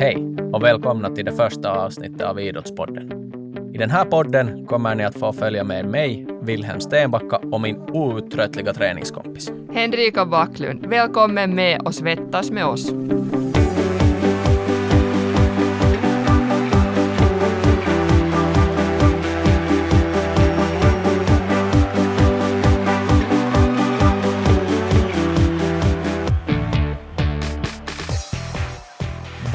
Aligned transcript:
Hej 0.00 0.16
och 0.52 0.62
välkomna 0.62 1.10
till 1.10 1.24
det 1.24 1.32
första 1.32 1.70
avsnittet 1.70 2.22
av 2.22 2.40
Idrottspodden. 2.40 3.32
I 3.74 3.78
den 3.78 3.90
här 3.90 4.04
podden 4.04 4.66
kommer 4.66 4.94
ni 4.94 5.04
att 5.04 5.18
få 5.18 5.32
följa 5.32 5.64
med 5.64 5.84
mig, 5.84 6.26
Wilhelm 6.42 6.80
Stenbacka 6.80 7.36
och 7.36 7.60
min 7.60 7.76
outtröttliga 7.76 8.72
träningskompis. 8.72 9.52
Henrika 9.72 10.26
Backlund, 10.26 10.86
välkommen 10.86 11.54
med 11.54 11.82
och 11.82 11.94
svettas 11.94 12.50
med 12.50 12.66
oss. 12.66 12.90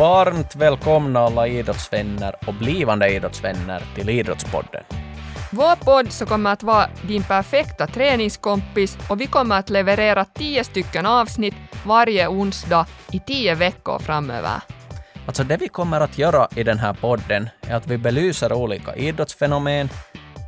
Varmt 0.06 0.56
välkomna 0.56 1.20
alla 1.20 1.48
idrottsvänner 1.48 2.36
och 2.48 2.54
blivande 2.54 3.10
idrottsvänner 3.10 3.84
till 3.96 4.10
Idrottspodden. 4.10 4.84
Vår 5.52 5.76
podd 5.76 6.12
så 6.12 6.26
kommer 6.26 6.54
att 6.54 6.64
vara 6.64 6.90
din 7.08 7.24
perfekta 7.24 7.88
träningskompis 7.88 8.98
och 9.10 9.22
vi 9.22 9.28
kommer 9.28 9.60
att 9.60 9.70
leverera 9.70 10.26
tio 10.26 10.64
stycken 10.64 11.06
avsnitt 11.06 11.56
varje 11.86 12.28
onsdag 12.28 12.86
i 13.12 13.20
tio 13.20 13.56
veckor 13.56 14.00
framöver. 14.00 14.62
Alltså 15.28 15.44
det 15.44 15.58
vi 15.58 15.68
kommer 15.68 16.02
att 16.02 16.18
göra 16.18 16.48
i 16.56 16.64
den 16.64 16.80
här 16.80 16.94
podden 16.94 17.50
är 17.62 17.76
att 17.76 17.88
vi 17.88 17.98
belyser 17.98 18.54
olika 18.54 18.96
idrottsfenomen, 18.96 19.90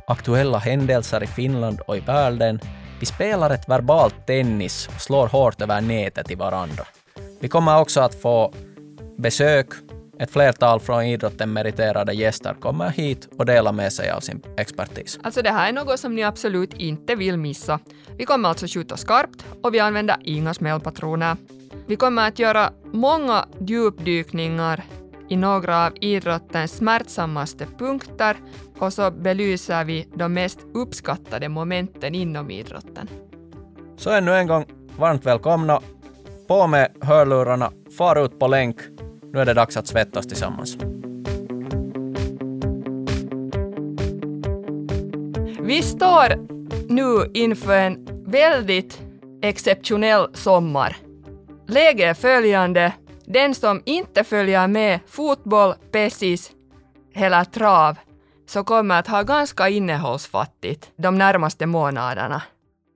aktuella 0.06 0.58
händelser 0.58 1.22
i 1.22 1.26
Finland 1.26 1.80
och 1.80 1.96
i 1.96 2.00
världen. 2.00 2.60
Vi 3.00 3.06
spelar 3.06 3.50
ett 3.50 3.68
verbalt 3.68 4.26
tennis 4.26 4.88
och 4.94 5.00
slår 5.00 5.26
hårt 5.26 5.60
över 5.60 5.80
nätet 5.80 6.30
i 6.30 6.34
varandra. 6.34 6.84
Vi 7.40 7.48
kommer 7.48 7.80
också 7.80 8.00
att 8.00 8.14
få 8.14 8.52
besök. 9.18 9.66
Ett 10.18 10.30
flertal 10.30 10.80
från 10.80 11.04
idrotten 11.04 11.52
meriterade 11.52 12.12
gäster 12.12 12.54
kommer 12.60 12.90
hit 12.90 13.28
och 13.38 13.46
delar 13.46 13.72
med 13.72 13.92
sig 13.92 14.10
av 14.10 14.20
sin 14.20 14.42
expertis. 14.56 15.18
Alltså 15.22 15.42
det 15.42 15.50
här 15.50 15.68
är 15.68 15.72
något 15.72 16.00
som 16.00 16.14
ni 16.14 16.24
absolut 16.24 16.74
inte 16.74 17.14
vill 17.14 17.36
missa. 17.36 17.78
Vi 18.16 18.24
kommer 18.24 18.48
alltså 18.48 18.66
skjuta 18.66 18.96
skarpt 18.96 19.44
och 19.62 19.74
vi 19.74 19.80
använder 19.80 20.16
inga 20.24 20.54
smällpatroner. 20.54 21.36
Vi 21.86 21.96
kommer 21.96 22.28
att 22.28 22.38
göra 22.38 22.72
många 22.92 23.44
djupdykningar 23.60 24.84
i 25.28 25.36
några 25.36 25.86
av 25.86 25.92
idrottens 26.00 26.76
smärtsammaste 26.76 27.66
punkter 27.78 28.36
och 28.78 28.92
så 28.92 29.10
belyser 29.10 29.84
vi 29.84 30.08
de 30.14 30.34
mest 30.34 30.58
uppskattade 30.74 31.48
momenten 31.48 32.14
inom 32.14 32.50
idrotten. 32.50 33.08
Så 33.96 34.10
ännu 34.10 34.34
en 34.34 34.46
gång, 34.46 34.64
varmt 34.98 35.26
välkomna. 35.26 35.80
På 36.48 36.66
med 36.66 36.92
hörlurarna, 37.00 37.72
far 37.98 38.24
ut 38.24 38.38
på 38.38 38.46
länk 38.46 38.76
nu 39.32 39.40
är 39.40 39.44
det 39.44 39.54
dags 39.54 39.76
att 39.76 39.86
svettas 39.86 40.26
tillsammans. 40.26 40.76
Vi 45.60 45.82
står 45.82 46.46
nu 46.88 47.30
inför 47.34 47.78
en 47.78 48.08
väldigt 48.24 49.02
exceptionell 49.42 50.28
sommar. 50.34 50.96
Läget 51.66 52.10
är 52.10 52.14
följande. 52.14 52.92
Den 53.24 53.54
som 53.54 53.82
inte 53.84 54.24
följer 54.24 54.66
med 54.68 55.00
fotboll, 55.06 55.74
pessis 55.92 56.50
eller 57.14 57.44
trav 57.44 57.96
så 58.46 58.64
kommer 58.64 58.98
att 58.98 59.06
ha 59.06 59.22
ganska 59.22 59.68
innehållsfattigt 59.68 60.90
de 60.96 61.18
närmaste 61.18 61.66
månaderna 61.66 62.42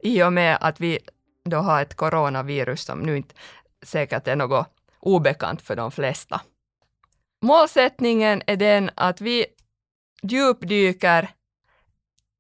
i 0.03 0.23
och 0.23 0.33
med 0.33 0.59
att 0.61 0.81
vi 0.81 0.99
då 1.45 1.57
har 1.57 1.83
ett 1.83 1.95
coronavirus 1.95 2.85
som 2.85 3.01
nu 3.01 3.17
inte 3.17 3.35
säkert 3.83 4.29
är 4.29 4.37
något 4.37 4.67
obekant 5.03 5.63
för 5.63 5.77
de 5.77 5.91
flesta. 5.91 6.41
Målsättningen 7.43 8.43
är 8.47 8.57
den 8.57 8.91
att 8.95 9.21
vi 9.21 9.47
djupdyker 10.23 11.31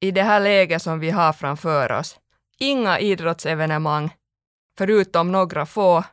i 0.00 0.10
det 0.10 0.22
här 0.22 0.40
läget 0.40 0.82
som 0.82 1.00
vi 1.00 1.10
har 1.10 1.32
framför 1.32 1.92
oss. 1.92 2.18
Inga 2.58 2.98
idrottsevenemang, 2.98 4.14
förutom 4.78 5.32
några 5.32 5.66
få. 5.66 6.04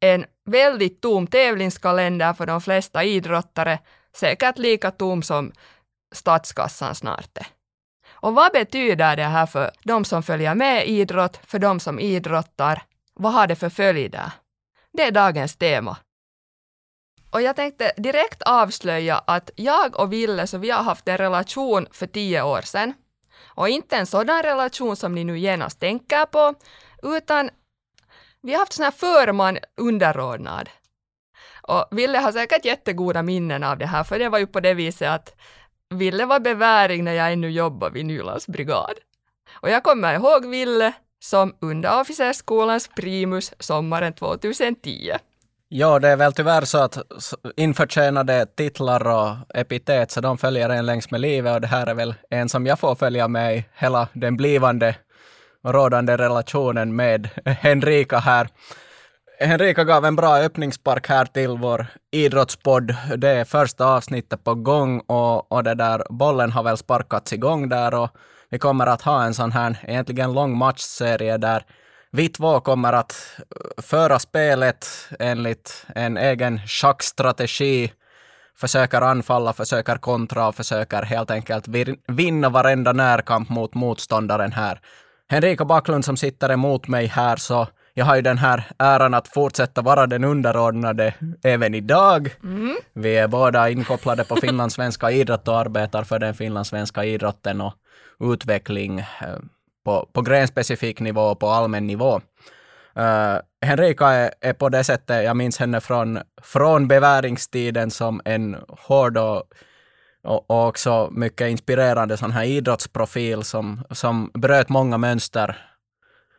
En 0.00 0.24
väldigt 0.44 1.00
tom 1.00 1.26
tävlingskalender 1.26 2.32
för 2.32 2.46
de 2.46 2.60
flesta 2.60 3.04
idrottare, 3.04 3.78
säkert 4.16 4.58
lika 4.58 4.90
tom 4.90 5.22
som 5.22 5.52
statskassan 6.12 6.94
snart 6.94 7.38
är. 7.38 7.46
Och 8.10 8.34
vad 8.34 8.52
betyder 8.52 9.16
det 9.16 9.24
här 9.24 9.46
för 9.46 9.70
de 9.84 10.04
som 10.04 10.22
följer 10.22 10.54
med 10.54 10.88
idrott, 10.88 11.40
för 11.46 11.58
de 11.58 11.80
som 11.80 11.98
idrottar? 12.00 12.82
Vad 13.14 13.32
har 13.32 13.46
det 13.46 13.56
för 13.56 13.68
följder? 13.68 14.32
Det 14.92 15.02
är 15.02 15.10
dagens 15.10 15.56
tema. 15.56 15.96
Och 17.30 17.42
jag 17.42 17.56
tänkte 17.56 17.92
direkt 17.96 18.42
avslöja 18.42 19.18
att 19.18 19.50
jag 19.56 20.00
och 20.00 20.12
Ville, 20.12 20.46
så 20.46 20.58
vi 20.58 20.70
har 20.70 20.82
haft 20.82 21.08
en 21.08 21.18
relation 21.18 21.86
för 21.90 22.06
tio 22.06 22.42
år 22.42 22.62
sedan. 22.62 22.94
Och 23.54 23.68
inte 23.68 23.96
en 23.96 24.06
sådan 24.06 24.42
relation 24.42 24.96
som 24.96 25.14
ni 25.14 25.24
nu 25.24 25.38
genast 25.38 25.80
tänker 25.80 26.26
på, 26.26 26.54
utan 27.02 27.50
vi 28.42 28.52
har 28.52 28.58
haft 28.58 28.72
sån 28.72 28.84
här 28.84 28.90
förman 28.90 29.58
underordnad. 29.76 30.70
Och 31.62 31.88
Ville 31.90 32.18
har 32.18 32.32
säkert 32.32 32.64
jättegoda 32.64 33.22
minnen 33.22 33.62
av 33.64 33.78
det 33.78 33.86
här, 33.86 34.04
för 34.04 34.18
det 34.18 34.28
var 34.28 34.38
ju 34.38 34.46
på 34.46 34.60
det 34.60 34.74
viset 34.74 35.08
att 35.08 35.34
Ville 35.90 36.26
var 36.26 36.40
beväring 36.40 37.04
när 37.04 37.12
jag 37.12 37.32
ännu 37.32 37.50
jobbade 37.50 37.94
vid 37.94 38.06
Nylands 38.06 38.46
brigad. 38.46 38.94
Och 39.52 39.70
jag 39.70 39.82
kommer 39.82 40.14
ihåg 40.14 40.46
Ville 40.46 40.92
som 41.20 41.54
underofficersskolans 41.60 42.88
primus 42.96 43.54
sommaren 43.58 44.12
2010. 44.12 45.10
Ja, 45.68 45.98
det 45.98 46.08
är 46.08 46.16
väl 46.16 46.32
tyvärr 46.32 46.64
så 46.64 46.78
att 46.78 46.98
införtjänade 47.56 48.46
titlar 48.46 49.06
och 49.06 49.36
epitet, 49.54 50.10
så 50.10 50.20
de 50.20 50.38
följer 50.38 50.68
en 50.68 50.86
längs 50.86 51.10
med 51.10 51.20
livet 51.20 51.54
och 51.54 51.60
det 51.60 51.66
här 51.66 51.86
är 51.86 51.94
väl 51.94 52.14
en 52.30 52.48
som 52.48 52.66
jag 52.66 52.78
får 52.78 52.94
följa 52.94 53.28
med 53.28 53.56
i 53.56 53.64
hela 53.74 54.08
den 54.12 54.36
blivande 54.36 54.94
och 55.62 55.74
rådande 55.74 56.16
relationen 56.16 56.96
med 56.96 57.28
Henrika 57.44 58.18
här. 58.18 58.48
Henrika 59.40 59.84
gav 59.84 60.04
en 60.04 60.16
bra 60.16 60.38
öppningsspark 60.38 61.08
här 61.08 61.24
till 61.24 61.50
vår 61.50 61.86
idrottspodd. 62.10 62.94
Det 63.16 63.28
är 63.28 63.44
första 63.44 63.84
avsnittet 63.84 64.44
på 64.44 64.54
gång 64.54 65.00
och, 65.00 65.52
och 65.52 65.64
det 65.64 65.74
där 65.74 66.02
bollen 66.10 66.52
har 66.52 66.62
väl 66.62 66.76
sparkats 66.76 67.32
igång 67.32 67.68
där 67.68 67.94
och 67.94 68.10
vi 68.50 68.58
kommer 68.58 68.86
att 68.86 69.02
ha 69.02 69.24
en 69.24 69.34
sån 69.34 69.52
här 69.52 69.78
egentligen 69.82 70.32
lång 70.32 70.58
matchserie 70.58 71.38
där 71.38 71.62
vi 72.12 72.28
två 72.28 72.60
kommer 72.60 72.92
att 72.92 73.36
föra 73.82 74.18
spelet 74.18 74.86
enligt 75.18 75.86
en 75.94 76.16
egen 76.16 76.60
schackstrategi, 76.66 77.92
försöker 78.56 79.00
anfalla, 79.00 79.52
försöker 79.52 79.96
kontra 79.96 80.48
och 80.48 80.54
försöker 80.54 81.02
helt 81.02 81.30
enkelt 81.30 81.64
vinna 82.08 82.48
varenda 82.48 82.92
närkamp 82.92 83.48
mot 83.48 83.74
motståndaren 83.74 84.52
här. 84.52 84.80
Henrika 85.28 85.64
Backlund 85.64 86.04
som 86.04 86.16
sitter 86.16 86.52
emot 86.52 86.88
mig 86.88 87.06
här, 87.06 87.36
så 87.36 87.66
jag 87.94 88.04
har 88.04 88.16
ju 88.16 88.22
den 88.22 88.38
här 88.38 88.64
äran 88.78 89.14
att 89.14 89.28
fortsätta 89.28 89.82
vara 89.82 90.06
den 90.06 90.24
underordnade 90.24 91.14
även 91.42 91.74
idag. 91.74 92.34
Mm. 92.42 92.76
Vi 92.92 93.16
är 93.16 93.28
båda 93.28 93.70
inkopplade 93.70 94.24
på 94.24 94.36
finlandssvenska 94.36 95.10
idrott 95.10 95.48
och 95.48 95.58
arbetar 95.58 96.04
för 96.04 96.18
den 96.18 96.34
finlandssvenska 96.34 97.04
idrotten 97.04 97.60
och 97.60 97.74
utveckling 98.20 98.98
eh, 98.98 99.38
på, 99.84 100.08
på 100.12 100.22
grenspecifik 100.22 101.00
nivå 101.00 101.22
och 101.22 101.38
på 101.38 101.48
allmän 101.48 101.86
nivå. 101.86 102.20
Uh, 102.98 103.38
Henrika 103.62 104.08
är, 104.08 104.34
är, 104.40 104.52
på 104.52 104.68
det 104.68 104.84
sättet, 104.84 105.24
jag 105.24 105.36
minns 105.36 105.58
henne 105.58 105.80
från, 105.80 106.18
från 106.42 106.88
beväringstiden 106.88 107.90
som 107.90 108.20
en 108.24 108.56
hård 108.68 109.16
och, 109.16 109.42
och, 110.22 110.50
och 110.50 110.68
också 110.68 111.08
mycket 111.12 111.50
inspirerande 111.50 112.16
sån 112.16 112.32
här 112.32 112.44
idrottsprofil 112.44 113.42
som, 113.42 113.82
som 113.90 114.30
bröt 114.34 114.68
många 114.68 114.98
mönster 114.98 115.56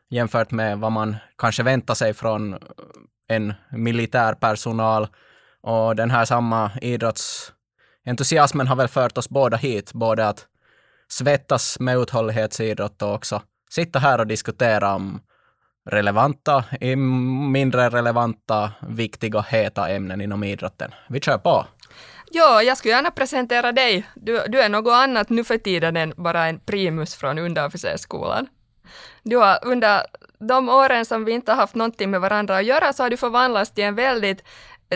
jämfört 0.09 0.51
med 0.51 0.79
vad 0.79 0.91
man 0.91 1.15
kanske 1.37 1.63
väntar 1.63 1.93
sig 1.93 2.13
från 2.13 2.57
en 3.27 3.53
militär 3.71 4.33
personal. 4.33 5.07
Och 5.61 5.95
den 5.95 6.11
här 6.11 6.25
samma 6.25 6.71
idrottsentusiasmen 6.81 8.67
har 8.67 8.75
väl 8.75 8.87
fört 8.87 9.17
oss 9.17 9.29
båda 9.29 9.57
hit, 9.57 9.93
både 9.93 10.27
att 10.27 10.47
svettas 11.11 11.79
med 11.79 11.97
uthållighetsidrott 11.97 13.01
och 13.01 13.13
också 13.13 13.41
sitta 13.69 13.99
här 13.99 14.19
och 14.19 14.27
diskutera 14.27 14.95
om 14.95 15.21
relevanta, 15.89 16.63
mindre 17.51 17.89
relevanta, 17.89 18.71
viktiga, 18.81 19.41
heta 19.41 19.89
ämnen 19.89 20.21
inom 20.21 20.43
idrotten. 20.43 20.91
Vi 21.09 21.19
kör 21.19 21.37
på! 21.37 21.65
Ja, 22.31 22.63
jag 22.63 22.77
skulle 22.77 22.93
gärna 22.93 23.11
presentera 23.11 23.71
dig. 23.71 24.07
Du, 24.15 24.43
du 24.47 24.61
är 24.61 24.69
något 24.69 24.93
annat 24.93 25.29
nu 25.29 25.43
för 25.43 25.57
tiden 25.57 25.97
än 25.97 26.13
bara 26.17 26.45
en 26.45 26.59
primus 26.59 27.15
från 27.15 27.37
underofficersskolan. 27.39 28.47
Du 29.23 29.37
har 29.37 29.59
under 29.61 30.01
de 30.39 30.69
åren 30.69 31.05
som 31.05 31.25
vi 31.25 31.31
inte 31.31 31.51
har 31.51 31.57
haft 31.57 31.75
någonting 31.75 32.11
med 32.11 32.21
varandra 32.21 32.57
att 32.57 32.65
göra 32.65 32.93
så 32.93 33.03
har 33.03 33.09
du 33.09 33.17
förvandlats 33.17 33.71
till 33.71 33.83
en 33.83 33.95
väldigt 33.95 34.43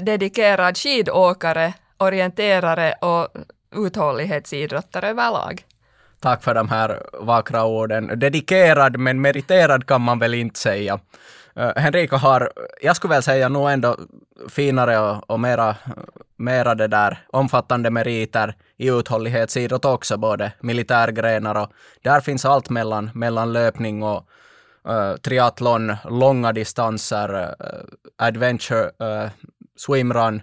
dedikerad 0.01 0.77
skidåkare, 0.77 1.73
orienterare 1.97 2.93
och 3.01 3.27
uthållighetsidrottare 3.75 5.09
överlag. 5.09 5.65
Tack 6.25 6.43
för 6.43 6.53
de 6.53 6.69
här 6.69 7.03
vackra 7.13 7.65
orden. 7.65 8.19
Dedikerad 8.19 8.97
men 8.97 9.21
meriterad 9.21 9.85
kan 9.85 10.01
man 10.01 10.19
väl 10.19 10.33
inte 10.33 10.59
säga. 10.59 10.99
Uh, 11.59 11.71
Henrika 11.75 12.17
har, 12.17 12.51
jag 12.81 12.95
skulle 12.95 13.13
väl 13.13 13.23
säga, 13.23 13.49
nog 13.49 13.69
ändå 13.69 13.97
finare 14.49 14.99
och, 14.99 15.29
och 15.29 15.39
mera 15.39 15.75
mera 16.35 16.75
det 16.75 16.87
där 16.87 17.17
omfattande 17.27 17.91
meriter 17.91 18.55
i 18.77 18.89
uthållighetsidrott 18.89 19.85
också, 19.85 20.17
både 20.17 20.51
militärgrenar 20.59 21.55
och 21.55 21.71
där 22.03 22.21
finns 22.21 22.45
allt 22.45 22.69
mellan, 22.69 23.09
mellan 23.13 23.53
löpning 23.53 24.03
och 24.03 24.29
uh, 24.89 25.15
triathlon, 25.15 25.95
långa 26.09 26.53
distanser, 26.53 27.35
uh, 27.35 27.49
adventure, 28.17 28.83
uh, 28.83 29.29
swimrun. 29.77 30.41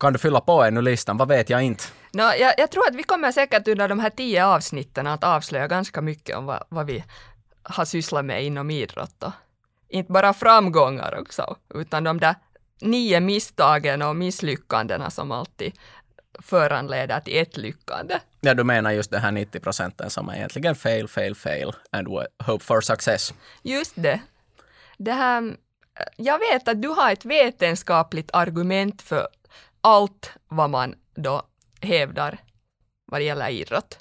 Kan 0.00 0.12
du 0.12 0.18
fylla 0.18 0.40
på 0.40 0.62
ännu 0.62 0.82
listan? 0.82 1.16
Vad 1.16 1.28
vet 1.28 1.50
jag 1.50 1.62
inte. 1.62 1.84
No, 2.14 2.22
jag, 2.22 2.54
jag, 2.56 2.70
tror 2.70 2.88
att 2.88 2.94
vi 2.94 3.02
kommer 3.02 3.32
säkert 3.32 3.68
under 3.68 3.88
de 3.88 4.00
här 4.00 4.10
tio 4.10 4.46
avsnitten 4.46 5.06
att 5.06 5.24
avslöja 5.24 5.68
ganska 5.68 6.00
mycket 6.00 6.36
om 6.36 6.46
vad, 6.46 6.64
vad 6.68 6.86
vi 6.86 7.04
har 7.62 7.84
sysslat 7.84 8.24
med 8.24 8.44
inom 8.44 8.70
idrott. 8.70 9.22
Och 9.22 9.32
inte 9.88 10.12
bara 10.12 10.34
framgångar 10.34 11.18
också, 11.20 11.56
utan 11.74 12.04
de 12.04 12.20
där 12.20 12.34
nio 12.80 13.20
misstagen 13.20 14.02
och 14.02 14.16
misslyckandena 14.16 15.10
som 15.10 15.32
alltid 15.32 15.72
föranleder 16.42 17.20
till 17.20 17.38
ett 17.38 17.56
lyckande. 17.56 18.18
Ja, 18.40 18.54
du 18.54 18.64
menar 18.64 18.90
just 18.90 19.10
det 19.10 19.18
här 19.18 19.32
90 19.32 19.60
procenten 19.60 20.10
som 20.10 20.28
är 20.28 20.34
egentligen 20.34 20.74
fail, 20.74 21.08
fail, 21.08 21.34
fail 21.34 21.72
and 21.90 22.08
hope 22.46 22.64
for 22.64 22.80
success. 22.80 23.34
Just 23.62 23.92
det. 23.96 24.20
Det 24.98 25.12
här, 25.12 25.56
jag 26.16 26.38
vet 26.38 26.68
att 26.68 26.82
du 26.82 26.88
har 26.88 27.12
ett 27.12 27.24
vetenskapligt 27.24 28.30
argument 28.32 29.02
för 29.02 29.28
allt 29.80 30.32
vad 30.48 30.70
man 30.70 30.94
då 31.14 31.42
hävdar 31.84 32.38
vad 33.06 33.20
det 33.20 33.24
gäller 33.24 33.48
idrott. 33.48 33.98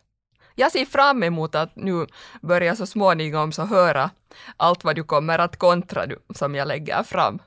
Jag 0.55 0.71
ser 0.71 0.85
fram 0.85 1.23
emot 1.23 1.55
att 1.55 1.75
nu 1.75 2.07
börja 2.41 2.75
så 2.75 2.85
småningom 2.85 3.51
så 3.51 3.65
höra 3.65 4.09
allt 4.57 4.83
vad 4.83 4.95
du 4.95 5.03
kommer 5.03 5.39
att 5.39 5.57
kontra 5.57 6.05
du, 6.05 6.19
som 6.35 6.55
jag 6.55 6.67
lägger 6.67 7.03
fram. 7.03 7.39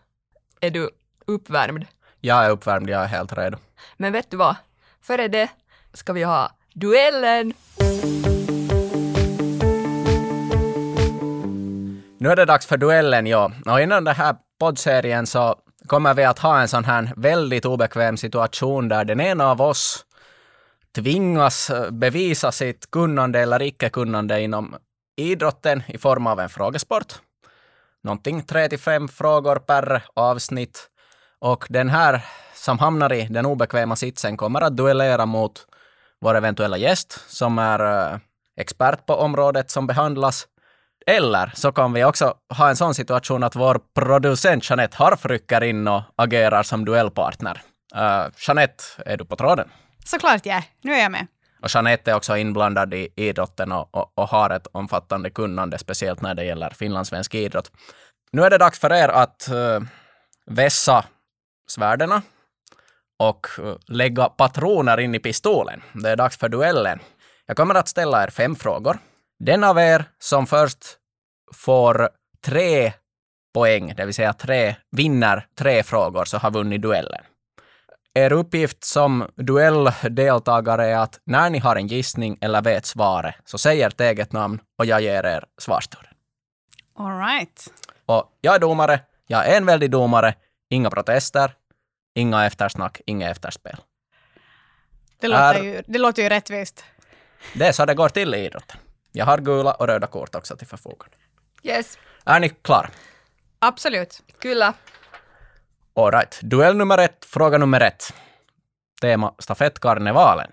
Är 0.61 0.71
du 0.71 0.91
uppvärmd? 1.27 1.87
Jag 2.21 2.45
är 2.45 2.51
uppvärmd, 2.51 2.91
jag 2.91 3.03
är 3.03 3.07
helt 3.07 3.33
redo. 3.33 3.59
Men 3.97 4.13
vet 4.13 4.31
du 4.31 4.37
vad? 4.37 4.57
Före 5.01 5.29
det 5.29 5.49
ska 5.93 6.13
vi 6.13 6.23
ha 6.23 6.51
duellen! 6.75 7.53
Nu 12.19 12.29
är 12.29 12.37
det 12.37 12.45
dags 12.45 12.67
för 12.67 12.77
duellen, 12.77 13.27
ja. 13.27 13.53
Och 13.67 13.81
innan 13.81 14.05
den 14.05 14.15
här 14.15 14.37
poddserien 14.61 15.27
så 15.27 15.57
kommer 15.87 16.15
vi 16.15 16.25
att 16.25 16.39
ha 16.39 16.61
en 16.61 16.69
sån 16.69 16.85
här 16.85 17.13
väldigt 17.17 17.65
obekväm 17.65 18.17
situation 18.17 18.89
där 18.89 19.05
den 19.05 19.21
ena 19.21 19.51
av 19.51 19.63
oss 19.63 20.07
tvingas 20.97 21.71
eh, 21.71 21.91
bevisa 21.91 22.53
sitt 22.53 22.91
kunnande 22.91 23.41
eller 23.41 23.63
icke-kunnande 23.63 24.41
inom 24.41 24.77
idrotten 25.17 25.83
i 25.89 25.99
form 25.99 26.27
av 26.27 26.41
en 26.41 26.49
frågesport. 26.49 27.15
Någonting 28.05 28.43
tre 28.43 28.69
till 28.69 28.79
fem 28.79 29.09
frågor 29.09 29.57
per 29.57 30.03
avsnitt. 30.15 30.89
Och 31.41 31.67
den 31.69 31.89
här 31.89 32.25
som 32.55 32.79
hamnar 32.79 33.13
i 33.13 33.27
den 33.31 33.47
obekväma 33.47 33.97
sitsen 33.97 34.37
kommer 34.37 34.61
att 34.61 34.77
duellera 34.77 35.27
mot 35.27 35.67
vår 36.21 36.35
eventuella 36.35 36.77
gäst 36.77 37.21
som 37.29 37.59
är 37.59 38.13
eh, 38.13 38.19
expert 38.61 39.07
på 39.07 39.15
området 39.15 39.71
som 39.71 39.87
behandlas. 39.87 40.47
Eller 41.07 41.53
så 41.55 41.73
kan 41.73 41.93
vi 41.93 42.05
också 42.05 42.35
ha 42.57 42.69
en 42.69 42.77
sån 42.77 42.95
situation 42.95 43.43
att 43.43 43.57
vår 43.57 43.81
producent 43.95 44.71
Jeanette 44.71 44.97
Harf 44.97 45.27
rycker 45.27 45.65
in 45.65 45.89
och 45.89 46.03
agerar 46.17 46.63
som 46.63 46.85
duellpartner. 46.85 47.63
Uh, 47.97 48.27
Jeanette, 48.47 48.85
är 49.07 49.17
du 49.17 49.25
på 49.25 49.37
tråden? 49.37 49.69
Såklart 50.07 50.47
jag 50.47 50.63
Nu 50.81 50.95
är 50.95 51.03
jag 51.03 51.13
med. 51.13 51.27
Och 51.63 51.69
Jeanette 51.75 52.11
är 52.11 52.15
också 52.15 52.37
inblandad 52.37 52.95
i 52.95 53.09
idrotten 53.17 53.73
och, 53.73 53.95
och, 53.95 54.13
och, 54.15 54.29
har 54.29 54.51
ett 54.51 54.67
omfattande 54.73 55.31
kunnande, 55.31 55.79
speciellt 55.79 56.23
när 56.23 56.35
det 56.35 56.45
gäller 56.45 56.71
finlandssvensk 56.71 57.35
idrott. 57.35 57.73
Nu 58.33 58.43
är 58.43 58.51
det 58.51 58.59
dags 58.59 58.79
för 58.79 58.93
er 58.93 59.09
att 59.09 59.49
uh, 59.53 59.81
vässa 60.47 61.05
svärdena 61.69 62.23
och 63.19 63.47
uh, 63.59 63.77
lägga 63.87 64.29
patroner 64.29 65.01
in 65.01 65.15
i 65.15 65.19
pistolen. 65.19 65.83
Det 65.93 66.11
är 66.11 66.17
dags 66.17 66.37
för 66.37 66.49
duellen. 66.49 66.99
Jag 67.47 67.57
kommer 67.57 67.75
att 67.75 67.89
ställa 67.89 68.25
er 68.25 68.29
fem 68.29 68.57
frågor. 68.57 68.99
Den 69.39 69.65
av 69.65 69.79
er 69.79 70.05
som 70.19 70.47
först 70.47 70.85
får 71.55 72.09
tre 72.45 72.93
poäng, 73.55 73.95
det 73.97 74.05
vill 74.05 74.15
säga 74.15 74.33
tre, 74.33 74.77
vinner 74.91 75.47
tre 75.59 75.83
frågor, 75.83 76.25
så 76.25 76.39
har 76.39 76.51
vunnit 76.51 76.83
duellen. 76.83 77.23
Er 78.17 78.33
uppgift 78.33 78.85
som 78.85 79.31
duelldeltagare 79.35 80.87
är 80.87 80.99
att 80.99 81.21
när 81.25 81.51
ni 81.51 81.59
har 81.59 81.77
en 81.77 81.87
gissning 81.87 82.39
eller 82.41 82.63
vet 82.63 82.87
svaret, 82.87 83.35
så 83.45 83.59
säg 83.59 83.83
ert 83.83 84.01
eget 84.01 84.33
namn 84.33 84.61
och 84.79 84.87
jag 84.87 85.01
ger 85.01 85.27
er 85.27 85.45
svarstur. 85.59 86.13
All 86.99 87.19
right. 87.19 87.73
Och 88.07 88.39
jag 88.41 88.55
är 88.55 88.59
domare, 88.59 89.01
jag 89.27 89.47
är 89.47 89.57
en 89.57 89.67
väldig 89.67 89.91
domare, 89.91 90.35
inga 90.71 90.91
protester, 90.91 91.55
inga 92.15 92.47
eftersnack, 92.47 93.01
inga 93.07 93.31
efterspel. 93.31 93.77
Det 95.21 95.29
låter, 95.29 95.55
är, 95.55 95.63
ju, 95.63 95.83
det 95.87 95.99
låter 95.99 96.23
ju 96.23 96.29
rättvist. 96.29 96.85
Det 97.55 97.67
är 97.67 97.73
så 97.73 97.85
det 97.85 97.95
går 97.95 98.09
till 98.09 98.35
i 98.35 98.45
idrotten. 98.45 98.79
Jag 99.13 99.25
har 99.27 99.39
gula 99.39 99.73
och 99.73 99.87
röda 99.87 100.07
kort 100.07 100.35
också 100.35 100.57
till 100.57 100.67
förfogande. 100.67 101.17
Yes. 101.63 101.99
Är 102.25 102.41
ni 102.41 102.49
klara? 102.49 102.91
Absolut. 103.59 104.23
Kyllä. 104.39 104.73
Alright. 105.97 106.41
Duell 106.43 106.77
nummer 106.77 106.99
ett, 106.99 107.25
fråga 107.25 107.59
nummer 107.59 107.81
ett. 107.81 108.15
Tema 109.01 109.35
stafettkarnevalen. 109.39 110.51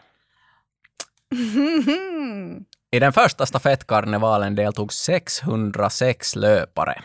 I 2.91 2.99
den 2.99 3.13
första 3.13 3.45
stafettkarnevalen 3.45 4.55
deltog 4.55 4.93
606 4.93 6.35
löpare, 6.35 7.01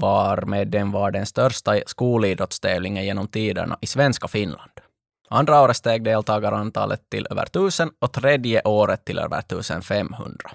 varmed 0.00 0.68
den 0.68 0.90
var 0.90 1.10
den 1.10 1.26
största 1.26 1.80
skolidrottstävlingen 1.86 3.04
genom 3.04 3.28
tiderna 3.28 3.78
i 3.80 3.86
svenska 3.86 4.28
Finland. 4.28 4.70
Andra 5.28 5.62
året 5.62 5.76
steg 5.76 6.04
deltagarantalet 6.04 7.10
till 7.10 7.26
över 7.30 7.42
1000 7.42 7.90
och 8.00 8.12
tredje 8.12 8.62
året 8.64 9.04
till 9.04 9.18
över 9.18 9.38
1500. 9.38 10.50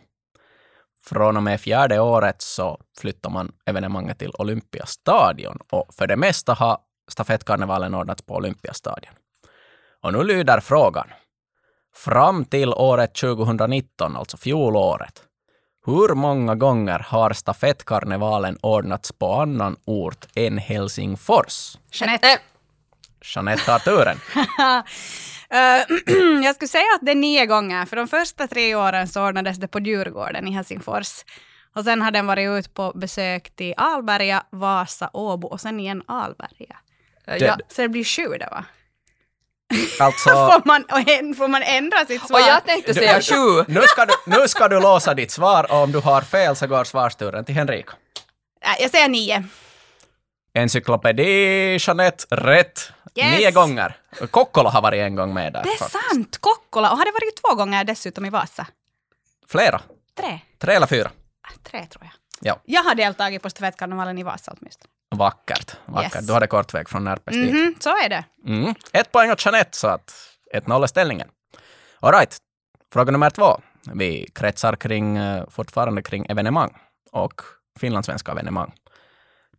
Från 1.05 1.37
och 1.37 1.43
med 1.43 1.61
fjärde 1.61 1.99
året 1.99 2.41
så 2.41 2.79
flyttar 2.97 3.29
man 3.29 3.51
evenemanget 3.65 4.19
till 4.19 4.31
Olympiastadion 4.33 5.57
och 5.71 5.93
för 5.93 6.07
det 6.07 6.15
mesta 6.15 6.53
har 6.53 6.77
stafettkarnevalen 7.11 7.95
ordnats 7.95 8.21
på 8.21 8.35
Olympiastadion. 8.35 9.13
Och 10.01 10.13
nu 10.13 10.23
lyder 10.23 10.59
frågan. 10.59 11.07
Fram 11.95 12.45
till 12.45 12.73
året 12.73 13.15
2019, 13.15 14.17
alltså 14.17 14.37
fjolåret, 14.37 15.23
hur 15.85 16.15
många 16.15 16.55
gånger 16.55 16.99
har 16.99 17.33
stafettkarnevalen 17.33 18.57
ordnats 18.61 19.11
på 19.11 19.33
annan 19.33 19.75
ort 19.85 20.27
än 20.35 20.57
Helsingfors? 20.57 21.77
Jeanette. 21.91 22.39
Jeanette 23.35 23.71
har 23.71 23.79
turen. 23.79 24.17
Uh, 25.53 25.97
jag 26.43 26.55
skulle 26.55 26.69
säga 26.69 26.87
att 26.95 27.05
det 27.05 27.11
är 27.11 27.15
nio 27.15 27.45
gånger, 27.45 27.85
för 27.85 27.95
de 27.95 28.07
första 28.07 28.47
tre 28.47 28.75
åren 28.75 29.07
så 29.07 29.27
ordnades 29.27 29.57
det 29.57 29.67
på 29.67 29.79
Djurgården 29.79 30.47
i 30.47 30.51
Helsingfors. 30.51 31.23
Och 31.75 31.83
sen 31.83 32.01
har 32.01 32.11
den 32.11 32.27
varit 32.27 32.49
ut 32.49 32.73
på 32.73 32.91
besök 32.95 33.55
till 33.55 33.73
Alberga, 33.77 34.43
Vasa, 34.49 35.09
Åbo 35.13 35.47
och 35.47 35.61
sen 35.61 35.79
igen 35.79 36.03
Alberga. 36.07 36.77
Det, 37.25 37.37
ja, 37.37 37.57
så 37.69 37.81
det 37.81 37.89
blir 37.89 38.03
sju 38.03 38.37
det 38.37 38.47
va? 38.51 38.65
Alltså... 39.99 40.29
får, 40.29 40.67
man, 40.67 40.83
får 41.35 41.47
man 41.47 41.63
ändra 41.63 42.05
sitt 42.05 42.27
svar? 42.27 42.39
Och 42.39 42.47
jag 42.47 42.65
tänkte 42.65 42.93
säga 42.93 43.21
sju. 43.21 43.65
Nu 43.67 43.81
ska, 43.81 44.05
du, 44.05 44.13
nu 44.25 44.47
ska 44.47 44.67
du 44.67 44.81
låsa 44.81 45.13
ditt 45.13 45.31
svar 45.31 45.71
och 45.71 45.77
om 45.77 45.91
du 45.91 45.99
har 45.99 46.21
fel 46.21 46.55
så 46.55 46.67
går 46.67 46.83
svarsturen 46.83 47.45
till 47.45 47.55
Henrika. 47.55 47.93
Jag 48.79 48.91
säger 48.91 49.07
nio. 49.07 49.43
Encyklopedi 50.53 51.77
Jeanette, 51.79 52.35
rätt. 52.35 52.91
Yes. 53.15 53.39
Nio 53.39 53.51
gånger. 53.51 53.97
Kokkola 54.31 54.69
har 54.69 54.81
varit 54.81 54.99
en 54.99 55.15
gång 55.15 55.33
med 55.33 55.53
där. 55.53 55.63
Det 55.63 55.69
är 55.69 55.77
faktiskt. 55.77 56.03
sant! 56.09 56.37
Kokkola. 56.37 56.91
Och 56.91 56.97
har 56.97 57.05
det 57.05 57.11
varit 57.11 57.41
två 57.43 57.55
gånger 57.55 57.83
dessutom 57.83 58.25
i 58.25 58.29
Vasa? 58.29 58.67
Flera. 59.47 59.81
Tre. 60.17 60.39
Tre 60.59 60.73
eller 60.73 60.87
fyra. 60.87 61.11
Tre 61.63 61.85
tror 61.85 62.03
jag. 62.03 62.13
Ja. 62.41 62.59
Jag 62.65 62.83
har 62.83 62.95
deltagit 62.95 63.41
på 63.41 63.49
stafettkarnevalen 63.49 64.17
i 64.17 64.23
Vasa 64.23 64.53
åtminstone. 64.57 64.89
Vackert. 65.15 65.75
Vackert. 65.85 66.15
Yes. 66.15 66.27
Du 66.27 66.33
hade 66.33 66.47
kort 66.47 66.73
väg 66.73 66.89
från 66.89 67.03
Närpes 67.03 67.35
mm 67.35 67.49
-hmm, 67.49 67.75
Så 67.79 67.89
är 67.89 68.09
det. 68.09 68.23
Mm. 68.45 68.75
Ett 68.93 69.11
poäng 69.11 69.31
åt 69.31 69.45
Jeanette, 69.45 69.77
så 69.77 69.87
att 69.87 70.13
ett 70.53 70.67
noll 70.67 70.83
är 70.83 70.87
ställningen. 70.87 71.27
All 71.99 72.13
right. 72.13 72.37
Fråga 72.93 73.11
nummer 73.11 73.29
två. 73.29 73.61
Vi 73.93 74.29
kretsar 74.35 74.75
kring, 74.75 75.17
eh, 75.17 75.49
fortfarande 75.49 76.01
kring 76.01 76.25
evenemang 76.29 76.77
och 77.11 77.41
finlandssvenska 77.79 78.31
evenemang. 78.31 78.73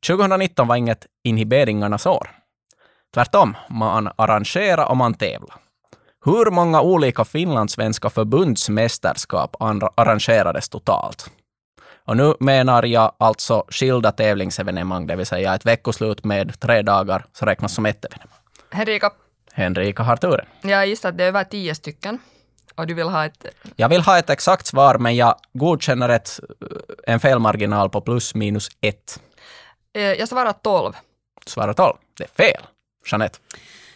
2019 0.07 0.69
var 0.69 0.77
inget 0.77 1.07
inhiberingarnas 1.25 2.07
år. 2.07 2.31
Tvärtom, 3.15 3.57
man 3.69 4.11
arrangerar 4.17 4.91
och 4.91 4.97
man 4.97 5.15
tävlar. 5.15 5.57
Hur 6.25 6.51
många 6.51 6.81
olika 6.81 7.25
finlandssvenska 7.25 8.11
förbundsmästerskap 8.11 9.57
arrangerades 9.97 10.69
totalt? 10.69 11.31
Och 12.07 12.17
nu 12.17 12.35
menar 12.41 12.83
jag 12.83 13.13
alltså 13.19 13.65
skilda 13.69 14.13
tävlingsevenemang, 14.13 15.07
det 15.07 15.17
vill 15.17 15.27
säga 15.27 15.55
ett 15.55 15.67
veckoslut 15.67 16.25
med 16.25 16.61
tre 16.61 16.83
dagar 16.83 17.25
så 17.33 17.47
räknas 17.47 17.75
som 17.75 17.87
ett 17.87 18.05
evenemang. 18.05 18.39
Henrika. 18.71 19.11
Henrika 19.53 20.03
har 20.03 20.17
turen. 20.17 20.47
Jag 20.63 20.87
gissar 20.87 21.09
att 21.09 21.19
det 21.19 21.25
är 21.25 21.29
över 21.29 21.45
tio 21.45 21.75
stycken. 21.75 22.19
Och 22.75 22.87
du 22.87 22.95
vill 22.95 23.09
ha 23.09 23.25
ett... 23.25 23.47
Jag 23.77 23.89
vill 23.89 24.01
ha 24.01 24.19
ett 24.19 24.31
exakt 24.31 24.67
svar, 24.67 24.99
men 24.99 25.17
jag 25.17 25.35
godkänner 25.53 26.09
ett, 26.09 26.41
en 27.07 27.21
felmarginal 27.21 27.91
på 27.91 28.01
plus 28.01 28.35
minus 28.35 28.69
ett. 28.81 29.21
Eh, 29.95 30.03
jag 30.03 30.29
svarar 30.29 30.53
tolv. 30.53 30.93
Svarar 31.47 31.73
tolv. 31.73 31.97
Det 32.19 32.25
är 32.25 32.29
fel. 32.29 32.67
Jeanette. 33.07 33.39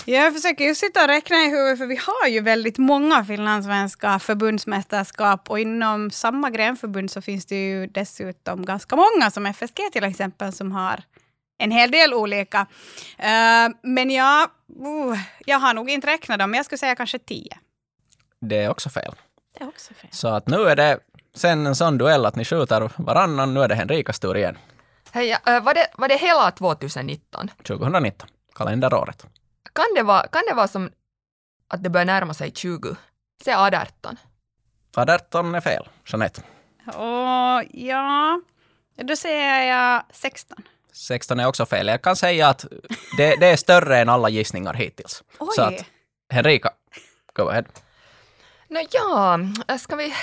Jag 0.05 0.35
försöker 0.35 0.65
ju 0.65 0.75
sitta 0.75 1.03
och 1.03 1.09
räkna 1.09 1.37
i 1.37 1.51
huvudet 1.51 1.79
för 1.79 1.87
vi 1.87 1.97
har 1.97 2.29
ju 2.29 2.41
väldigt 2.41 2.79
många 2.79 3.25
finlandssvenska 3.25 4.19
förbundsmästerskap 4.19 5.51
och 5.51 5.61
inom 5.61 6.11
samma 6.11 6.51
grenförbund 6.51 7.11
så 7.11 7.21
finns 7.21 7.47
det 7.47 7.69
ju 7.69 7.87
dessutom 7.87 8.65
ganska 8.65 8.97
många 8.97 9.31
som 9.31 9.47
FSG 9.47 9.93
till 9.93 10.05
exempel 10.05 10.53
som 10.53 10.73
har 10.73 11.03
en 11.59 11.71
hel 11.71 11.91
del 11.91 12.15
olika. 12.15 12.61
Uh, 12.61 13.75
men 13.83 14.11
jag, 14.11 14.51
uh, 14.81 15.19
jag 15.47 15.59
har 15.59 15.75
nog 15.75 15.91
inte 15.91 16.07
räknat 16.07 16.39
dem, 16.39 16.51
men 16.51 16.59
jag 16.59 16.65
skulle 16.65 16.79
säga 16.79 16.97
kanske 16.97 17.19
tio. 17.19 17.59
Det 18.41 18.57
är 18.57 18.71
också 18.71 18.91
fel. 18.91 19.15
Det 19.59 19.65
är 19.65 19.69
också 19.69 19.95
fel. 19.95 20.11
Så 20.13 20.29
att 20.29 20.47
nu 20.47 20.57
är 20.69 20.77
det 20.77 20.99
sen 21.35 21.67
en 21.67 21.77
sån 21.77 21.99
duell 21.99 22.27
att 22.27 22.37
ni 22.37 22.45
skjuter 22.45 22.91
varannan, 22.97 23.55
nu 23.55 23.63
är 23.63 23.69
det 23.69 23.75
Henrikas 23.75 24.19
tur 24.19 24.37
igen. 24.37 24.59
Hej, 25.13 25.37
var, 25.45 25.75
det, 25.75 25.87
var 25.95 26.09
det 26.09 26.17
hela 26.17 26.51
2019? 26.51 27.51
2019, 27.63 28.29
kalenderåret. 28.55 29.27
Kan 29.73 29.85
det 29.95 30.03
vara, 30.03 30.27
kan 30.27 30.43
det 30.49 30.55
vara 30.55 30.69
som 30.69 30.91
att 31.69 31.83
det 31.83 31.91
börjar 31.91 32.05
närma 32.05 32.35
sig 32.35 32.53
20? 32.55 32.97
Säg 33.45 33.55
18. 33.55 34.17
18 34.97 35.55
är 35.55 35.61
fel. 35.61 35.89
Jeanette. 36.07 36.43
Och 36.87 37.65
ja, 37.71 38.41
då 38.97 39.17
säger 39.17 39.63
jag 39.63 40.03
16. 40.13 40.59
16 40.93 41.41
är 41.41 41.47
också 41.47 41.67
fel. 41.67 41.87
Jag 41.87 42.03
kan 42.03 42.17
säga 42.17 42.49
att 42.49 42.67
det, 43.17 43.37
det 43.37 43.47
är 43.47 43.57
större 43.57 43.99
än 43.99 44.09
alla 44.09 44.29
gissningar 44.29 44.75
hittills. 44.75 45.23
Oj. 45.39 45.49
Så 45.55 45.63
att, 45.63 45.85
Henrika, 46.31 46.71
go 47.35 47.49
ahead. 47.49 47.65
Nå 48.69 48.81
ja, 48.91 49.39
ska 49.79 49.97
vi 49.97 50.15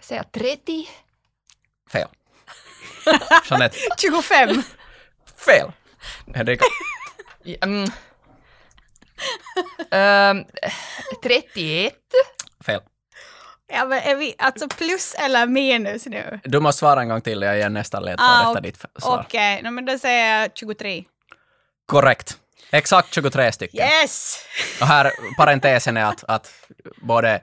säga 0.00 0.24
30? 0.24 0.88
Fel. 1.92 2.08
Jeanette, 3.50 3.76
25. 3.98 4.62
fel. 5.46 5.72
Henrika, 6.34 6.64
Mm. 7.62 7.90
Ehm, 9.90 10.44
31? 11.22 11.94
fel. 12.66 12.80
Ja, 13.72 13.84
men 13.84 13.98
är 14.02 14.16
vi 14.16 14.34
alltså 14.38 14.68
plus 14.68 15.14
eller 15.14 15.46
minus 15.46 16.06
nu? 16.06 16.40
Du 16.44 16.60
måste 16.60 16.78
svara 16.78 17.00
en 17.00 17.08
gång 17.08 17.20
till, 17.20 17.42
jag 17.42 17.56
ger 17.58 17.68
nästan 17.68 18.02
ledtråd 18.02 18.28
Ah, 18.28 18.48
efter 18.48 18.60
ditt 18.60 18.76
svar. 18.98 19.24
Okej, 19.26 19.58
okay. 19.58 19.70
men 19.70 19.84
då 19.84 19.98
säger 19.98 20.40
jag 20.40 20.50
23. 20.54 21.04
Korrekt. 21.86 22.38
Exakt 22.70 23.14
23 23.14 23.52
stycken. 23.52 23.86
Yes! 23.86 24.38
Och 24.80 24.86
här, 24.86 25.12
parentesen 25.36 25.96
är 25.96 26.04
att, 26.04 26.24
att 26.28 26.52
både 27.02 27.40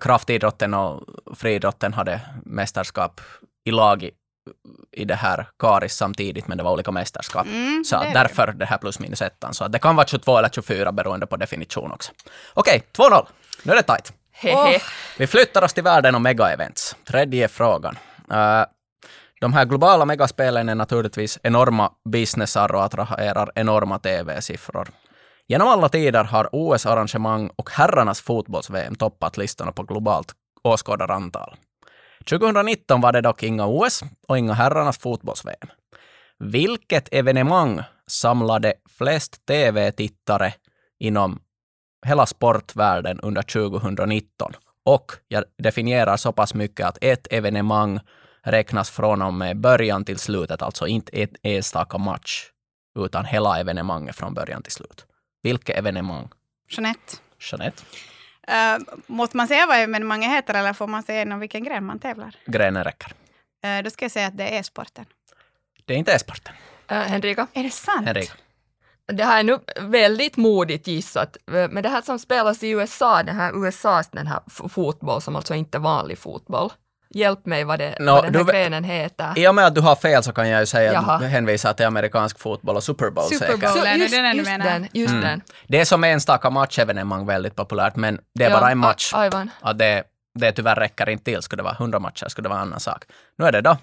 kraftidrotten 0.00 0.74
och 0.74 1.04
friidrotten 1.38 1.92
hade 1.94 2.20
mästerskap 2.44 3.20
i 3.64 3.70
lag 3.70 4.02
i, 4.02 4.10
i 4.92 5.04
det 5.04 5.14
här 5.14 5.46
Karis 5.58 5.94
samtidigt, 5.96 6.48
men 6.48 6.58
det 6.58 6.64
var 6.64 6.72
olika 6.72 6.90
mästerskap. 6.90 7.46
Mm, 7.46 7.84
så 7.84 8.00
det 8.00 8.10
därför 8.14 8.52
det 8.52 8.64
här 8.64 8.78
plus 8.78 8.98
minus 8.98 9.22
ettan. 9.22 9.54
Så 9.54 9.68
det 9.68 9.78
kan 9.78 9.96
vara 9.96 10.06
22 10.06 10.38
eller 10.38 10.48
24 10.48 10.92
beroende 10.92 11.26
på 11.26 11.36
definition 11.36 11.92
också. 11.92 12.12
Okej, 12.54 12.82
2-0. 12.96 13.26
Nu 13.62 13.72
är 13.72 13.76
det 13.76 13.82
tajt. 13.82 14.12
Hehe. 14.32 14.76
Åh. 14.76 14.82
Vi 15.18 15.26
flyttar 15.26 15.64
oss 15.64 15.72
till 15.72 15.84
världen 15.84 16.14
och 16.14 16.20
mega-events. 16.20 16.96
Tredje 17.04 17.48
frågan. 17.48 17.98
Eh, 18.30 18.64
de 19.40 19.52
här 19.52 19.64
globala 19.64 20.04
megaspelen 20.04 20.68
är 20.68 20.74
naturligtvis 20.74 21.38
enorma 21.42 21.92
businessar 22.12 22.74
och 22.74 22.84
attraherar 22.84 23.50
enorma 23.54 23.98
TV-siffror. 23.98 24.88
Genom 25.46 25.68
alla 25.68 25.88
tider 25.88 26.24
har 26.24 26.48
OS-arrangemang 26.52 27.50
och 27.56 27.70
herrarnas 27.70 28.20
fotbolls-VM 28.20 28.94
toppat 28.94 29.36
listorna 29.36 29.72
på 29.72 29.82
globalt 29.82 30.32
åskådarantal. 30.62 31.56
2019 32.28 33.00
var 33.00 33.12
det 33.12 33.20
dock 33.20 33.42
inga 33.42 33.66
OS 33.66 34.02
och 34.28 34.38
inga 34.38 34.52
herrarnas 34.52 34.98
fotbolls-VM. 34.98 35.70
Vilket 36.38 37.08
evenemang 37.12 37.82
samlade 38.06 38.74
flest 38.98 39.46
TV-tittare 39.46 40.54
inom 40.98 41.40
hela 42.06 42.26
sportvärlden 42.26 43.20
under 43.20 43.42
2019? 43.42 44.52
Och 44.84 45.12
jag 45.28 45.44
definierar 45.58 46.16
så 46.16 46.32
pass 46.32 46.54
mycket 46.54 46.86
att 46.86 46.98
ett 47.00 47.26
evenemang 47.30 48.00
räknas 48.42 48.90
från 48.90 49.22
och 49.22 49.34
med 49.34 49.60
början 49.60 50.04
till 50.04 50.18
slutet, 50.18 50.62
alltså 50.62 50.86
inte 50.86 51.12
ett 51.22 51.32
enstaka 51.42 51.98
match, 51.98 52.50
utan 52.98 53.24
hela 53.24 53.60
evenemanget 53.60 54.16
från 54.16 54.34
början 54.34 54.62
till 54.62 54.72
slut. 54.72 55.06
Vilket 55.42 55.78
evenemang? 55.78 56.28
Jeanette. 56.70 57.16
Jeanette? 57.50 57.82
Uh, 58.48 58.84
måste 59.06 59.36
man 59.36 59.48
säga 59.48 59.66
vad 59.66 59.76
evenemanget 59.76 60.30
heter 60.30 60.54
eller 60.54 60.72
får 60.72 60.86
man 60.86 61.02
säga 61.02 61.22
inom 61.22 61.40
vilken 61.40 61.64
gren 61.64 61.84
man 61.84 61.98
tävlar? 61.98 62.34
Grenen 62.46 62.84
räcker. 62.84 63.12
Uh, 63.64 63.82
då 63.84 63.90
ska 63.90 64.04
jag 64.04 64.12
säga 64.12 64.26
att 64.26 64.36
det 64.36 64.58
är 64.58 64.62
sporten. 64.62 65.04
Det 65.84 65.94
är 65.94 65.98
inte 65.98 66.12
e-sporten. 66.12 66.54
Äh, 66.88 66.98
Henrika? 66.98 67.46
Är 67.52 67.62
det 67.62 67.70
sant? 67.70 68.06
Henrika. 68.06 68.32
Det 69.12 69.24
här 69.24 69.38
är 69.38 69.42
nu 69.42 69.58
väldigt 69.80 70.36
modigt 70.36 70.86
gissat, 70.86 71.36
men 71.46 71.82
det 71.82 71.88
här 71.88 72.02
som 72.02 72.18
spelas 72.18 72.62
i 72.62 72.70
USA, 72.70 73.22
den 73.22 73.36
här 73.36 73.66
USAs 73.66 74.08
den 74.08 74.26
här 74.26 74.68
fotboll 74.68 75.22
som 75.22 75.36
alltså 75.36 75.54
inte 75.54 75.78
är 75.78 75.80
vanlig 75.80 76.18
fotboll. 76.18 76.70
Hjälp 77.14 77.46
mig 77.46 77.64
vad, 77.64 77.78
det, 77.78 77.96
Nå, 78.00 78.12
vad 78.14 78.24
den 78.24 78.34
här 78.34 78.44
du- 78.44 78.52
grenen 78.52 78.84
heter. 78.84 79.32
I 79.38 79.48
och 79.48 79.54
med 79.54 79.66
att 79.66 79.74
du 79.74 79.80
har 79.80 79.96
fel 79.96 80.22
så 80.22 80.32
kan 80.32 80.48
jag 80.48 80.60
ju 80.60 80.66
säga 80.66 80.92
Jaha. 80.92 81.14
att 81.14 81.22
hänvisa 81.22 81.74
till 81.74 81.86
amerikansk 81.86 82.38
fotboll 82.38 82.76
och 82.76 82.84
Super 82.84 83.10
Bowl 83.10 83.24
Super 83.24 83.46
säkert. 83.46 83.60
Bowl. 83.60 83.78
är 83.78 83.84
det 83.84 83.94
just, 83.96 84.12
den 84.14 84.36
just 84.36 84.50
den, 84.64 84.88
just 84.92 85.10
Mm. 85.12 85.24
den. 85.24 85.42
Det 85.68 85.80
är 85.80 85.84
som 85.84 86.04
enstaka 86.04 86.50
matchevenemang 86.50 87.26
väldigt 87.26 87.56
populärt, 87.56 87.96
men 87.96 88.20
det 88.34 88.44
är 88.44 88.50
Ja, 88.50 88.60
bara 88.60 88.70
en 88.70 88.78
match. 88.78 89.12
a- 89.14 89.18
Aivan. 89.18 89.50
Ja, 89.62 89.72
det, 89.72 90.02
det 90.38 90.52
tyvärr 90.52 90.76
räcker 90.76 91.08
inte 91.08 91.24
till. 91.24 91.42
Skulle 91.42 91.60
det 91.60 91.64
vara 91.64 91.74
100 91.74 91.98
matcher 91.98 92.26
skulle 92.28 92.44
det 92.44 92.48
vara 92.48 92.60
en 92.60 92.66
annan 92.68 92.80
sak. 92.80 93.04
Nu 93.38 93.44
är 93.44 93.52
det 93.52 93.60
då. 93.60 93.76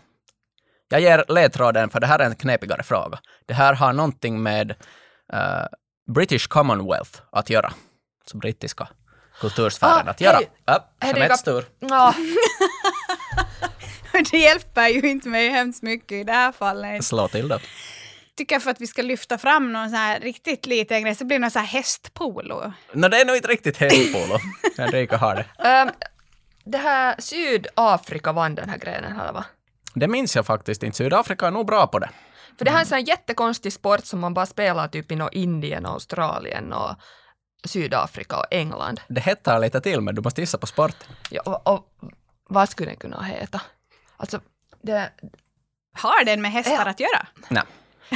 Jag 0.90 1.02
ger 1.02 1.26
ledtråden, 1.28 1.90
för 1.90 2.00
det 2.00 2.08
här 2.08 2.20
är 2.20 2.26
en 2.26 2.36
knepigare 2.36 2.84
fråga. 2.84 3.20
Det 3.46 3.54
här 3.54 3.74
har 3.74 3.94
någonting 3.94 4.44
med 4.44 4.72
eh, 5.34 5.40
British 6.16 6.48
Commonwealth 6.48 7.20
att 7.32 7.50
göra. 7.50 7.74
Så 8.32 8.38
brittiska 8.38 8.88
kultursfären 9.42 10.08
Ah, 10.08 10.12
att 10.12 10.22
göra. 10.22 10.36
hej. 10.36 10.50
Ja, 10.66 10.90
Jeanettes 11.06 11.44
tur. 11.44 11.66
Ja, 11.80 12.14
det 14.32 14.38
hjälper 14.38 14.88
ju 14.88 15.10
inte 15.10 15.30
mig 15.30 15.50
hemskt 15.50 15.84
mycket 15.84 16.12
i 16.12 16.24
det 16.24 16.32
här 16.32 16.52
fallet. 16.52 17.04
Slå 17.06 17.28
till 17.28 17.48
då. 17.48 17.60
tycker 18.38 18.60
för 18.60 18.72
att 18.72 18.82
vi 18.82 18.88
ska 18.88 19.02
lyfta 19.02 19.38
fram 19.38 19.74
någon 19.74 19.90
så 19.90 19.96
här 19.96 20.20
riktigt 20.20 20.66
liten 20.66 21.04
grej 21.04 21.16
så 21.16 21.26
blir 21.26 21.38
det 21.38 21.42
någon 21.42 21.52
så 21.52 21.60
här 21.60 21.66
hästpolo. 21.66 22.74
No, 22.94 23.08
det 23.08 23.22
är 23.22 23.26
nog 23.26 23.36
inte 23.36 23.48
riktigt 23.48 23.78
hästpolo. 23.78 24.40
Henrika 24.78 25.18
har 25.18 25.36
det. 25.36 25.46
ehm, 25.70 25.90
det 26.66 26.78
här 26.78 27.16
Sydafrika 27.20 28.32
vann 28.32 28.56
den 28.56 28.70
här 28.70 28.78
grenen, 28.78 29.20
eller 29.20 29.34
va? 29.34 29.46
Det 29.94 30.08
minns 30.08 30.36
jag 30.36 30.46
faktiskt 30.46 30.84
inte. 30.84 30.98
Sydafrika 30.98 31.48
är 31.48 31.52
nog 31.52 31.66
bra 31.66 31.88
på 31.88 32.00
det. 32.00 32.10
För 32.58 32.66
det 32.66 32.72
här 32.72 32.78
är 32.78 32.82
en 32.82 32.88
sån 32.88 32.96
här 32.98 33.08
jättekonstig 33.08 33.74
sport 33.74 34.06
som 34.06 34.20
man 34.20 34.34
bara 34.34 34.46
spelar 34.46 34.88
typ 34.88 35.12
i 35.12 35.16
nå 35.16 35.30
Indien, 35.32 35.86
Australien 35.86 36.74
och 36.74 36.96
Sydafrika 37.68 38.38
och 38.38 38.46
England. 38.52 39.02
Det 39.08 39.22
hettar 39.22 39.60
lite 39.60 39.82
till, 39.82 40.02
men 40.02 40.16
du 40.16 40.22
måste 40.22 40.42
gissa 40.42 40.58
på 40.58 40.68
sporten. 40.68 41.08
Ja, 41.30 41.42
och, 41.42 41.74
och 41.74 41.86
vad 42.50 42.70
skulle 42.70 42.90
den 42.90 42.98
kunna 42.98 43.22
heta? 43.24 43.62
Alltså, 44.18 44.40
det, 44.82 45.10
Har 45.98 46.26
den 46.26 46.42
med 46.42 46.52
hästar 46.52 46.72
Ja. 46.86 46.90
att 46.90 47.00
göra? 47.00 47.28
Nej. 47.50 47.64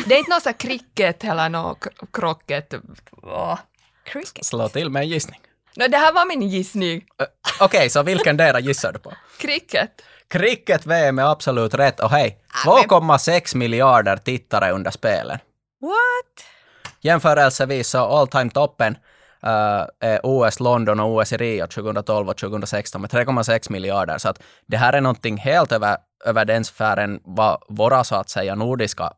det 0.08 0.16
är 0.16 0.20
inte 0.20 0.32
här 0.46 0.54
cricket 0.54 1.24
eller 1.24 1.50
någon 1.50 1.76
k- 1.76 1.90
krocket. 2.14 2.74
Cricket. 4.04 4.46
Slå 4.46 4.70
till 4.70 4.90
med 4.90 5.02
en 5.02 5.08
gissning. 5.10 5.40
No, 5.76 5.88
det 5.88 5.98
här 5.98 6.14
var 6.14 6.26
min 6.26 6.42
gissning. 6.42 7.06
Ö, 7.18 7.26
Okej, 7.60 7.90
så 7.90 8.04
vilken 8.04 8.38
dera 8.38 8.60
gissar 8.60 8.92
du 8.94 9.00
på? 9.00 9.14
Cricket. 9.40 10.02
Cricket-VM 10.28 11.20
är 11.20 11.32
absolut 11.32 11.74
rätt 11.74 12.00
och 12.00 12.10
hej, 12.12 12.38
Ah, 12.66 12.76
men- 12.76 12.84
2,6 12.90 13.56
miljarder 13.56 14.18
tittare 14.18 14.72
under 14.72 14.92
spelen. 14.92 15.40
What? 15.82 16.46
Jämförelsevis 17.02 17.90
så 17.90 18.06
all 18.06 18.28
time 18.28 18.50
toppen 18.50 18.98
eh, 19.44 19.86
är 20.10 20.20
OS 20.24 20.60
London 20.60 21.00
och 21.00 21.16
OS 21.16 21.34
i 21.34 21.38
Rio 21.38 21.68
2012 21.68 22.30
och 22.30 22.38
2016 22.38 23.02
med 23.02 23.10
3,6 23.12 23.72
miljarder. 23.72 24.18
Så 24.18 24.30
att 24.30 24.42
det 24.68 24.78
här 24.78 24.94
är 24.94 25.02
någonting 25.02 25.38
helt 25.38 25.72
över, 25.72 25.98
över 26.26 26.46
den 26.46 26.66
sfären 26.66 27.20
vad 27.24 27.58
våra 27.70 28.04
så 28.04 28.16
att 28.16 28.30
säga 28.30 28.56
nordiska 28.56 29.12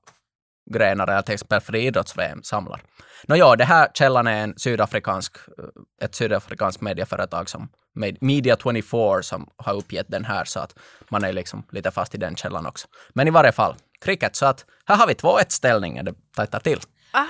grenar, 0.73 1.07
eller 1.07 1.21
till 1.21 1.33
exempel 1.33 1.59
friidrotts-VM, 1.61 2.43
samlar. 2.43 2.81
Nå 3.27 3.35
ja, 3.35 3.55
det 3.55 3.65
här 3.65 3.87
källan 3.93 4.27
är 4.27 4.43
en 4.43 4.53
sydafrikansk, 4.57 5.37
eh, 5.37 6.05
ett 6.05 6.15
sydafrikanskt 6.15 6.81
medieföretag 6.81 7.49
som 7.49 7.69
Med- 7.95 8.17
Media 8.21 8.57
24 8.63 9.21
som 9.21 9.49
har 9.57 9.73
uppgett 9.73 10.05
den 10.09 10.25
här 10.25 10.45
så 10.45 10.59
att 10.59 10.75
man 11.09 11.23
är 11.23 11.33
liksom 11.33 11.63
lite 11.71 11.91
fast 11.91 12.15
i 12.15 12.17
den 12.17 12.35
källan 12.35 12.65
också. 12.65 12.87
Men 13.13 13.27
i 13.27 13.31
varje 13.31 13.51
fall, 13.51 13.75
cricket. 14.01 14.35
Så 14.35 14.45
att 14.45 14.65
här 14.85 14.97
har 14.97 15.07
vi 15.07 15.13
2-1 15.13 15.51
ställningen, 15.51 16.05
det 16.05 16.13
tajtar 16.35 16.59
till. 16.59 16.79
Ah. 17.11 17.25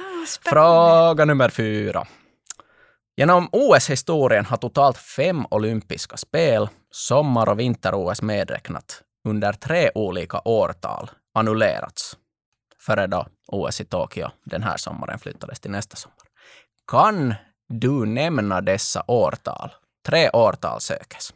Fråga 0.45 1.25
nummer 1.25 1.49
fyra. 1.49 2.07
Genom 3.21 3.49
OS-historien 3.51 4.45
har 4.45 4.57
totalt 4.57 4.97
fem 4.97 5.45
olympiska 5.49 6.17
spel, 6.17 6.69
sommar 6.91 7.49
och 7.49 7.59
vinter-OS 7.59 8.21
medräknat, 8.21 9.01
under 9.27 9.53
tre 9.53 9.91
olika 9.95 10.41
årtal 10.45 11.11
annullerats. 11.33 12.17
Före 12.79 13.07
då 13.07 13.27
OS 13.47 13.81
i 13.81 13.85
Tokyo 13.85 14.29
den 14.43 14.63
här 14.63 14.77
sommaren 14.77 15.19
flyttades 15.19 15.59
till 15.59 15.71
nästa 15.71 15.95
sommar. 15.95 16.27
Kan 16.87 17.33
du 17.67 18.05
nämna 18.05 18.61
dessa 18.61 19.03
årtal? 19.07 19.71
Tre 20.05 20.29
årtal 20.29 20.81
sökes. 20.81 21.33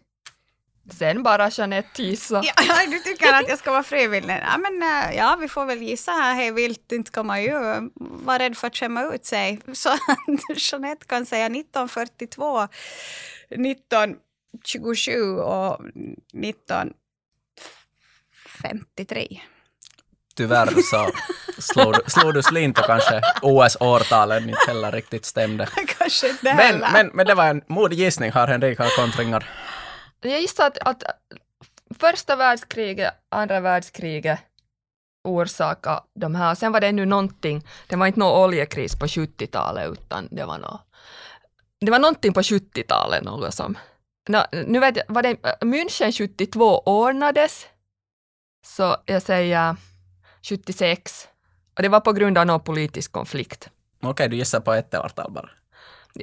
Sen 0.90 1.24
bara 1.24 1.50
Jeanette 1.50 2.04
gissa. 2.04 2.36
Ja, 2.44 2.54
du 2.88 3.00
tycker 3.00 3.34
att 3.34 3.50
jag 3.50 3.60
ska 3.60 3.72
vara 3.72 3.84
frivillig? 3.84 4.34
Ja, 4.34 4.58
men, 4.58 4.84
eh, 4.84 5.16
ja, 5.18 5.38
vi 5.42 5.48
får 5.48 5.66
väl 5.66 5.82
gissa 5.82 6.12
här. 6.12 6.36
Hej 6.36 6.52
vilt, 6.52 6.92
inte 6.92 7.12
komma 7.12 7.42
ju 7.42 7.54
vara 7.96 8.40
rädd 8.40 8.58
för 8.58 8.68
att 8.68 8.76
skämma 8.76 9.04
ut 9.04 9.26
sig. 9.26 9.62
Så 9.74 9.90
att 9.90 10.00
Jeanette 10.58 11.06
kan 11.06 11.26
säga 11.26 11.46
1942, 11.46 12.68
1927 13.50 15.38
och 15.38 15.80
1953. 16.44 19.42
Tyvärr 20.36 20.68
så 20.92 21.12
slog, 21.62 22.12
slog 22.12 22.34
du 22.34 22.44
slint 22.44 22.80
och 22.80 22.86
kanske 22.86 23.22
OS-årtalen 23.42 24.50
inte 24.50 24.62
heller 24.68 24.92
riktigt 24.92 25.26
stämde. 25.26 25.68
Kanske 25.98 26.30
inte 26.30 26.54
Men, 26.56 26.80
men, 26.80 27.08
men 27.14 27.28
det 27.28 27.36
var 27.36 27.46
en 27.46 27.62
modig 27.68 28.00
gissning. 28.00 28.32
Har 28.32 28.48
Henrika 28.48 28.90
kontringar? 28.90 29.50
Jag 30.30 30.42
gissar 30.42 30.68
att, 30.68 30.78
att 30.78 31.04
första 32.00 32.36
världskriget, 32.36 33.14
andra 33.30 33.60
världskriget 33.60 34.40
orsaka 35.24 36.04
de 36.14 36.36
här. 36.36 36.56
Sen 36.56 36.72
var 36.72 36.82
det 36.82 36.88
ännu 36.88 37.06
någonting, 37.06 37.68
det 37.88 37.96
var 37.96 38.08
inte 38.08 38.20
någon 38.20 38.44
oljekris 38.44 39.00
på 39.00 39.06
70-talet 39.06 39.92
utan 39.92 40.28
det 40.32 40.46
var 40.46 40.58
något. 40.58 40.82
det 41.80 41.92
var 41.92 42.00
någonting 42.00 42.34
på 42.34 42.42
70-talet 42.42 43.24
något 43.24 43.54
som, 43.54 43.78
no, 44.30 44.38
nu 44.52 44.80
vet 44.80 44.98
jag, 44.98 45.04
var 45.08 45.24
det 45.24 45.36
München 45.62 46.12
72 46.12 46.80
ordnades, 46.86 47.68
så 48.66 48.98
jag 49.06 49.22
säger 49.22 49.76
76, 50.50 51.28
och 51.76 51.82
det 51.84 51.90
var 51.90 52.00
på 52.00 52.14
grund 52.14 52.38
av 52.38 52.46
någon 52.46 52.64
politisk 52.64 53.12
konflikt. 53.12 53.70
Okej, 54.02 54.30
du 54.30 54.36
gissar 54.36 54.60
på 54.60 54.74
ett 54.74 54.96
årtal 54.96 55.32
bara. 55.32 55.50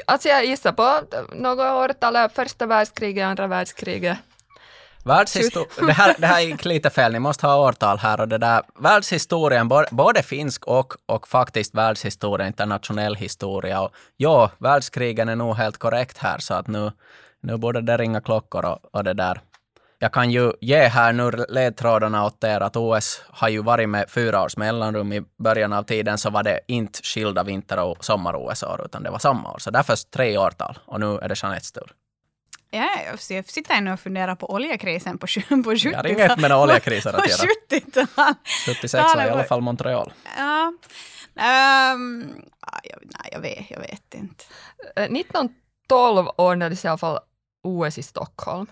Alltså 0.06 0.28
jag 0.28 0.44
gissar 0.44 0.72
på 0.72 1.00
något 1.32 1.90
årtal, 1.90 2.28
första 2.28 2.66
världskriget, 2.66 3.24
andra 3.24 3.46
världskriget. 3.46 4.18
Världshisto- 5.04 5.86
det, 5.86 5.92
här, 5.92 6.14
det 6.18 6.26
här 6.26 6.40
gick 6.40 6.64
lite 6.74 6.90
fel, 6.90 7.12
ni 7.12 7.18
måste 7.18 7.46
ha 7.46 7.56
årtal 7.68 7.98
här 7.98 8.20
och 8.20 8.28
det 8.28 8.38
där. 8.38 8.62
Världshistorien, 8.78 9.70
både 9.90 10.22
finsk 10.22 10.66
och, 10.66 10.94
och 11.06 11.28
faktiskt 11.28 11.74
världshistoria, 11.74 12.46
internationell 12.46 13.14
historia. 13.14 13.80
Och 13.80 13.90
ja, 14.16 14.50
världskrigen 14.58 15.28
är 15.28 15.36
nog 15.36 15.56
helt 15.56 15.78
korrekt 15.78 16.18
här 16.18 16.38
så 16.38 16.54
att 16.54 16.66
nu, 16.66 16.92
nu 17.40 17.56
borde 17.56 17.80
det 17.80 17.96
ringa 17.96 18.20
klockor 18.20 18.64
och, 18.64 18.78
och 18.92 19.04
det 19.04 19.14
där. 19.14 19.40
Jag 20.02 20.12
kan 20.12 20.30
ju 20.30 20.52
ge 20.60 20.76
här 20.88 21.12
nu 21.12 21.30
ledtrådarna 21.48 22.24
åt 22.26 22.44
er 22.44 22.60
att 22.60 22.76
OS 22.76 23.22
har 23.28 23.48
ju 23.48 23.62
varit 23.62 23.88
med 23.88 24.10
fyra 24.10 24.42
års 24.42 24.56
mellanrum. 24.56 25.12
I 25.12 25.22
början 25.38 25.72
av 25.72 25.82
tiden 25.82 26.18
så 26.18 26.30
var 26.30 26.42
det 26.42 26.60
inte 26.68 27.00
skilda 27.02 27.42
vinter 27.42 27.78
och 27.78 28.04
sommar-OS-år, 28.04 28.82
utan 28.84 29.02
det 29.02 29.10
var 29.10 29.18
samma 29.18 29.52
år. 29.52 29.58
Så 29.58 29.70
därför 29.70 30.10
tre 30.10 30.38
årtal. 30.38 30.78
Och 30.84 31.00
nu 31.00 31.18
är 31.18 31.28
det 31.28 31.42
Jeanettes 31.42 31.72
tur. 31.72 31.92
Ja, 32.70 32.88
jag 33.30 33.44
sitter 33.46 33.74
ännu 33.74 33.92
och 33.92 34.00
funderar 34.00 34.34
på 34.34 34.52
oljekrisen 34.52 35.18
på, 35.18 35.26
sju- 35.26 35.40
på 35.48 35.54
70-talet. 35.54 35.84
Jag 35.84 35.96
har 35.98 36.06
inget 36.06 36.38
med 36.40 36.50
några 36.50 36.62
oljekriser 36.64 37.10
att 37.10 37.16
På 37.16 37.28
göra. 37.28 37.50
70-talet. 37.70 38.36
76 38.66 38.92
var 39.14 39.26
i 39.26 39.28
alla 39.30 39.44
fall 39.44 39.60
Montreal. 39.60 40.12
Ja. 40.38 40.72
Ja, 41.34 41.96
jag, 42.82 42.98
nej, 43.02 43.28
jag 43.32 43.40
vet, 43.40 43.70
jag 43.70 43.80
vet 43.80 44.14
inte. 44.14 44.44
Eh, 44.96 45.02
1912 45.04 46.28
ordnades 46.36 46.84
i 46.84 46.88
alla 46.88 46.98
fall 46.98 47.18
OS 47.64 47.98
i 47.98 48.02
Stockholm. 48.02 48.66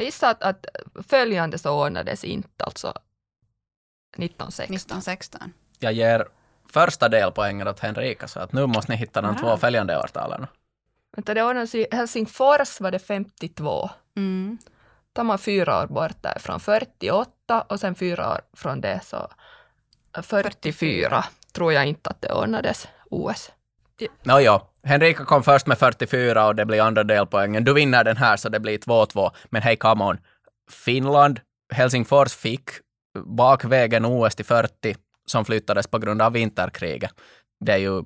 Jag 0.00 0.04
gissar 0.04 0.30
att, 0.30 0.42
att 0.42 0.66
följande 1.08 1.58
så 1.58 1.84
ordnades 1.84 2.24
inte, 2.24 2.64
alltså 2.64 2.88
1916. 4.16 4.74
1916. 4.74 5.52
Jag 5.78 5.92
ger 5.92 6.28
första 6.72 7.08
delpoängen 7.08 7.68
åt 7.68 7.80
Henrika, 7.80 8.28
så 8.28 8.40
att 8.40 8.52
nu 8.52 8.66
måste 8.66 8.92
ni 8.92 8.98
hitta 8.98 9.20
de 9.20 9.36
två 9.36 9.56
följande 9.56 9.98
årtalen. 9.98 10.46
Vänta, 11.16 11.34
det 11.34 11.42
ordnades 11.42 11.74
i 11.74 11.86
Helsingfors 11.92 12.80
var 12.80 12.90
det 12.90 12.98
52. 12.98 13.90
Mm. 14.16 14.58
Tar 15.12 15.24
man 15.24 15.38
fyra 15.38 15.82
år 15.82 15.86
bort 15.86 16.22
därifrån, 16.22 16.60
48 16.60 17.60
och 17.68 17.80
sen 17.80 17.94
fyra 17.94 18.32
år 18.32 18.40
från 18.52 18.80
det 18.80 19.00
så 19.04 19.30
44 20.22 21.24
tror 21.52 21.72
jag 21.72 21.86
inte 21.86 22.10
att 22.10 22.22
det 22.22 22.32
ordnades 22.32 22.88
OS. 23.10 23.50
Nåja, 24.22 24.60
Henrika 24.82 25.24
kom 25.24 25.42
först 25.42 25.66
med 25.66 25.78
44 25.78 26.46
och 26.46 26.54
det 26.54 26.66
blir 26.66 26.80
andra 26.80 27.04
delpoängen. 27.04 27.64
Du 27.64 27.72
vinner 27.72 28.04
den 28.04 28.16
här 28.16 28.36
så 28.36 28.48
det 28.48 28.60
blir 28.60 28.78
2-2. 28.78 29.30
Men 29.44 29.62
hej, 29.62 29.76
come 29.76 30.04
on. 30.04 30.18
Finland, 30.70 31.40
Helsingfors 31.72 32.34
fick 32.34 32.70
bakvägen 33.18 34.04
OS 34.04 34.34
till 34.34 34.44
40 34.44 34.96
som 35.26 35.44
flyttades 35.44 35.86
på 35.86 35.98
grund 35.98 36.22
av 36.22 36.32
vinterkriget. 36.32 37.10
Det 37.64 37.72
är 37.72 37.76
ju 37.76 38.02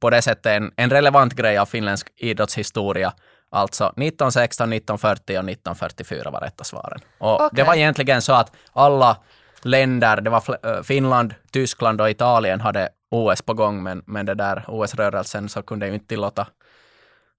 på 0.00 0.10
det 0.10 0.22
sättet 0.22 0.46
en, 0.46 0.72
en 0.76 0.90
relevant 0.90 1.34
grej 1.34 1.58
av 1.58 1.66
finländsk 1.66 2.08
idrottshistoria. 2.16 3.12
Alltså 3.50 3.84
1916, 3.84 4.72
1940 4.72 5.22
och 5.24 5.28
1944 5.28 6.30
var 6.30 6.40
rätta 6.40 6.64
svaren. 6.64 7.00
Och 7.18 7.34
Okej. 7.34 7.48
det 7.52 7.62
var 7.62 7.74
egentligen 7.74 8.22
så 8.22 8.32
att 8.32 8.52
alla 8.72 9.16
länder, 9.62 10.20
det 10.20 10.30
var 10.30 10.66
äh, 10.66 10.82
Finland, 10.82 11.34
Tyskland 11.50 12.00
och 12.00 12.10
Italien 12.10 12.60
hade 12.60 12.88
OS 13.10 13.42
på 13.42 13.54
gång, 13.54 13.82
men, 13.82 14.02
men 14.06 14.26
det 14.26 14.34
där 14.34 14.64
OS-rörelsen 14.68 15.48
så 15.48 15.62
kunde 15.62 15.86
ju 15.86 15.94
inte 15.94 16.06
tillåta 16.06 16.46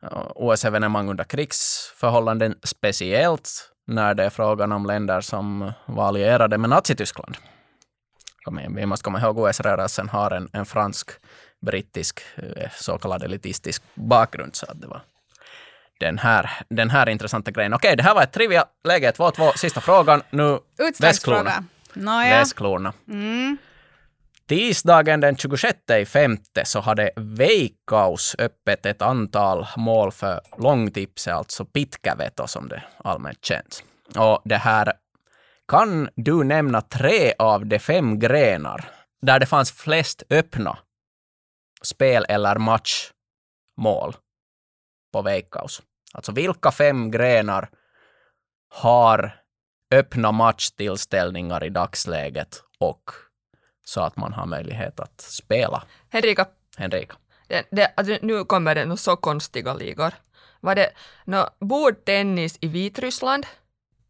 äh, 0.03 0.31
OS-evenemang 0.35 1.09
under 1.09 1.23
krigsförhållanden, 1.23 2.55
speciellt 2.63 3.71
när 3.87 4.13
det 4.13 4.23
är 4.23 4.29
frågan 4.29 4.71
om 4.71 4.85
länder 4.85 5.21
som 5.21 5.71
var 5.85 6.07
allierade 6.07 6.57
med 6.57 6.69
Nazityskland. 6.69 7.37
Vi 8.69 8.85
måste 8.85 9.03
komma 9.03 9.19
ihåg 9.19 9.39
OS-rörelsen 9.39 10.09
har 10.09 10.31
en, 10.31 10.49
en 10.53 10.65
fransk-brittisk 10.65 12.21
eh, 12.35 12.69
så 12.75 12.97
kallad 12.97 13.23
elitistisk 13.23 13.83
bakgrund, 13.95 14.55
så 14.55 14.65
att 14.65 14.81
det 14.81 14.87
var 14.87 15.01
den 15.99 16.17
här, 16.17 16.49
den 16.69 16.89
här 16.89 17.09
intressanta 17.09 17.51
grejen. 17.51 17.73
Okej, 17.73 17.95
det 17.95 18.03
här 18.03 18.15
var 18.15 18.23
ett 18.23 18.31
trivia-läge, 18.31 19.11
2-2, 19.11 19.57
sista 19.57 19.81
frågan. 19.81 20.21
Nu. 20.29 20.59
Utslagsfråga. 20.77 21.63
Nåja. 21.93 22.29
Västklorna. 22.29 22.93
Mm. 23.07 23.57
Tisdagen 24.51 25.19
den 25.19 25.37
26 25.37 25.77
femte 26.05 26.65
så 26.65 26.79
hade 26.79 27.11
Veikkaus 27.15 28.35
öppet 28.39 28.85
ett 28.85 29.01
antal 29.01 29.67
mål 29.77 30.11
för 30.11 30.41
långtipset, 30.57 31.33
alltså 31.33 31.65
pitkäveto 31.65 32.47
som 32.47 32.67
det 32.67 32.83
allmänt 32.97 33.45
känns. 33.45 33.83
Och 34.17 34.41
det 34.45 34.57
här 34.57 34.93
kan 35.67 36.09
du 36.15 36.43
nämna 36.43 36.81
tre 36.81 37.33
av 37.39 37.65
de 37.65 37.79
fem 37.79 38.19
grenar 38.19 38.89
där 39.21 39.39
det 39.39 39.45
fanns 39.45 39.71
flest 39.71 40.23
öppna 40.29 40.77
spel 41.81 42.25
eller 42.29 42.55
matchmål 42.55 44.15
på 45.13 45.21
Veikkaus. 45.21 45.81
Alltså 46.13 46.31
vilka 46.31 46.71
fem 46.71 47.11
grenar 47.11 47.69
har 48.69 49.35
öppna 49.91 50.31
matchtillställningar 50.31 51.63
i 51.63 51.69
dagsläget 51.69 52.63
och 52.79 53.11
så 53.91 54.01
att 54.01 54.17
man 54.17 54.33
har 54.33 54.45
möjlighet 54.45 54.99
att 54.99 55.21
spela. 55.21 55.83
Henrika, 56.09 56.45
Henrika. 56.77 57.15
det, 57.47 57.63
det, 57.71 57.93
alltså, 57.97 58.17
nu 58.21 58.45
kommer 58.45 58.75
det 58.75 58.85
nog 58.85 58.99
så 58.99 59.15
konstiga 59.15 59.73
ligor. 59.73 60.13
Var 60.59 60.75
det 60.75 60.89
no, 61.25 61.45
bordtennis 61.59 62.57
i 62.61 62.67
Vitryssland, 62.67 63.45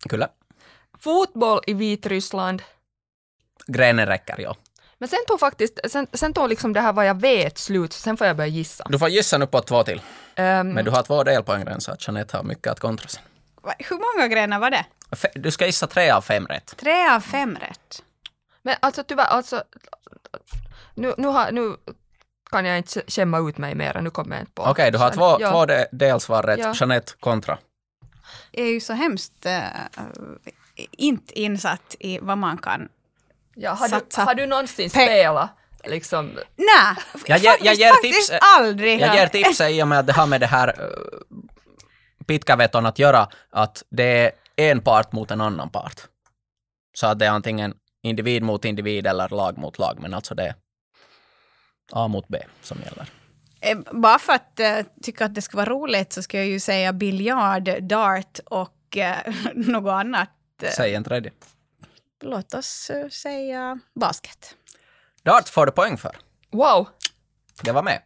Kyllä. 0.10 0.28
fotboll 1.00 1.60
i 1.68 1.74
Vitryssland, 1.74 2.62
Grenen 3.68 4.06
räcker, 4.06 4.36
ja. 4.42 4.56
men 4.98 5.10
sen 5.10 5.20
tog 5.28 5.40
faktiskt, 5.40 5.80
sen, 5.92 6.08
sen 6.14 6.34
tog 6.34 6.50
liksom 6.50 6.74
det 6.74 6.82
här 6.82 6.94
vad 6.94 7.06
jag 7.06 7.22
vet 7.22 7.58
slut, 7.58 7.94
sen 7.94 8.18
får 8.18 8.28
jag 8.28 8.36
börja 8.38 8.48
gissa. 8.48 8.86
Du 8.90 9.00
får 9.00 9.10
gissa 9.10 9.38
nu 9.38 9.48
på 9.48 9.62
två 9.62 9.84
till. 9.84 10.02
Ehm, 10.36 10.70
Men 10.70 10.86
du 10.86 10.92
har 10.92 11.04
två 11.04 11.24
delpoäng 11.24 11.82
så 11.82 11.92
att 11.92 12.08
Jeanette 12.08 12.38
har 12.38 12.44
mycket 12.44 12.68
att 12.68 12.80
kontra 12.80 13.08
sen. 13.10 13.24
Hur 13.80 13.98
många 14.18 14.28
grenar 14.28 14.60
var 14.60 14.70
det? 14.72 14.86
Fe- 15.12 15.32
Du 15.36 15.52
ska 15.52 15.66
gissa 15.66 15.88
tre 15.88 16.10
av 16.12 16.22
fem 16.22 16.48
rätt. 16.48 16.74
Tre 16.78 17.10
av 17.10 17.20
fem 17.20 17.58
rätt. 17.62 18.04
Men 18.64 18.76
alltså 18.80 19.04
tyvärr, 19.04 19.26
alltså, 19.26 19.64
nu, 20.96 21.14
nu, 21.18 21.28
har, 21.28 21.52
nu 21.52 21.76
kan 22.52 22.66
jag 22.66 22.78
inte 22.78 23.02
skämma 23.08 23.50
ut 23.50 23.58
mig 23.58 23.76
mer, 23.76 24.02
nu 24.02 24.10
kommer 24.10 24.36
jag 24.36 24.42
inte 24.42 24.52
på. 24.52 24.64
Okej, 24.64 24.92
du 24.92 24.98
har 24.98 25.10
två, 25.12 25.38
ja. 25.40 25.52
två 25.52 25.66
de- 25.66 25.86
delsvar 25.92 26.44
rätt. 26.44 26.60
Ja. 26.60 26.74
Jeanette 26.76 27.12
kontra. 27.20 27.58
Jag 28.52 28.66
är 28.66 28.72
ju 28.72 28.80
så 28.82 28.94
hemskt 28.94 29.46
äh, 29.46 29.64
inte 30.92 31.40
insatt 31.40 31.96
i 32.00 32.20
vad 32.22 32.38
man 32.38 32.58
kan... 32.58 32.90
Ja, 33.56 33.72
har, 33.72 33.88
du, 33.88 33.92
satsa 33.92 34.24
har 34.24 34.36
du 34.36 34.46
någonsin 34.46 34.88
pe- 34.88 35.06
spelat 35.06 35.50
liksom? 35.84 36.26
Nej, 36.56 36.96
Jag 37.26 37.40
ger- 37.40 37.58
jag 37.62 37.76
ger 37.76 37.90
faktiskt 37.90 38.32
tips- 38.32 38.40
aldrig. 38.42 39.02
Jag 39.02 39.16
ger 39.16 39.28
tipset 39.28 39.72
i 39.72 39.84
och 39.84 39.88
med 39.88 40.00
att 40.00 40.08
det 40.08 40.14
har 40.14 40.28
med 40.28 40.42
det 40.42 40.48
här 40.48 40.82
uh, 40.82 40.88
pitkäveton 42.28 42.86
att 42.86 43.00
göra, 43.00 43.28
att 43.50 43.84
det 43.90 44.32
är 44.56 44.72
en 44.72 44.82
part 44.82 45.12
mot 45.12 45.32
en 45.32 45.42
annan 45.42 45.70
part. 45.70 46.02
Så 46.94 47.08
att 47.08 47.20
det 47.20 47.26
är 47.26 47.30
antingen 47.30 47.74
individ 48.04 48.44
mot 48.44 48.66
individ 48.66 49.08
eller 49.08 49.30
lag 49.30 49.58
mot 49.58 49.80
lag, 49.80 49.98
men 50.00 50.14
alltså 50.14 50.36
det 50.36 50.44
är 50.44 50.56
A 51.92 52.08
mot 52.08 52.28
B 52.28 52.38
som 52.62 52.78
gäller. 52.86 53.10
Eh, 53.62 53.78
Bara 53.92 54.20
för 54.20 54.34
att 54.34 54.60
uh, 54.60 54.86
tycka 55.04 55.26
att 55.26 55.36
det 55.36 55.42
ska 55.42 55.58
vara 55.58 55.70
roligt 55.70 56.14
så 56.14 56.22
ska 56.22 56.38
jag 56.38 56.48
ju 56.48 56.60
säga 56.60 56.94
biljard, 56.94 57.84
dart 57.84 58.40
och 58.46 58.98
uh, 58.98 59.34
något 59.54 59.92
annat. 59.92 60.30
Säg 60.76 60.96
en 60.96 61.04
tredje. 61.04 61.32
Låt 62.24 62.54
oss 62.54 62.90
eh, 62.90 63.10
säga 63.10 63.80
basket. 64.00 64.56
Dart 65.24 65.50
får 65.50 65.66
du 65.66 65.72
poäng 65.72 65.98
för. 65.98 66.16
Wow, 66.52 66.88
Det 67.64 67.72
var 67.72 67.84
med. 67.84 68.02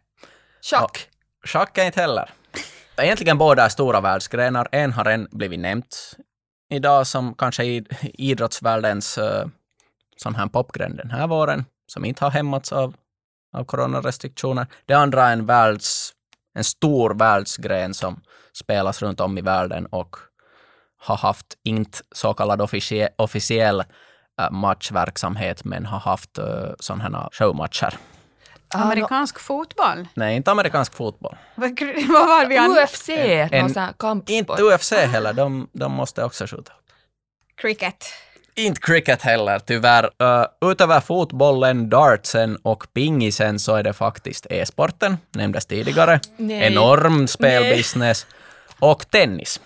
schack. 0.70 1.08
Schack 1.44 1.78
är 1.78 1.84
inte 1.84 2.00
heller. 2.00 2.30
Egentligen 2.96 3.38
båda 3.38 3.64
är 3.64 3.68
stora 3.68 4.00
världsgrenar. 4.00 4.68
En 4.72 4.92
har 4.92 5.04
än 5.04 5.28
blivit 5.30 5.60
nämnt 5.60 6.16
idag 6.70 7.06
som 7.06 7.34
kanske 7.34 7.64
är 7.64 7.84
idrottsvärldens 8.20 9.18
uh, 9.18 9.46
sån 10.16 10.34
här 10.34 10.46
popgren 10.46 10.96
den 10.96 11.10
här 11.10 11.26
våren, 11.26 11.64
som 11.86 12.04
inte 12.04 12.24
har 12.24 12.30
hämmats 12.30 12.72
av, 12.72 12.94
av 13.56 13.64
coronarestriktioner. 13.64 14.66
Det 14.86 14.94
andra 14.94 15.28
är 15.28 15.32
en, 15.32 15.46
världs, 15.46 16.12
en 16.54 16.64
stor 16.64 17.14
världsgren 17.14 17.94
som 17.94 18.20
spelas 18.52 19.02
runt 19.02 19.20
om 19.20 19.38
i 19.38 19.40
världen 19.40 19.86
och 19.86 20.16
har 20.98 21.16
haft 21.16 21.46
inte 21.64 21.98
så 22.12 22.34
kallad 22.34 22.62
officie, 22.62 23.08
officiell 23.16 23.80
uh, 24.40 24.50
matchverksamhet, 24.50 25.64
men 25.64 25.86
har 25.86 26.00
haft 26.00 26.38
uh, 26.38 26.44
sådana 26.78 27.18
här 27.18 27.28
showmatcher. 27.32 27.98
Amerikansk 28.68 29.38
fotboll? 29.38 30.08
Nej, 30.14 30.36
inte 30.36 30.50
amerikansk 30.50 30.94
fotboll. 30.94 31.36
Vad 31.54 31.70
var 32.08 32.46
vi 32.46 32.58
UFC, 32.58 33.08
en, 33.08 33.66
någon 33.66 33.94
kampsport. 33.98 34.30
Inte 34.30 34.62
UFC 34.62 34.92
heller, 34.92 35.32
de, 35.32 35.68
de 35.72 35.92
måste 35.92 36.24
också 36.24 36.46
skjuta. 36.46 36.72
Cricket. 37.56 38.04
Inte 38.58 38.80
cricket 38.80 39.22
heller, 39.22 39.58
tyvärr. 39.58 40.04
Uh, 40.04 40.70
utöver 40.70 41.00
fotbollen, 41.00 41.90
dartsen 41.90 42.56
och 42.62 42.86
pingisen 42.92 43.58
så 43.58 43.74
är 43.74 43.82
det 43.82 43.92
faktiskt 43.92 44.46
e-sporten, 44.50 45.18
nämndes 45.30 45.66
tidigare. 45.66 46.20
Nej. 46.36 46.62
Enorm 46.66 47.28
spelbusiness. 47.28 48.26
Nej. 48.28 48.90
Och 48.90 49.10
tennis. 49.10 49.60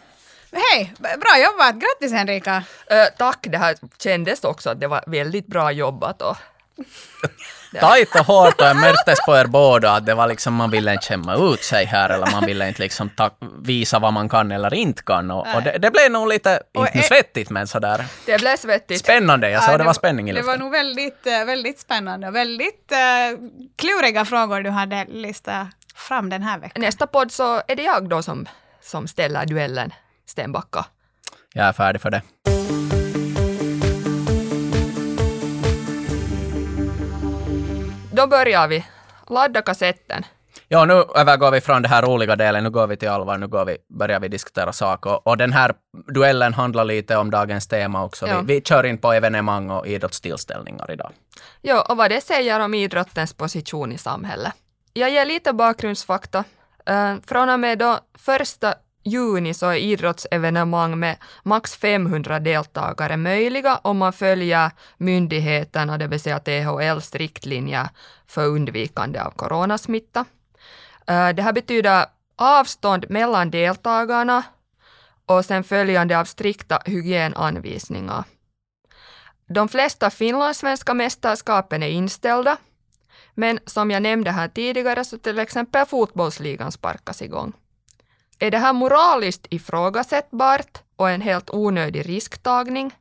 Hej, 0.53 0.93
bra 0.99 1.45
jobbat! 1.45 1.75
Grattis 1.75 2.13
Henrika! 2.13 2.57
Uh, 2.57 3.17
tack, 3.19 3.39
det 3.51 3.59
här 3.59 3.77
kändes 4.03 4.45
också 4.45 4.71
att 4.71 4.81
det 4.81 4.87
var 4.87 5.05
väldigt 5.07 5.47
bra 5.47 5.73
jobbat. 5.73 6.23
Och 6.23 6.37
tajt 7.81 8.15
och 8.15 8.27
hårt 8.27 8.61
och 8.61 8.67
jag 8.67 8.77
märktes 8.77 9.19
på 9.27 9.37
er 9.37 9.47
båda 9.47 9.93
att 9.93 10.07
det 10.07 10.15
var 10.15 10.27
liksom, 10.27 10.55
man 10.55 10.71
ville 10.71 10.93
inte 10.93 11.07
skämma 11.07 11.35
ut 11.35 11.63
sig 11.63 11.85
här 11.85 12.11
eller 12.11 12.31
man 12.33 12.47
ville 12.47 12.69
inte 12.69 12.83
liksom 12.83 13.09
ta, 13.09 13.31
visa 13.63 13.99
vad 13.99 14.13
man 14.13 14.29
kan 14.29 14.53
eller 14.53 14.75
inte 14.75 15.03
kan. 15.03 15.31
Och, 15.31 15.55
och 15.55 15.63
det, 15.63 15.79
det, 15.79 15.91
blev 15.91 16.11
nog 16.11 16.29
lite, 16.29 16.63
inte 16.79 16.99
e 16.99 17.03
svettigt 17.03 17.51
men 17.51 17.67
sådär. 17.67 18.05
Det 18.27 18.41
blev 18.41 18.57
svettigt. 18.57 19.01
Spännande, 19.01 19.51
jag 19.51 19.63
såg 19.63 19.75
ja, 19.75 19.79
det, 19.79 19.85
var 19.85 19.93
spänning 19.93 20.31
i 20.31 20.33
luften. 20.33 20.47
Det 20.47 20.53
var 20.53 20.65
nog 20.65 20.73
väldigt, 20.73 21.27
eh, 21.27 21.45
väldigt 21.45 21.79
spännande 21.81 22.29
och 22.29 22.35
väldigt 22.35 22.93
uh, 22.93 23.39
kluriga 23.77 24.25
frågor 24.25 24.61
du 24.61 24.71
hade 24.71 25.05
listat 25.05 25.69
fram 25.95 26.31
den 26.31 26.43
här 26.43 26.59
veckan. 26.59 26.83
Nästa 26.83 27.07
podd 27.07 27.33
så 27.33 27.63
är 27.69 27.77
det 27.77 27.83
jag 27.83 28.09
då 28.09 28.23
som, 28.23 28.49
som 28.83 29.09
ställer 29.09 29.47
duellen 29.47 29.93
Stenbacka. 30.27 30.85
Jag 31.55 31.67
är 31.67 31.73
färdig 31.73 32.03
för 32.03 32.11
det. 32.11 32.23
Då 38.21 38.27
börjar 38.27 38.69
vi. 38.69 38.85
Ladda 39.29 39.63
kassetten. 39.63 40.25
Ja, 40.69 40.85
nu 40.85 41.05
övergår 41.15 41.51
vi 41.51 41.61
från 41.61 41.83
den 41.83 41.91
här 41.91 42.03
roliga 42.03 42.37
delen, 42.37 42.65
nu 42.65 42.71
går 42.71 42.87
vi 42.87 42.97
till 42.97 43.09
allvar, 43.09 43.39
nu 43.39 43.49
går 43.49 43.65
vi, 43.65 43.77
börjar 43.89 44.21
vi 44.21 44.29
diskutera 44.29 44.73
saker. 44.73 45.29
Och 45.29 45.37
den 45.37 45.53
här 45.53 45.75
duellen 46.15 46.55
handlar 46.55 46.85
lite 46.85 47.17
om 47.17 47.31
dagens 47.31 47.69
tema 47.69 48.05
också. 48.05 48.29
Ja. 48.29 48.41
Vi, 48.41 48.55
vi 48.55 48.61
kör 48.61 48.87
in 48.87 48.99
på 48.99 49.13
evenemang 49.13 49.71
och 49.71 49.87
idrottstillställningar 49.87 50.91
idag. 50.91 51.13
Ja, 51.61 51.87
och 51.89 51.97
vad 51.97 52.11
det 52.11 52.21
säger 52.21 52.61
om 52.61 52.75
idrottens 52.75 53.35
position 53.35 53.93
i 53.93 53.99
samhället. 53.99 54.53
Jag 54.93 55.11
ger 55.11 55.25
lite 55.25 55.53
bakgrundsfakta. 55.53 56.45
Uh, 56.91 57.15
från 57.27 57.49
och 57.49 57.61
med 57.61 57.79
då 57.79 57.99
första 58.19 58.75
juni 59.03 59.55
så 59.55 59.67
är 59.67 59.77
idrottsevenemang 59.77 60.99
med 60.99 61.17
max 61.43 61.77
500 61.77 62.41
deltagare 62.41 63.17
möjliga 63.17 63.77
om 63.77 63.99
man 63.99 64.13
följer 64.13 64.71
myndigheterna, 64.97 65.99
det 65.99 66.07
vill 66.07 66.21
säga 66.21 66.39
THLs 66.39 67.15
riktlinjer 67.15 67.89
för 68.27 68.47
undvikande 68.47 69.21
av 69.21 69.31
coronasmitta. 69.31 70.25
Eh, 71.07 71.29
det 71.29 71.43
här 71.43 71.53
betyder 71.53 72.07
avstånd 72.37 73.07
mellan 73.09 73.51
deltagarna 73.51 74.43
och 75.27 75.45
sen 75.45 75.65
följande 75.65 76.19
av 76.19 76.25
strikta 76.25 76.79
hygienanvisningar. 76.85 78.25
De 79.47 79.69
flesta 79.69 80.11
finlandssvenska 80.11 80.95
mästerskapen 80.95 81.83
är 81.83 81.89
inställda, 81.89 82.57
men 83.35 83.59
som 83.67 83.91
jag 83.91 84.03
nämnde 84.03 84.31
här 84.31 84.49
tidigare 84.49 85.05
så 85.05 85.19
till 85.19 85.39
exempel 85.39 85.87
fotbollsligan 85.87 86.73
sparkas 86.73 87.23
igång. 87.23 87.53
Är 88.43 88.51
det 88.51 88.59
här 88.59 88.73
moraliskt 88.73 89.47
ifrågasättbart 89.51 90.83
och 90.97 91.11
en 91.11 91.21
helt 91.21 91.51
onödig 91.51 92.09
risktagning? 92.09 92.95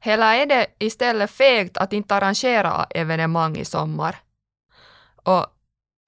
Eller 0.00 0.34
är 0.34 0.46
det 0.46 0.66
istället 0.78 1.30
fegt 1.30 1.76
att 1.76 1.92
inte 1.92 2.14
arrangera 2.14 2.86
evenemang 2.90 3.56
i 3.56 3.64
sommar? 3.64 4.16
Och 5.22 5.46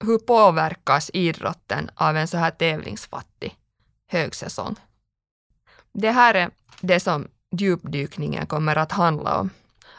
hur 0.03 0.17
påverkas 0.17 1.11
idrotten 1.13 1.89
av 1.95 2.17
en 2.17 2.27
så 2.27 2.37
här 2.37 2.51
tävlingsfattig 2.51 3.55
högsäsong? 4.11 4.75
Det 5.93 6.11
här 6.11 6.33
är 6.33 6.49
det 6.81 6.99
som 6.99 7.27
djupdykningen 7.51 8.47
kommer 8.47 8.75
att 8.75 8.91
handla 8.91 9.39
om. 9.39 9.49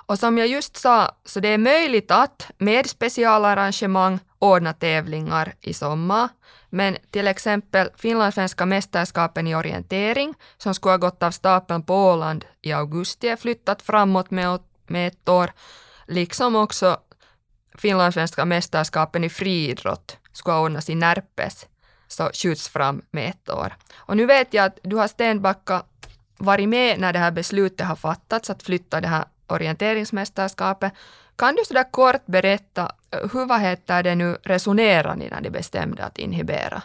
Och 0.06 0.18
som 0.18 0.38
jag 0.38 0.48
just 0.48 0.76
sa, 0.76 1.10
så 1.24 1.40
det 1.40 1.48
är 1.48 1.58
möjligt 1.58 2.10
att 2.10 2.50
med 2.58 2.86
specialarrangemang 2.86 4.18
ordna 4.38 4.72
tävlingar 4.72 5.54
i 5.60 5.74
sommar, 5.74 6.28
men 6.74 6.96
till 7.10 7.26
exempel 7.26 7.88
finlandssvenska 7.96 8.66
mästerskapen 8.66 9.46
i 9.46 9.54
orientering, 9.54 10.34
som 10.58 10.74
skulle 10.74 10.92
ha 10.92 10.96
gått 10.96 11.22
av 11.22 11.30
stapeln 11.30 11.82
på 11.82 11.94
Åland 11.94 12.44
i 12.62 12.72
augusti, 12.72 13.28
är 13.28 13.36
flyttat 13.36 13.82
framåt 13.82 14.30
med, 14.30 14.60
med 14.86 15.08
ett 15.08 15.28
år, 15.28 15.52
liksom 16.06 16.56
också 16.56 17.00
finlandssvenska 17.78 18.44
mästerskapen 18.44 19.24
i 19.24 19.28
friidrott 19.28 20.18
skulle 20.32 20.54
ha 20.54 20.62
ordnats 20.62 20.90
i 20.90 20.94
Närpes, 20.94 21.66
så 22.08 22.30
skjuts 22.32 22.68
fram 22.68 23.02
med 23.10 23.30
ett 23.30 23.50
år. 23.50 23.76
Och 23.96 24.16
nu 24.16 24.26
vet 24.26 24.54
jag 24.54 24.64
att 24.64 24.78
du 24.82 24.96
har 24.96 25.08
Stenbacka 25.08 25.82
varit 26.38 26.68
med 26.68 27.00
när 27.00 27.12
det 27.12 27.18
här 27.18 27.30
beslutet 27.30 27.86
har 27.86 27.96
fattats 27.96 28.50
att 28.50 28.62
flytta 28.62 29.00
det 29.00 29.08
här 29.08 29.24
orienteringsmästerskapet. 29.46 30.92
Kan 31.36 31.54
du 31.54 31.64
sådär 31.64 31.90
kort 31.90 32.26
berätta, 32.26 32.92
hur 33.32 33.46
vad 33.46 33.60
heter 33.60 34.02
det 34.02 34.14
nu, 34.14 34.36
resonerade 34.42 35.14
ni 35.14 35.28
när 35.28 35.40
ni 35.40 35.50
bestämde 35.50 36.04
att 36.04 36.18
inhibera? 36.18 36.82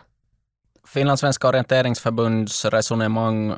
Finlandssvenska 0.87 1.47
orienteringsförbunds 1.47 2.65
resonemang 2.65 3.55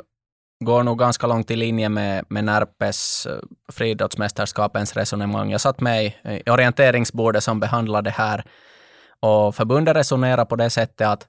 går 0.66 0.84
nog 0.84 1.00
ganska 1.00 1.28
långt 1.28 1.52
i 1.52 1.56
linje 1.56 1.90
med, 1.90 2.26
med 2.30 2.44
Närpes 2.44 3.26
eh, 3.26 3.38
friidrottsmästerskapens 3.72 4.96
resonemang. 4.96 5.52
Jag 5.52 5.62
satt 5.62 5.82
med 5.82 6.06
i 6.06 6.14
orienteringsbordet 6.50 7.44
som 7.44 7.60
behandlade 7.60 8.10
det 8.10 8.14
här 8.14 8.44
och 9.20 9.56
förbundet 9.56 9.96
resonerar 9.96 10.46
på 10.46 10.56
det 10.56 10.70
sättet 10.70 11.08
att 11.08 11.28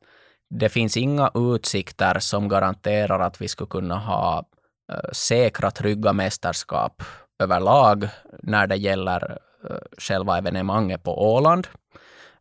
det 0.50 0.68
finns 0.68 0.96
inga 0.96 1.31
utsikter 1.35 2.18
som 2.18 2.48
garanterar 2.48 3.20
att 3.20 3.40
vi 3.40 3.48
skulle 3.48 3.68
kunna 3.68 3.98
ha 3.98 4.44
eh, 4.92 5.11
säkra, 5.12 5.70
trygga 5.70 6.12
mästerskap 6.12 7.02
överlag 7.42 8.09
när 8.42 8.66
det 8.66 8.76
gäller 8.76 9.38
Eh, 9.70 9.77
själva 9.98 10.38
evenemanget 10.38 11.03
på 11.03 11.35
Åland. 11.35 11.66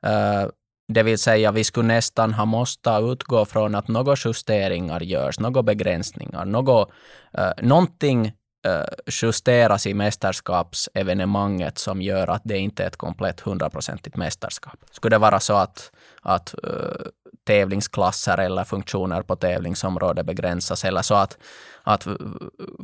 Eh, 0.01 0.45
det 0.93 1.03
vill 1.03 1.19
säga, 1.19 1.51
vi 1.51 1.63
skulle 1.63 1.87
nästan 1.87 2.33
ha 2.33 2.45
måste 2.45 2.89
utgå 2.89 3.45
från 3.45 3.75
att 3.75 3.87
några 3.87 4.15
justeringar 4.25 5.03
görs, 5.03 5.39
några 5.39 5.63
begränsningar, 5.63 6.45
något, 6.45 6.91
eh, 7.33 7.51
någonting 7.61 8.31
justeras 9.21 9.87
i 9.87 9.93
mästerskapsevenemanget 9.93 11.77
som 11.77 12.01
gör 12.01 12.27
att 12.27 12.41
det 12.45 12.57
inte 12.57 12.83
är 12.83 12.87
ett 12.87 12.97
komplett 12.97 13.39
hundraprocentigt 13.39 14.17
mästerskap. 14.17 14.79
Skulle 14.91 15.15
det 15.15 15.19
vara 15.19 15.39
så 15.39 15.53
att, 15.53 15.91
att 16.21 16.55
tävlingsklasser 17.51 18.37
eller 18.37 18.63
funktioner 18.63 19.21
på 19.21 19.35
tävlingsområdet 19.35 20.25
begränsas 20.25 20.85
eller 20.85 21.01
så 21.01 21.15
att, 21.15 21.37
att 21.83 22.07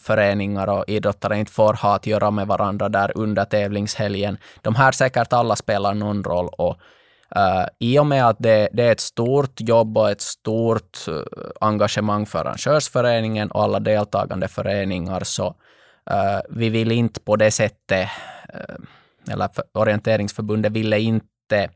föreningar 0.02 0.68
och 0.70 0.84
idrottare 0.88 1.38
inte 1.38 1.52
får 1.52 1.74
ha 1.74 1.96
att 1.96 2.08
göra 2.08 2.32
med 2.32 2.48
varandra 2.48 2.90
där 2.90 3.12
under 3.16 3.46
tävlingshelgen. 3.46 4.38
De 4.62 4.76
här 4.76 4.92
säkert 4.92 5.34
alla 5.34 5.56
spelar 5.56 5.94
någon 5.94 6.24
roll 6.24 6.50
och 6.58 6.78
Uh, 7.36 7.66
I 7.80 8.00
och 8.00 8.06
med 8.06 8.28
att 8.28 8.38
det, 8.40 8.70
det, 8.74 8.84
är 8.84 8.92
ett 8.92 9.00
stort 9.00 9.62
jobb 9.62 9.98
och 9.98 10.10
ett 10.10 10.22
stort 10.22 10.98
eh, 11.08 11.14
engagemang 11.62 12.26
för 12.26 12.40
arrangörsföreningen 12.40 13.52
och 13.52 13.64
alla 13.64 13.80
deltagande 13.80 14.48
föreningar 14.48 15.24
så 15.24 15.48
uh, 16.12 16.40
vi 16.50 16.70
vill 16.70 16.92
inte 16.92 17.20
på 17.20 17.36
det 17.36 17.52
sättet, 17.52 18.10
eller 19.32 19.50
orienteringsförbundet 19.74 20.72
ville 20.72 21.00
inte 21.00 21.70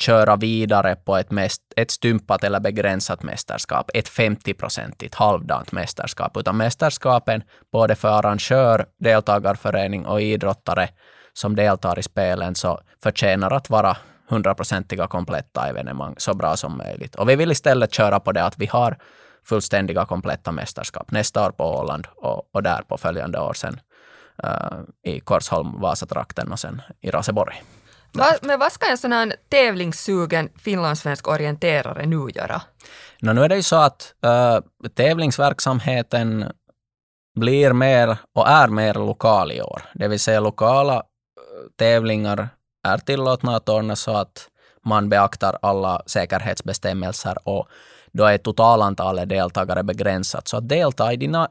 köra 0.00 0.36
vidare 0.36 0.96
på 0.96 1.16
ett, 1.16 1.30
mest, 1.30 1.62
ett 1.76 1.90
stympat 1.90 2.44
eller 2.44 2.60
begränsat 2.60 3.22
mästerskap, 3.22 3.90
ett 3.94 4.08
50-procentigt 4.08 5.14
halvdant 5.14 5.72
mästerskap, 5.72 6.36
utan 6.36 6.56
mästerskapen 6.56 7.42
både 7.72 7.94
för 7.94 8.08
arrangör, 8.08 8.86
deltagarförening 8.98 10.06
och 10.06 10.20
idrottare 10.20 10.88
som 11.32 11.56
deltar 11.56 11.98
i 11.98 12.02
spelen 12.02 12.54
så 12.54 12.80
förtjänar 13.02 13.50
att 13.50 13.70
vara 13.70 13.96
hundraprocentiga 14.28 15.06
kompletta 15.06 15.68
evenemang 15.68 16.14
så 16.18 16.34
bra 16.34 16.56
som 16.56 16.78
möjligt. 16.78 17.14
Och 17.14 17.28
vi 17.28 17.36
vill 17.36 17.50
istället 17.50 17.94
köra 17.94 18.20
på 18.20 18.32
det 18.32 18.44
att 18.44 18.58
vi 18.58 18.66
har 18.66 18.96
fullständiga 19.44 20.06
kompletta 20.06 20.52
mästerskap 20.52 21.10
nästa 21.10 21.46
år 21.46 21.50
på 21.50 21.64
Åland 21.64 22.06
och, 22.16 22.54
och 22.54 22.62
där 22.62 22.82
på 22.82 22.98
följande 22.98 23.40
år 23.40 23.52
sen 23.52 23.80
uh, 24.44 25.12
i 25.12 25.20
Korsholm, 25.20 25.80
Vasatrakten 25.80 26.52
och 26.52 26.58
sen 26.58 26.82
i 27.00 27.10
Raseborg. 27.10 27.62
Va, 28.12 28.34
men 28.42 28.58
vad 28.58 28.72
ska 28.72 28.90
en 28.90 28.98
sån 28.98 29.12
här 29.12 29.34
tävlingssugen 29.48 30.48
finlandssvensk 30.58 31.28
orienterare 31.28 32.06
nu 32.06 32.28
göra? 32.34 32.62
No, 33.20 33.32
nu 33.32 33.42
är 33.42 33.48
det 33.48 33.56
ju 33.56 33.62
så 33.62 33.76
att 33.76 34.14
uh, 34.26 34.88
tävlingsverksamheten 34.94 36.52
blir 37.38 37.72
mer 37.72 38.16
och 38.34 38.48
är 38.48 38.68
mer 38.68 38.94
lokal 38.94 39.52
i 39.52 39.62
år. 39.62 39.82
Det 39.94 40.08
vill 40.08 40.20
säga 40.20 40.40
lokala 40.40 40.94
eh, 40.94 41.02
tävlingar 41.78 42.48
är 42.88 42.98
tillåtna 42.98 43.56
att 43.56 43.68
ordna 43.68 43.96
så 43.96 44.16
att 44.16 44.48
man 44.84 45.08
beaktar 45.08 45.58
alla 45.62 46.02
säkerhetsbestämmelser 46.06 47.48
och 47.48 47.68
då 48.12 48.24
är 48.24 48.38
totalantalet 48.38 49.28
deltagare 49.28 49.82
begränsat. 49.82 50.48
Så 50.48 50.56
att 50.56 50.68
delta 50.68 51.12
i 51.12 51.16
dina 51.16 51.48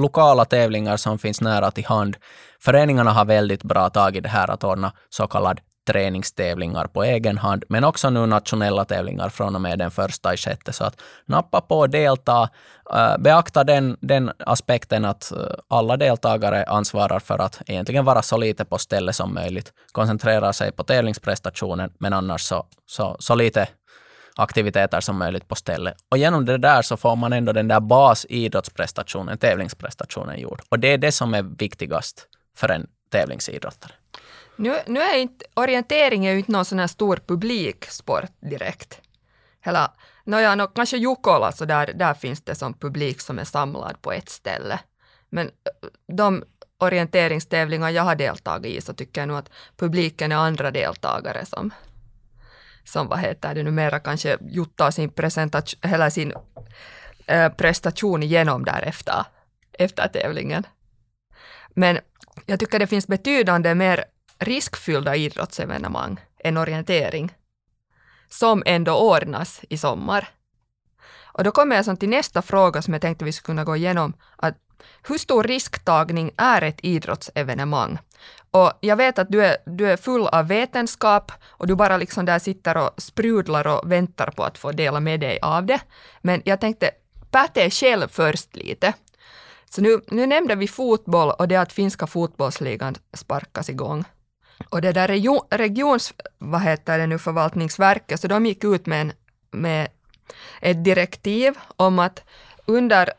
lokala 0.00 0.44
tävlingar 0.44 0.96
som 0.96 1.18
finns 1.18 1.40
nära 1.40 1.70
till 1.70 1.86
hand. 1.86 2.16
Föreningarna 2.60 3.12
har 3.12 3.24
väldigt 3.24 3.62
bra 3.62 3.90
tag 3.90 4.16
i 4.16 4.20
det 4.20 4.28
här 4.28 4.50
att 4.50 4.64
ordna 4.64 4.92
så 5.08 5.26
kallad 5.26 5.60
träningstävlingar 5.84 6.86
på 6.86 7.04
egen 7.04 7.38
hand, 7.38 7.64
men 7.68 7.84
också 7.84 8.10
nu 8.10 8.26
nationella 8.26 8.84
tävlingar 8.84 9.28
från 9.28 9.54
och 9.54 9.60
med 9.60 9.78
den 9.78 9.90
första 9.90 10.34
i 10.34 10.36
sjätte. 10.36 10.72
Så 10.72 10.84
att 10.84 11.00
nappa 11.26 11.60
på 11.60 11.78
och 11.78 11.90
delta. 11.90 12.48
Eh, 12.94 13.18
beakta 13.18 13.64
den, 13.64 13.96
den 14.00 14.30
aspekten 14.38 15.04
att 15.04 15.32
eh, 15.32 15.38
alla 15.68 15.96
deltagare 15.96 16.64
ansvarar 16.64 17.18
för 17.18 17.38
att 17.38 17.62
egentligen 17.66 18.04
vara 18.04 18.22
så 18.22 18.36
lite 18.36 18.64
på 18.64 18.78
ställe 18.78 19.12
som 19.12 19.34
möjligt. 19.34 19.72
Koncentrera 19.92 20.52
sig 20.52 20.72
på 20.72 20.84
tävlingsprestationen, 20.84 21.92
men 21.98 22.12
annars 22.12 22.42
så, 22.42 22.66
så, 22.86 23.16
så 23.18 23.34
lite 23.34 23.68
aktiviteter 24.36 25.00
som 25.00 25.18
möjligt 25.18 25.48
på 25.48 25.54
stället. 25.54 25.94
Och 26.08 26.18
genom 26.18 26.44
det 26.44 26.58
där 26.58 26.82
så 26.82 26.96
får 26.96 27.16
man 27.16 27.32
ändå 27.32 27.52
den 27.52 27.68
där 27.68 27.80
basidrottsprestationen, 27.80 29.38
tävlingsprestationen 29.38 30.40
gjord. 30.40 30.62
Och 30.68 30.78
det 30.78 30.88
är 30.88 30.98
det 30.98 31.12
som 31.12 31.34
är 31.34 31.42
viktigast 31.42 32.26
för 32.56 32.68
en 32.68 32.86
tävlingsidrottare. 33.10 33.92
Nu, 34.56 34.76
nu 34.86 35.00
är 35.00 35.18
inte, 35.18 35.44
orientering 35.54 36.26
är 36.26 36.32
ju 36.32 36.38
inte 36.38 36.52
någon 36.52 36.64
sån 36.64 36.78
här 36.78 36.86
stor 36.86 37.16
publiksport 37.26 38.30
direkt. 38.40 39.00
Hela, 39.60 39.92
nåja, 40.24 40.54
no, 40.54 40.66
kanske 40.66 40.96
Jukola, 40.96 41.52
så 41.52 41.64
där, 41.64 41.92
där 41.94 42.14
finns 42.14 42.40
det 42.40 42.54
som 42.54 42.74
publik 42.74 43.20
som 43.20 43.38
är 43.38 43.44
samlad 43.44 44.02
på 44.02 44.12
ett 44.12 44.28
ställe. 44.28 44.80
Men 45.30 45.46
eh, 45.46 45.88
de 46.16 46.44
orienteringstävlingar 46.78 47.90
jag 47.90 48.02
har 48.02 48.14
deltagit 48.14 48.78
i 48.78 48.80
så 48.80 48.94
tycker 48.94 49.20
jag 49.20 49.28
nog 49.28 49.36
att 49.36 49.50
publiken 49.76 50.32
är 50.32 50.36
andra 50.36 50.70
deltagare 50.70 51.46
som, 51.46 51.70
som 52.84 53.08
vad 53.08 53.18
heter 53.18 53.54
det 53.54 53.62
numera 53.62 53.98
kanske 54.00 54.38
juttar 54.40 54.90
sin, 54.90 55.10
presentation, 55.10 55.90
hela 55.90 56.10
sin 56.10 56.32
äh, 57.26 57.52
prestation 57.52 58.22
igenom 58.22 58.64
därefter 58.64 59.24
efter 59.72 60.08
tävlingen. 60.08 60.66
Men 61.74 61.98
jag 62.46 62.60
tycker 62.60 62.78
det 62.78 62.86
finns 62.86 63.06
betydande 63.06 63.74
mer 63.74 64.04
riskfyllda 64.38 65.16
idrottsevenemang 65.16 66.20
än 66.38 66.56
orientering 66.56 67.32
som 68.28 68.62
ändå 68.66 68.94
ordnas 68.94 69.60
i 69.68 69.78
sommar. 69.78 70.28
Och 71.22 71.44
då 71.44 71.50
kommer 71.50 71.76
jag 71.76 72.00
till 72.00 72.08
nästa 72.08 72.42
fråga 72.42 72.82
som 72.82 72.92
jag 72.92 73.02
tänkte 73.02 73.24
vi 73.24 73.32
skulle 73.32 73.46
kunna 73.46 73.64
gå 73.64 73.76
igenom. 73.76 74.12
Att 74.36 74.54
hur 75.08 75.18
stor 75.18 75.42
risktagning 75.42 76.30
är 76.36 76.62
ett 76.62 76.78
idrottsevenemang? 76.82 77.98
Och 78.50 78.72
jag 78.80 78.96
vet 78.96 79.18
att 79.18 79.30
du 79.30 79.44
är, 79.44 79.56
du 79.66 79.90
är 79.90 79.96
full 79.96 80.26
av 80.26 80.48
vetenskap 80.48 81.32
och 81.44 81.66
du 81.66 81.74
bara 81.74 81.96
liksom 81.96 82.24
där 82.24 82.38
sitter 82.38 82.76
och 82.76 82.90
sprudlar 83.02 83.66
och 83.66 83.92
väntar 83.92 84.30
på 84.30 84.44
att 84.44 84.58
få 84.58 84.72
dela 84.72 85.00
med 85.00 85.20
dig 85.20 85.38
av 85.42 85.66
det. 85.66 85.80
Men 86.20 86.42
jag 86.44 86.60
tänkte 86.60 86.90
Päte 87.30 87.70
själv 87.70 88.08
först 88.08 88.56
lite. 88.56 88.92
Så 89.70 89.80
nu, 89.80 90.00
nu 90.06 90.26
nämnde 90.26 90.54
vi 90.54 90.68
fotboll 90.68 91.30
och 91.30 91.48
det 91.48 91.56
att 91.56 91.72
finska 91.72 92.06
fotbollsligan 92.06 92.94
sparkas 93.12 93.70
igång. 93.70 94.04
Och 94.68 94.80
det 94.80 94.92
där 94.92 95.08
region, 95.08 95.46
regions, 95.50 96.14
vad 96.38 96.60
heter 96.60 96.98
det 96.98 97.06
nu, 97.06 97.18
förvaltningsverket, 97.18 98.20
så 98.20 98.28
de 98.28 98.46
gick 98.46 98.64
ut 98.64 98.86
med, 98.86 99.00
en, 99.00 99.12
med 99.50 99.88
ett 100.60 100.84
direktiv 100.84 101.54
om 101.76 101.98
att 101.98 102.22
under 102.66 103.10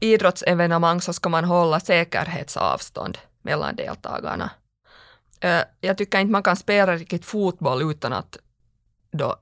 idrottsevenemang 0.00 1.00
så 1.00 1.12
ska 1.12 1.28
man 1.28 1.44
hålla 1.44 1.80
säkerhetsavstånd 1.80 3.18
mellan 3.42 3.76
deltagarna. 3.76 4.50
Eh, 5.40 5.60
jag 5.80 5.98
tycker 5.98 6.18
inte 6.18 6.32
man 6.32 6.42
kan 6.42 6.56
spela 6.56 6.96
riktigt 6.96 7.24
fotboll 7.24 7.90
utan 7.90 8.12
att 8.12 8.36
då 9.10 9.36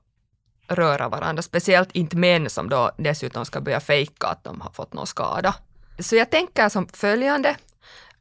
röra 0.67 1.09
varandra, 1.09 1.41
speciellt 1.41 1.91
inte 1.91 2.17
män 2.17 2.49
som 2.49 2.69
då 2.69 2.91
dessutom 2.97 3.45
ska 3.45 3.61
börja 3.61 3.79
fejka 3.79 4.27
att 4.27 4.43
de 4.43 4.61
har 4.61 4.71
fått 4.71 4.93
någon 4.93 5.07
skada. 5.07 5.55
Så 5.99 6.15
jag 6.15 6.29
tänker 6.29 6.69
som 6.69 6.87
följande, 6.87 7.55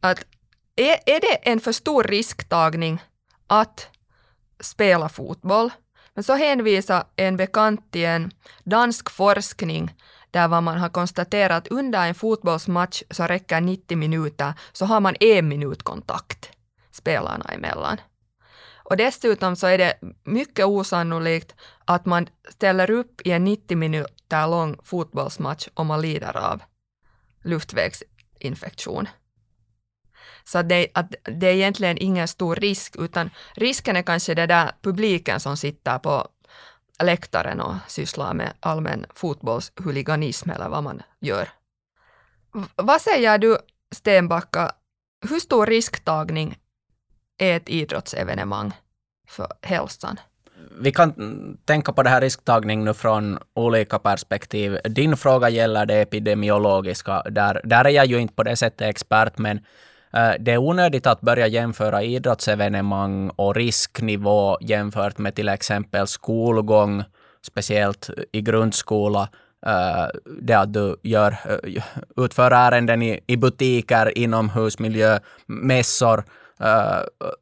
att 0.01 0.25
är, 0.77 0.99
är 1.07 1.21
det 1.21 1.35
en 1.51 1.61
för 1.61 1.73
stor 1.73 2.05
risktagning 2.05 3.03
att 3.47 3.89
spela 4.61 5.09
fotboll? 5.09 5.71
Men 6.15 6.25
så 6.25 6.35
hänvisar 6.35 7.05
en 7.17 7.37
bekant 7.37 7.93
till 7.93 8.05
en 8.05 8.31
dansk 8.65 9.11
forskning 9.11 9.95
där 10.31 10.49
man 10.49 10.79
har 10.79 10.89
konstaterat 10.89 11.57
att 11.57 11.69
under 11.69 12.07
en 12.07 12.15
fotbollsmatch 12.15 13.03
så 13.11 13.25
räcker 13.25 13.61
90 13.61 13.97
minuter, 13.97 14.55
så 14.73 14.87
har 14.87 15.01
man 15.01 15.17
en 15.21 15.49
minut 15.49 15.83
kontakt 15.83 16.51
spelarna 16.91 17.45
emellan. 17.45 18.01
Och 18.77 18.97
dessutom 18.97 19.57
så 19.57 19.67
är 19.67 19.79
det 19.79 19.99
mycket 20.25 20.65
osannolikt 20.67 21.55
att 21.85 22.07
man 22.07 22.29
ställer 22.49 22.91
upp 22.91 23.21
i 23.25 23.31
en 23.31 23.45
90 23.45 23.77
minuter 23.77 24.47
lång 24.47 24.77
fotbollsmatch 24.85 25.69
om 25.75 25.87
man 25.87 26.01
lider 26.01 26.37
av 26.37 26.63
luftvägsinfektion. 27.43 29.09
Så 30.45 30.59
att 30.59 30.69
det, 30.69 30.89
att 30.95 31.15
det 31.23 31.47
är 31.47 31.55
egentligen 31.55 31.99
ingen 31.99 32.29
stor 32.29 32.57
risk, 32.57 32.97
utan 32.99 33.31
risken 33.55 33.97
är 33.97 34.03
kanske 34.03 34.35
det 34.35 34.47
där 34.47 34.73
publiken 34.83 35.41
som 35.41 35.57
sitter 35.57 35.99
på 35.99 36.29
läktaren 37.03 37.61
och 37.61 37.75
sysslar 37.89 38.35
med 38.35 38.53
allmän 38.61 39.07
fotbollshuliganism 39.15 40.51
eller 40.51 40.69
vad 40.69 40.83
man 40.83 41.03
gör. 41.21 41.49
V 42.55 42.63
vad 42.77 43.01
säger 43.01 43.39
du, 43.39 43.59
Stenbacka, 43.91 44.73
hur 45.29 45.41
stor 45.41 45.67
risktagning 45.67 46.59
är 47.39 47.57
ett 47.57 47.69
idrottsevenemang 47.69 48.73
för 49.29 49.49
hälsan? 49.63 50.19
vi 50.81 50.93
kan 50.93 51.13
tänka 51.65 51.93
på 51.93 52.03
det 52.03 52.11
här 52.11 52.21
risktagning 52.21 52.85
nu 52.85 52.95
från 52.95 53.39
olika 53.55 53.99
perspektiv. 53.99 54.79
Din 54.85 55.17
fråga 55.17 55.49
gäller 55.49 55.87
det 55.87 56.01
epidemiologiska. 56.01 57.23
Där, 57.23 57.61
där 57.65 57.85
är 57.85 57.91
jag 57.91 58.07
ju 58.07 58.19
inte 58.19 58.35
på 58.35 58.43
det 58.43 58.57
sättet 58.57 58.89
expert, 58.89 59.39
men 59.39 59.61
Eh, 60.17 60.35
det 60.41 60.53
är 60.53 60.59
onödigt 60.59 61.07
att 61.07 61.21
börja 61.21 61.47
jämföra 61.47 62.03
idrottsevenemang 62.03 63.31
och 63.37 63.55
risknivå 63.55 64.59
jämfört 64.61 65.19
med 65.19 65.35
till 65.35 65.49
exempel 65.49 66.07
skolgång, 66.07 67.03
speciellt 67.43 68.11
i 68.33 68.41
grundskola. 68.41 69.29
Eh, 69.67 70.07
det 70.43 70.55
att 70.55 70.73
du 70.73 70.97
gör, 71.03 71.37
eh, 71.45 71.83
utför 72.17 72.51
ärenden 72.51 73.03
i, 73.03 73.21
i 73.27 73.37
butiker, 73.37 74.19
inomhusmiljö, 74.19 75.19
mässor, 75.47 76.25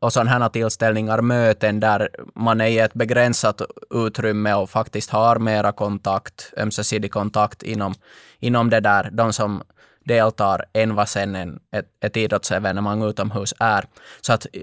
och 0.00 0.12
sådana 0.12 0.48
tillställningar, 0.48 1.20
möten 1.20 1.80
där 1.80 2.08
man 2.34 2.60
är 2.60 2.66
i 2.66 2.78
ett 2.78 2.94
begränsat 2.94 3.62
utrymme 3.90 4.54
och 4.54 4.70
faktiskt 4.70 5.10
har 5.10 5.38
mera 5.38 5.72
kontakt, 5.72 6.52
ömsesidig 6.56 7.12
kontakt 7.12 7.62
inom, 7.62 7.94
inom 8.40 8.70
det 8.70 8.80
där, 8.80 9.08
de 9.12 9.32
som 9.32 9.62
deltar, 10.04 10.64
än 10.72 10.94
vad 10.94 11.08
sen 11.08 11.34
en, 11.34 11.60
ett, 11.72 11.86
ett 12.00 12.16
idrottsevenemang 12.16 13.02
utomhus 13.02 13.54
är. 13.58 13.84
Så 14.20 14.32
att 14.32 14.46
eh, 14.52 14.62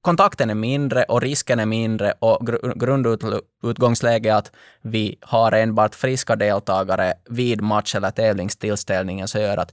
kontakten 0.00 0.50
är 0.50 0.54
mindre 0.54 1.02
och 1.02 1.22
risken 1.22 1.60
är 1.60 1.66
mindre 1.66 2.14
och 2.18 2.46
gr 2.46 2.72
grundutgångsläget 2.74 4.32
är 4.32 4.36
att 4.36 4.52
vi 4.82 5.18
har 5.20 5.52
enbart 5.52 5.94
friska 5.94 6.36
deltagare 6.36 7.14
vid 7.28 7.60
match 7.60 7.94
eller 7.94 8.10
tävlingstillställningen 8.10 9.28
så 9.28 9.38
gör 9.38 9.56
att 9.56 9.72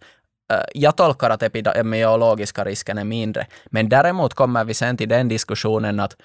eh, 0.53 0.65
jag 0.73 0.95
tolkar 0.95 1.29
att 1.29 1.43
epidemiologiska 1.43 2.65
risken 2.65 2.97
är 2.97 3.03
mindre. 3.03 3.47
Men 3.65 3.89
däremot 3.89 4.33
kommer 4.33 4.63
vi 4.63 4.73
sen 4.73 4.97
till 4.97 5.09
den 5.09 5.27
diskussionen 5.27 5.99
att 5.99 6.15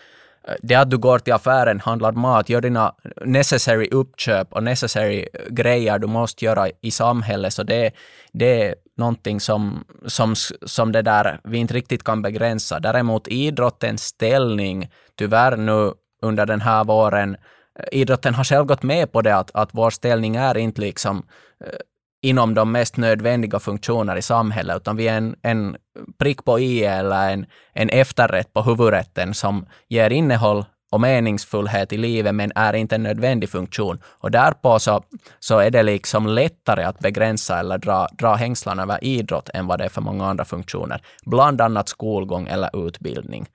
eh, 0.49 0.55
det 0.63 0.75
att 0.75 0.91
du 0.91 0.99
går 0.99 1.19
till 1.19 1.33
affären, 1.33 1.81
handlar 1.81 2.13
mat, 2.13 2.49
gör 2.49 2.61
dina 2.61 2.95
necessary 3.25 3.89
uppköp 3.91 4.53
och 4.53 4.63
necessary 4.63 5.29
grejer 5.51 5.99
du 5.99 6.07
måste 6.07 6.45
göra 6.45 6.69
i 6.81 6.91
samhället, 6.91 7.53
så 7.53 7.63
det, 7.63 7.93
det 8.33 8.63
är 8.63 8.75
någonting 8.97 9.41
som, 9.41 9.85
som, 10.07 10.35
som 10.67 10.93
det 10.93 11.03
där 11.03 11.41
vi 11.45 11.59
inte 11.59 11.75
riktigt 11.75 12.05
kan 12.05 12.23
begränsa. 12.23 12.81
Däremot 12.81 13.29
idrottens 13.29 14.03
ställning, 14.03 14.91
tyvärr 15.19 15.57
nu 15.57 15.93
under 16.23 16.47
den 16.47 16.61
här 16.61 16.85
våren, 16.85 17.37
eh, 17.79 17.85
idrotten 17.93 18.35
har 18.35 18.45
själv 18.45 18.67
gått 18.67 18.83
med 18.83 19.13
på 19.13 19.23
det 19.23 19.37
att, 19.37 19.51
att 19.55 19.71
vår 19.73 19.91
ställning 19.91 20.37
är 20.37 20.57
inte 20.57 20.81
liksom 20.81 21.27
eh, 21.65 21.79
inom 22.23 22.55
de 22.55 22.73
mest 22.73 22.97
nödvändiga 22.97 23.59
funktioner 23.59 24.17
i 24.17 24.23
samhället, 24.23 24.77
utan 24.77 24.97
vi 24.97 25.09
är 25.09 25.17
en, 25.17 25.37
en 25.43 25.77
prick 26.19 26.45
på 26.45 26.61
i 26.61 26.85
eller 26.85 27.31
en, 27.31 27.47
en 27.73 27.89
efterrätt 27.89 28.53
på 28.53 28.63
huvudrätten 28.63 29.35
som 29.35 29.67
ger 29.89 30.11
innehåll 30.11 30.65
och 30.93 31.01
meningsfullhet 31.01 31.93
i 31.93 31.97
livet, 31.97 32.35
men 32.35 32.53
är 32.55 32.73
inte 32.73 32.95
en 32.95 33.03
nödvändig 33.03 33.49
funktion. 33.49 33.99
Och 34.05 34.31
därpå 34.31 34.79
så, 34.79 35.03
så 35.41 35.59
är 35.59 35.71
det 35.71 35.83
liksom 35.83 36.27
lättare 36.27 36.85
att 36.85 36.99
begränsa 36.99 37.59
eller 37.59 37.79
dra, 37.79 38.09
dra 38.19 38.35
hängslan 38.35 38.79
över 38.79 39.05
idrott 39.05 39.49
än 39.55 39.67
vad 39.67 39.79
det 39.79 39.85
är 39.85 39.89
för 39.89 40.01
många 40.01 40.27
andra 40.27 40.45
funktioner. 40.45 41.03
Bland 41.25 41.61
annat 41.61 41.89
skolgång 41.89 42.49
eller 42.49 42.87
utbildning. 42.87 43.47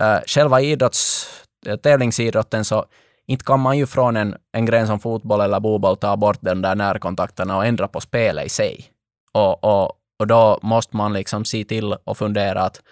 Uh, 0.00 0.18
själva 0.26 0.60
idrotts, 0.60 1.28
eh, 1.66 1.76
tävlingsidrotten 1.76 2.64
så 2.64 2.84
inte 3.26 3.44
kan 3.44 3.60
man 3.60 3.78
ju 3.78 3.86
från 3.86 4.16
en, 4.16 4.36
en 4.52 4.66
gren 4.66 4.86
som 4.86 5.00
fotboll 5.00 5.40
eller 5.40 5.60
boboll 5.60 5.96
ta 5.96 6.16
bort 6.16 6.38
den 6.40 6.62
där 6.62 6.74
närkontakterna 6.74 7.56
och 7.56 7.66
ändra 7.66 7.88
på 7.88 8.00
spelet 8.00 8.46
i 8.46 8.48
sig. 8.48 8.84
Och, 9.32 9.64
och 9.64 9.92
Och 10.20 10.26
då 10.26 10.58
måste 10.62 10.96
man 10.96 11.12
liksom 11.12 11.44
se 11.44 11.64
till 11.64 11.92
och 12.04 12.18
fundera 12.18 12.62
att, 12.62 12.82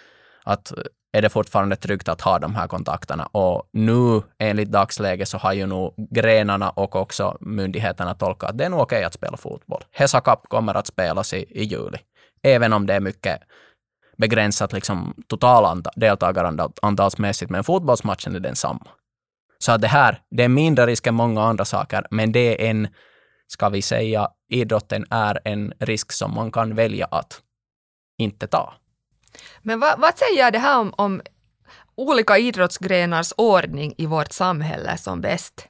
att 0.44 0.72
är 1.16 1.22
det 1.22 1.29
fortfarande 1.29 1.76
tryggt 1.76 2.09
att 2.09 2.20
ha 2.20 2.38
de 2.38 2.55
här 2.55 2.68
kontakterna. 2.68 3.26
Och 3.26 3.68
nu, 3.72 4.22
enligt 4.38 4.70
dagsläget, 4.70 5.29
så 5.29 5.38
har 5.38 5.52
ju 5.52 5.66
nog 5.66 5.94
grenarna 6.11 6.70
och 6.70 6.96
också 6.96 7.37
myndigheterna 7.40 8.14
tolkat 8.14 8.50
att 8.50 8.59
det 8.59 8.64
är 8.64 8.68
nog 8.68 8.81
okej 8.81 9.05
att 9.05 9.14
spela 9.14 9.37
fotboll. 9.37 9.85
Hesa 9.90 10.20
Cup 10.20 10.38
kommer 10.48 10.74
att 10.74 10.87
spelas 10.87 11.35
i, 11.35 11.44
i 11.48 11.64
juli, 11.64 11.98
även 12.42 12.72
om 12.72 12.87
det 12.87 12.94
är 12.94 13.00
mycket 13.00 13.40
begränsat 14.18 14.72
liksom, 14.72 15.14
total 15.29 15.83
deltagarantalsmässigt, 15.96 17.50
men 17.50 17.64
fotbollsmatchen 17.64 18.37
är 18.37 18.40
densamma. 18.40 18.88
Så 19.59 19.72
att 19.72 19.81
det 19.81 19.88
här, 19.88 20.22
det 20.31 20.44
är 20.44 20.48
mindre 20.48 20.87
risk 20.87 21.07
än 21.07 21.14
många 21.14 21.42
andra 21.42 21.64
saker, 21.64 22.07
men 22.11 22.33
det 22.33 22.66
är 22.66 22.70
en, 22.70 22.88
ska 23.46 23.68
vi 23.68 23.83
säga, 23.83 24.29
idrotten 24.48 25.05
är 25.11 25.38
en 25.44 25.72
risk 25.79 26.12
som 26.12 26.35
man 26.35 26.52
kan 26.52 26.74
välja 26.74 27.07
att 27.11 27.40
inte 28.18 28.46
ta. 28.46 28.74
Men 29.62 29.81
vad, 29.81 30.01
vad 30.01 30.18
säger 30.18 30.51
det 30.51 30.59
här 30.59 30.79
om, 30.79 30.94
om 30.96 31.22
olika 31.94 32.38
idrottsgrenars 32.38 33.33
ordning 33.37 33.94
i 33.99 34.07
vårt 34.07 34.33
samhälle 34.33 34.99
som 34.99 35.20
bäst? 35.20 35.68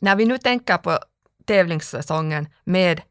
När 0.00 0.16
vi 0.16 0.24
nu 0.24 0.38
tänker 0.38 0.78
på 0.78 0.98
tävlingssäsongen 1.44 2.48
med 2.64 3.02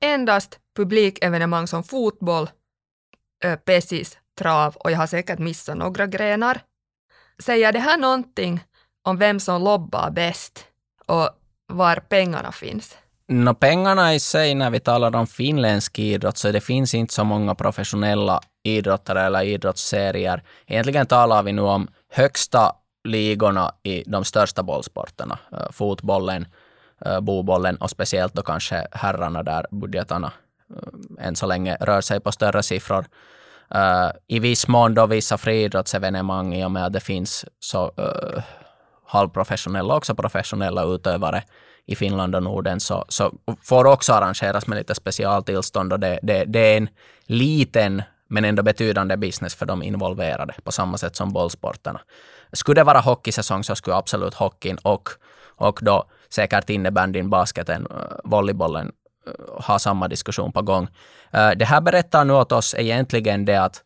endast 0.00 0.58
publikevenemang 0.76 1.66
som 1.66 1.84
fotboll, 1.84 2.50
pessis, 3.64 4.18
trav 4.38 4.76
och 4.76 4.90
jag 4.90 4.98
har 4.98 5.06
säkert 5.06 5.38
missat 5.38 5.76
några 5.76 6.06
grenar. 6.06 6.60
Säger 7.38 7.72
det 7.72 7.78
här 7.78 7.98
någonting 7.98 8.64
om 9.02 9.18
vem 9.18 9.40
som 9.40 9.62
lobbar 9.62 10.10
bäst 10.10 10.66
och 11.06 11.28
var 11.66 11.96
pengarna 11.96 12.52
finns? 12.52 12.96
No, 13.32 13.54
pengarna 13.54 14.14
i 14.14 14.20
sig, 14.20 14.54
när 14.54 14.70
vi 14.70 14.80
talar 14.80 15.16
om 15.16 15.26
finländsk 15.26 15.98
idrott, 15.98 16.36
så 16.36 16.52
det 16.52 16.60
finns 16.60 16.94
inte 16.94 17.14
så 17.14 17.24
många 17.24 17.54
professionella 17.54 18.40
idrottare 18.62 19.22
eller 19.22 19.42
idrottsserier. 19.42 20.42
Egentligen 20.66 21.06
talar 21.06 21.42
vi 21.42 21.52
nu 21.52 21.62
om 21.62 21.88
högsta 22.10 22.72
ligorna 23.04 23.74
i 23.82 24.02
de 24.06 24.24
största 24.24 24.62
bollsporterna. 24.62 25.38
Eh, 25.52 25.70
fotbollen, 25.70 26.46
eh, 27.04 27.20
bobollen 27.20 27.76
och 27.76 27.90
speciellt 27.90 28.34
då 28.34 28.42
kanske 28.42 28.86
herrarna 28.92 29.42
där 29.42 29.66
budgetarna 29.70 30.32
eh, 30.70 31.26
än 31.26 31.36
så 31.36 31.46
länge 31.46 31.76
rör 31.80 32.00
sig 32.00 32.20
på 32.20 32.32
större 32.32 32.62
siffror. 32.62 33.04
I 34.26 34.38
viss 34.38 34.68
mån 34.68 34.94
då 34.94 35.06
vissa 35.06 35.38
friidrottsevenemang 35.38 36.54
i 36.54 36.64
och 36.64 36.70
med 36.70 36.86
att 36.86 36.92
det 36.92 37.00
finns 37.00 37.44
så 37.60 37.92
halvprofessionella 39.06 39.94
och 39.94 39.96
också 39.96 40.14
professionella 40.14 40.84
utövare 40.84 41.42
i 41.86 41.96
Finland 41.96 42.34
och 42.34 42.42
Norden 42.42 42.80
så, 42.80 43.04
så 43.08 43.34
får 43.62 43.84
också 43.84 44.12
arrangeras 44.12 44.66
med 44.66 44.78
lite 44.78 44.94
specialtillstånd 44.94 45.92
och 45.92 46.00
det, 46.00 46.18
det, 46.22 46.44
det 46.44 46.58
är 46.58 46.76
en 46.76 46.88
liten 47.26 48.02
men 48.32 48.44
ändå 48.44 48.62
betydande 48.62 49.16
business 49.16 49.54
för 49.54 49.66
de 49.66 49.82
involverade 49.82 50.54
på 50.64 50.72
samma 50.72 50.98
sätt 50.98 51.16
som 51.16 51.32
bollsporterna. 51.32 52.00
Skulle 52.52 52.80
det 52.80 52.84
vara 52.84 53.00
hockeysäsong 53.00 53.64
så 53.64 53.74
skulle 53.74 53.96
absolut 53.96 54.34
hockeyn 54.34 54.78
och, 54.82 55.08
och 55.56 55.78
då 55.82 56.04
säkert 56.30 56.70
innebandyn, 56.70 57.30
basketen, 57.30 57.86
eh, 57.90 57.96
volleybollen 58.24 58.92
eh, 59.26 59.64
ha 59.64 59.78
samma 59.78 60.08
diskussion 60.08 60.52
på 60.52 60.62
gång. 60.62 60.88
Eh, 61.30 61.50
det 61.50 61.64
här 61.64 61.80
berättar 61.80 62.24
nu 62.24 62.32
åt 62.32 62.52
oss 62.52 62.74
egentligen 62.78 63.44
det 63.44 63.56
att 63.56 63.82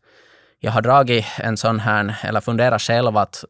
jag 0.59 0.71
har 0.71 0.81
dragit 0.81 1.25
en 1.37 1.57
sån 1.57 1.79
här, 1.79 2.15
eller 2.23 2.41
funderat 2.41 2.81
själv 2.81 3.17
att 3.17 3.45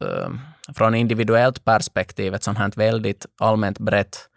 från 0.75 0.95
individuellt 0.95 1.65
perspektiv, 1.65 2.33
ett 2.33 2.43
sånt 2.43 2.57
här 2.57 2.71
väldigt 2.75 3.25
allmänt 3.39 3.79
brett 3.79 4.29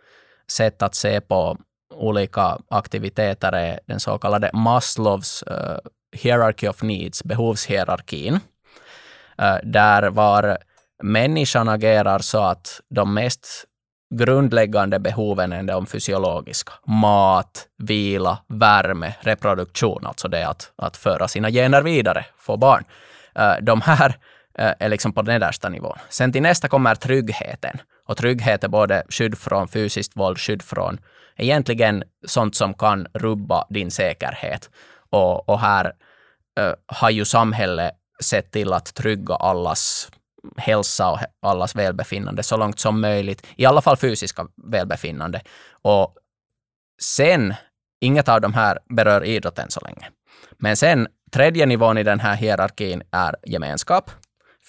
sätt 0.50 0.82
att 0.82 0.94
se 0.94 1.20
på 1.20 1.56
olika 1.94 2.58
aktiviteter 2.70 3.52
är 3.52 3.80
den 3.86 4.00
så 4.00 4.18
kallade 4.18 4.50
Maslows 4.52 5.44
uh, 5.50 5.78
hierarchy 6.16 6.68
of 6.68 6.82
needs, 6.82 7.24
behovshierarkin, 7.24 8.34
uh, 8.34 9.56
där 9.62 10.10
var 10.10 10.58
människan 11.02 11.68
agerar 11.68 12.18
så 12.18 12.38
att 12.38 12.80
de 12.90 13.14
mest 13.14 13.64
grundläggande 14.14 14.98
behoven 14.98 15.52
är 15.52 15.62
de 15.62 15.86
fysiologiska. 15.86 16.72
Mat, 16.86 17.66
vila, 17.78 18.38
värme, 18.48 19.14
reproduktion, 19.20 20.06
alltså 20.06 20.28
det 20.28 20.48
att, 20.48 20.72
att 20.76 20.96
föra 20.96 21.28
sina 21.28 21.50
gener 21.50 21.82
vidare, 21.82 22.26
få 22.38 22.56
barn. 22.56 22.84
Uh, 23.38 23.54
de 23.62 23.80
här 23.80 24.18
Eh, 24.60 24.74
är 24.78 24.88
liksom 24.88 25.12
på 25.12 25.22
den 25.22 25.32
nedersta 25.40 25.68
nivån. 25.68 25.98
Sen 26.08 26.32
till 26.32 26.42
nästa 26.42 26.68
kommer 26.68 26.94
tryggheten. 26.94 27.80
Och 28.04 28.16
trygghet 28.16 28.64
är 28.64 28.68
både 28.68 29.02
skydd 29.08 29.38
från 29.38 29.68
fysiskt 29.68 30.16
våld, 30.16 30.38
skydd 30.38 30.62
från 30.62 30.98
egentligen 31.36 32.02
sånt 32.26 32.56
som 32.56 32.74
kan 32.74 33.06
rubba 33.14 33.66
din 33.70 33.90
säkerhet. 33.90 34.70
Och, 35.10 35.48
och 35.48 35.60
här 35.60 35.86
uh, 36.60 36.72
har 36.86 37.10
ju 37.10 37.24
samhället 37.24 37.92
sett 38.22 38.50
till 38.50 38.72
att 38.72 38.94
trygga 38.94 39.34
allas 39.34 40.10
hälsa 40.56 41.10
och 41.10 41.18
allas 41.42 41.76
välbefinnande 41.76 42.42
så 42.42 42.56
långt 42.56 42.78
som 42.78 43.00
möjligt. 43.00 43.46
I 43.56 43.66
alla 43.66 43.82
fall 43.82 43.96
fysiska 43.96 44.46
välbefinnande. 44.70 45.40
Och 45.82 46.14
sen, 47.02 47.54
inget 48.00 48.28
av 48.28 48.40
de 48.40 48.54
här 48.54 48.78
berör 48.88 49.24
idrotten 49.24 49.70
så 49.70 49.80
länge. 49.80 50.08
Men 50.58 50.76
sen, 50.76 51.08
tredje 51.32 51.66
nivån 51.66 51.98
i 51.98 52.02
den 52.02 52.20
här 52.20 52.36
hierarkin 52.36 53.02
är 53.10 53.36
gemenskap. 53.46 54.10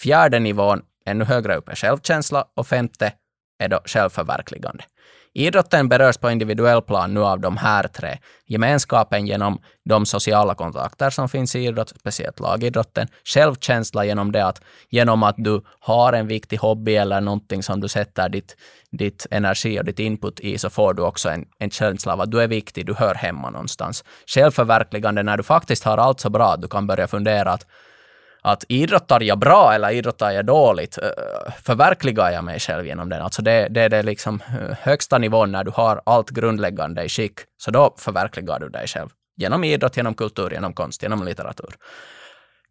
Fjärde 0.02 0.40
nivån, 0.40 0.82
ännu 1.06 1.24
högre 1.24 1.56
upp, 1.56 1.70
är 1.70 1.76
självkänsla 1.76 2.46
och 2.56 2.68
femte 2.68 3.14
är 3.60 3.68
då 3.68 3.80
självförverkligande. 3.86 4.84
Idrotten 5.34 5.90
berörs 5.90 6.18
på 6.18 6.32
individuell 6.32 6.82
plan 6.82 7.14
nu 7.14 7.24
av 7.24 7.40
de 7.40 7.58
här 7.58 7.88
tre. 7.88 8.18
Gemenskapen 8.48 9.28
genom 9.28 9.62
de 9.86 10.06
sociala 10.06 10.56
kontakter 10.56 11.10
som 11.10 11.30
finns 11.30 11.56
i 11.56 11.60
idrott, 11.60 11.90
speciellt 12.00 12.40
lagidrotten. 12.40 13.08
Självkänsla 13.26 14.06
genom 14.06 14.32
det 14.32 14.46
att 14.46 14.62
genom 14.90 15.24
att 15.24 15.36
du 15.38 15.62
har 15.80 16.14
en 16.14 16.28
viktig 16.28 16.58
hobby 16.58 16.96
eller 16.96 17.22
någonting 17.22 17.64
som 17.64 17.80
du 17.82 17.88
sätter 17.88 18.30
ditt, 18.30 18.56
ditt 18.92 19.28
energi 19.32 19.80
och 19.80 19.86
ditt 19.86 20.00
input 20.00 20.40
i 20.40 20.58
så 20.58 20.70
får 20.70 20.94
du 20.94 21.02
också 21.02 21.30
en, 21.30 21.46
en 21.60 21.70
känsla 21.70 22.14
av 22.14 22.22
att 22.22 22.32
du 22.32 22.42
är 22.42 22.48
viktig, 22.48 22.86
du 22.86 22.94
hör 22.94 23.16
hemma 23.16 23.50
någonstans. 23.50 24.04
Självförverkligande 24.28 25.24
när 25.24 25.38
du 25.38 25.44
faktiskt 25.44 25.84
har 25.84 25.98
allt 25.98 26.20
så 26.20 26.30
bra 26.30 26.54
att 26.54 26.62
du 26.62 26.68
kan 26.68 26.88
börja 26.88 27.08
fundera 27.08 27.52
att 27.52 27.66
att 28.42 28.64
idrottar 28.70 29.22
jag 29.22 29.40
bra 29.40 29.74
eller 29.74 29.92
idrottar 29.92 30.32
jag 30.32 30.46
dåligt? 30.46 30.98
Eh, 30.98 31.54
förverkligar 31.64 32.32
jag 32.32 32.44
mig 32.44 32.60
själv 32.60 32.86
genom 32.86 33.10
den? 33.10 33.22
Alltså 33.22 33.42
det, 33.42 33.68
det 33.70 33.82
är 33.82 33.90
det 33.90 34.04
liksom 34.04 34.42
eh, 34.42 34.78
högsta 34.82 35.18
nivån 35.18 35.52
när 35.52 35.64
du 35.64 35.72
har 35.72 36.02
allt 36.06 36.30
grundläggande 36.30 37.04
i 37.04 37.10
skick, 37.10 37.40
så 37.58 37.72
då 37.72 37.96
förverkligar 37.98 38.60
du 38.60 38.70
dig 38.70 38.88
själv. 38.88 39.10
Genom 39.38 39.64
idrott, 39.64 39.98
genom 39.98 40.14
kultur, 40.14 40.52
genom 40.52 40.74
konst, 40.74 41.04
genom 41.04 41.24
litteratur. 41.24 41.76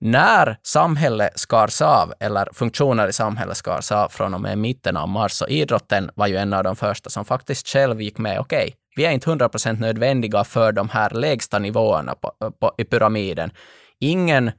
När 0.03 0.57
samhället 0.63 1.39
skars 1.39 1.83
av, 1.83 2.13
eller 2.21 2.49
funktioner 2.53 3.09
i 3.09 3.13
samhället 3.13 3.57
skars 3.57 3.93
av 3.93 4.09
från 4.09 4.35
och 4.35 4.41
med 4.41 4.59
mitten 4.59 4.97
av 4.97 5.09
mars, 5.09 5.33
så 5.33 5.47
idrotten 5.47 6.11
var 6.15 6.27
ju 6.27 6.37
en 6.37 6.53
av 6.53 6.65
de 6.65 6.77
första 6.77 7.11
som 7.11 7.25
faktiskt 7.25 7.69
själv 7.69 8.01
gick 8.01 8.19
med, 8.19 8.41
okej, 8.41 8.63
okay, 8.63 8.73
vi 8.97 9.05
är 9.05 9.11
inte 9.11 9.31
100% 9.31 9.81
nödvändiga 9.81 10.45
för 10.45 10.73
de 10.73 10.89
här 10.89 11.11
lägsta 11.11 11.59
nivåerna 11.59 12.15
på, 12.15 12.33
eh, 12.45 12.51
på, 12.51 12.75
i 12.79 12.85
pyramiden. 12.85 13.51
Ingen 13.99 14.51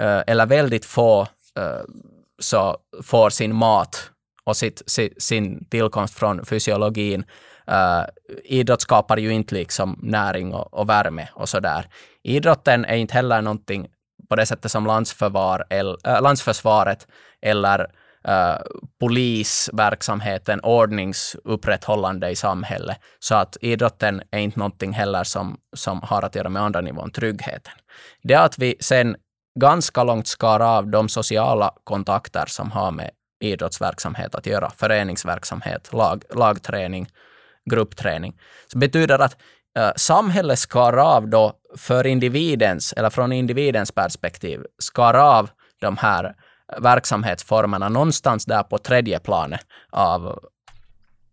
Eh, 0.00 0.22
eller 0.26 0.46
väldigt 0.46 0.84
få 0.84 1.20
eh, 1.56 1.82
så 2.38 2.76
får 3.02 3.30
sin 3.30 3.54
mat 3.54 4.10
och 4.44 4.56
sitt, 4.56 4.82
sin 5.18 5.64
tillkomst 5.64 6.14
från 6.14 6.44
fysiologin. 6.44 7.24
Uh, 7.70 8.04
idrott 8.44 8.80
skapar 8.80 9.16
ju 9.16 9.32
inte 9.32 9.54
liksom 9.54 9.98
näring 10.02 10.54
och, 10.54 10.74
och 10.74 10.88
värme 10.88 11.28
och 11.34 11.48
sådär. 11.48 11.86
Idrotten 12.22 12.84
är 12.84 12.96
inte 12.96 13.14
heller 13.14 13.42
någonting 13.42 13.88
på 14.28 14.36
det 14.36 14.46
sättet 14.46 14.70
som 14.70 14.86
landsförvar, 14.86 15.64
el, 15.70 15.96
äh, 16.04 16.22
landsförsvaret 16.22 17.06
eller 17.42 17.80
uh, 18.28 18.56
polisverksamheten, 19.00 20.60
ordningsupprätthållande 20.60 22.30
i 22.30 22.36
samhället. 22.36 22.96
Så 23.18 23.34
att 23.34 23.56
idrotten 23.60 24.22
är 24.30 24.38
inte 24.38 24.58
någonting 24.58 24.92
heller 24.92 25.24
som, 25.24 25.56
som 25.76 26.00
har 26.02 26.22
att 26.22 26.34
göra 26.34 26.48
med 26.48 26.62
andra 26.62 26.80
nivån, 26.80 27.10
tryggheten. 27.10 27.74
Det 28.22 28.34
att 28.34 28.58
vi 28.58 28.76
sen 28.80 29.16
ganska 29.54 30.04
långt 30.04 30.26
skar 30.26 30.60
av 30.60 30.88
de 30.88 31.08
sociala 31.08 31.74
kontakter 31.84 32.44
som 32.46 32.70
har 32.70 32.90
med 32.90 33.10
idrottsverksamhet 33.40 34.34
att 34.34 34.46
göra, 34.46 34.70
föreningsverksamhet, 34.70 35.92
lag, 35.92 36.22
lagträning, 36.34 37.08
gruppträning. 37.70 38.40
Så 38.72 38.78
betyder 38.78 39.18
att 39.18 39.36
eh, 39.78 39.90
samhället 39.96 40.58
skar 40.58 40.96
av 40.96 41.28
då 41.28 41.52
för 41.76 42.06
individens, 42.06 42.92
eller 42.92 43.10
från 43.10 43.32
individens 43.32 43.92
perspektiv, 43.92 44.60
skar 44.78 45.14
av 45.14 45.50
de 45.80 45.96
här 45.96 46.34
verksamhetsformerna 46.78 47.88
någonstans 47.88 48.44
där 48.44 48.62
på 48.62 48.78
tredje 48.78 49.18
planet 49.18 49.60
av 49.90 50.38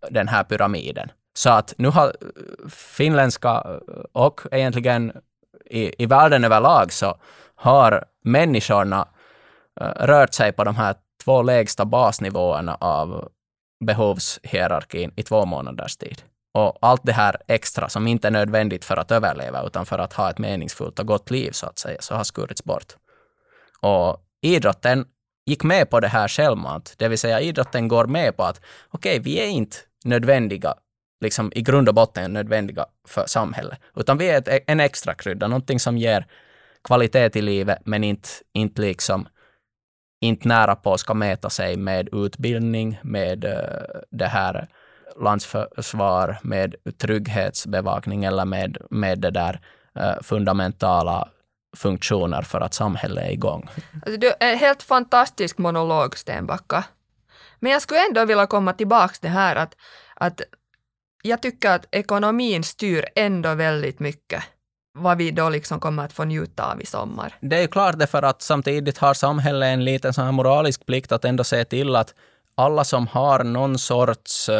den 0.09 0.27
här 0.27 0.43
pyramiden. 0.43 1.11
Så 1.33 1.49
att 1.49 1.73
nu 1.77 1.87
har 1.87 2.07
eh, 2.07 2.69
finländska 2.69 3.63
och 4.11 4.41
egentligen 4.51 5.11
i, 5.69 6.03
i 6.03 6.05
världen 6.05 6.43
överlag 6.43 6.93
så 6.93 7.17
har 7.57 8.05
människorna 8.23 9.07
eh, 9.81 9.87
rört 9.87 10.33
sig 10.33 10.51
på 10.51 10.63
de 10.63 10.75
här 10.75 10.95
två 11.23 11.41
lägsta 11.41 11.85
basnivåerna 11.85 12.75
av 12.75 13.29
behovshierarkin 13.85 15.11
i 15.15 15.23
två 15.23 15.45
månaders 15.45 15.97
tid. 15.97 16.21
och 16.53 16.77
allt 16.81 17.01
det 17.03 17.13
här 17.13 17.37
extra 17.47 17.89
som 17.89 18.07
inte 18.07 18.27
är 18.27 18.31
nödvändigt 18.31 18.85
för 18.85 18.97
att 18.97 19.11
överleva, 19.11 19.63
utan 19.63 19.85
för 19.85 19.99
att 19.99 20.13
ha 20.13 20.29
ett 20.29 20.37
meningsfullt 20.37 20.99
och 20.99 21.07
gott 21.07 21.31
liv, 21.31 21.51
så 21.51 21.65
att 21.65 21.79
säga, 21.79 22.01
så 22.01 22.15
har 22.15 22.23
skurits 22.23 22.63
bort. 22.63 22.95
Och 23.81 24.17
idrotten 24.41 25.05
gick 25.45 25.63
med 25.63 25.89
på 25.89 25.99
det 25.99 26.07
här 26.07 26.27
självmant, 26.27 26.93
det 26.97 27.07
vill 27.07 27.17
säga 27.17 27.41
idrotten 27.41 27.87
går 27.87 28.05
med 28.05 28.37
på 28.37 28.43
att 28.43 28.61
okej, 28.89 29.19
okay, 29.19 29.19
vi 29.19 29.39
är 29.39 29.47
inte 29.47 29.77
nödvändiga, 30.05 30.73
liksom 31.21 31.51
i 31.55 31.61
grund 31.61 31.89
och 31.89 31.95
botten 31.95 32.33
nödvändiga 32.33 32.85
för 33.07 33.25
samhället, 33.27 33.79
utan 33.95 34.17
vi 34.17 34.29
är 34.29 34.37
ett, 34.37 34.63
en 34.67 34.79
extra 34.79 35.13
krydda, 35.13 35.47
någonting 35.47 35.79
som 35.79 35.97
ger 35.97 36.27
kvalitet 36.87 37.35
i 37.35 37.41
livet, 37.41 37.77
men 37.85 38.03
inte, 38.03 38.29
inte 38.53 38.81
liksom 38.81 39.27
inte 40.21 40.47
nära 40.47 40.75
på 40.75 40.97
ska 40.97 41.13
mäta 41.13 41.49
sig 41.49 41.77
med 41.77 42.09
utbildning, 42.11 42.99
med 43.03 43.45
uh, 43.45 44.01
det 44.11 44.25
här 44.25 44.67
landsförsvar, 45.21 46.37
med 46.41 46.75
trygghetsbevakning 47.01 48.23
eller 48.23 48.45
med, 48.45 48.77
med 48.89 49.19
det 49.19 49.31
där 49.31 49.59
uh, 49.99 50.21
fundamentala 50.21 51.29
funktioner 51.77 52.41
för 52.41 52.61
att 52.61 52.73
samhället 52.73 53.23
är 53.23 53.31
igång. 53.31 53.69
Alltså, 54.05 54.19
du 54.19 54.27
är 54.27 54.51
en 54.51 54.57
helt 54.57 54.83
fantastisk 54.83 55.57
monolog, 55.57 56.17
Stenbacka. 56.17 56.83
Men 57.59 57.71
jag 57.71 57.81
skulle 57.81 58.05
ändå 58.07 58.25
vilja 58.25 58.47
komma 58.47 58.73
tillbaka 58.73 59.13
till 59.13 59.21
det 59.21 59.35
här 59.35 59.55
att, 59.55 59.75
att 60.15 60.41
jag 61.23 61.41
tycker 61.41 61.71
att 61.71 61.85
ekonomin 61.91 62.63
styr 62.63 63.05
ändå 63.15 63.55
väldigt 63.55 63.99
mycket 63.99 64.43
vad 64.97 65.17
vi 65.17 65.31
då 65.31 65.49
liksom 65.49 65.79
kommer 65.79 66.05
att 66.05 66.13
få 66.13 66.23
njuta 66.23 66.71
av 66.71 66.81
i 66.81 66.85
sommar. 66.85 67.35
Det 67.39 67.55
är 67.55 67.61
ju 67.61 67.67
klart 67.67 67.99
det 67.99 68.07
för 68.07 68.23
att 68.23 68.41
samtidigt 68.41 68.97
har 68.97 69.13
samhället 69.13 69.67
en 69.67 69.83
liten 69.85 70.13
sån 70.13 70.25
här 70.25 70.31
moralisk 70.31 70.85
plikt 70.85 71.11
att 71.11 71.25
ändå 71.25 71.43
se 71.43 71.65
till 71.65 71.95
att 71.95 72.13
alla 72.55 72.83
som 72.83 73.07
har 73.07 73.43
någon 73.43 73.77
sorts 73.77 74.49
uh, 74.49 74.55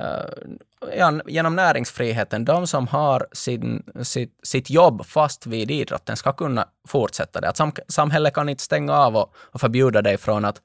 uh, 0.00 1.20
genom 1.26 1.56
näringsfriheten, 1.56 2.44
de 2.44 2.66
som 2.66 2.86
har 2.86 3.26
sin, 3.32 3.82
sitt, 4.02 4.38
sitt 4.42 4.70
jobb 4.70 5.06
fast 5.06 5.46
vid 5.46 5.70
idrotten 5.70 6.16
ska 6.16 6.32
kunna 6.32 6.68
fortsätta 6.88 7.40
det. 7.40 7.48
Att 7.48 7.56
sam, 7.56 7.72
samhället 7.88 8.34
kan 8.34 8.48
inte 8.48 8.62
stänga 8.62 8.94
av 8.94 9.16
och, 9.16 9.34
och 9.36 9.60
förbjuda 9.60 10.02
dig 10.02 10.18
från 10.18 10.44
att 10.44 10.62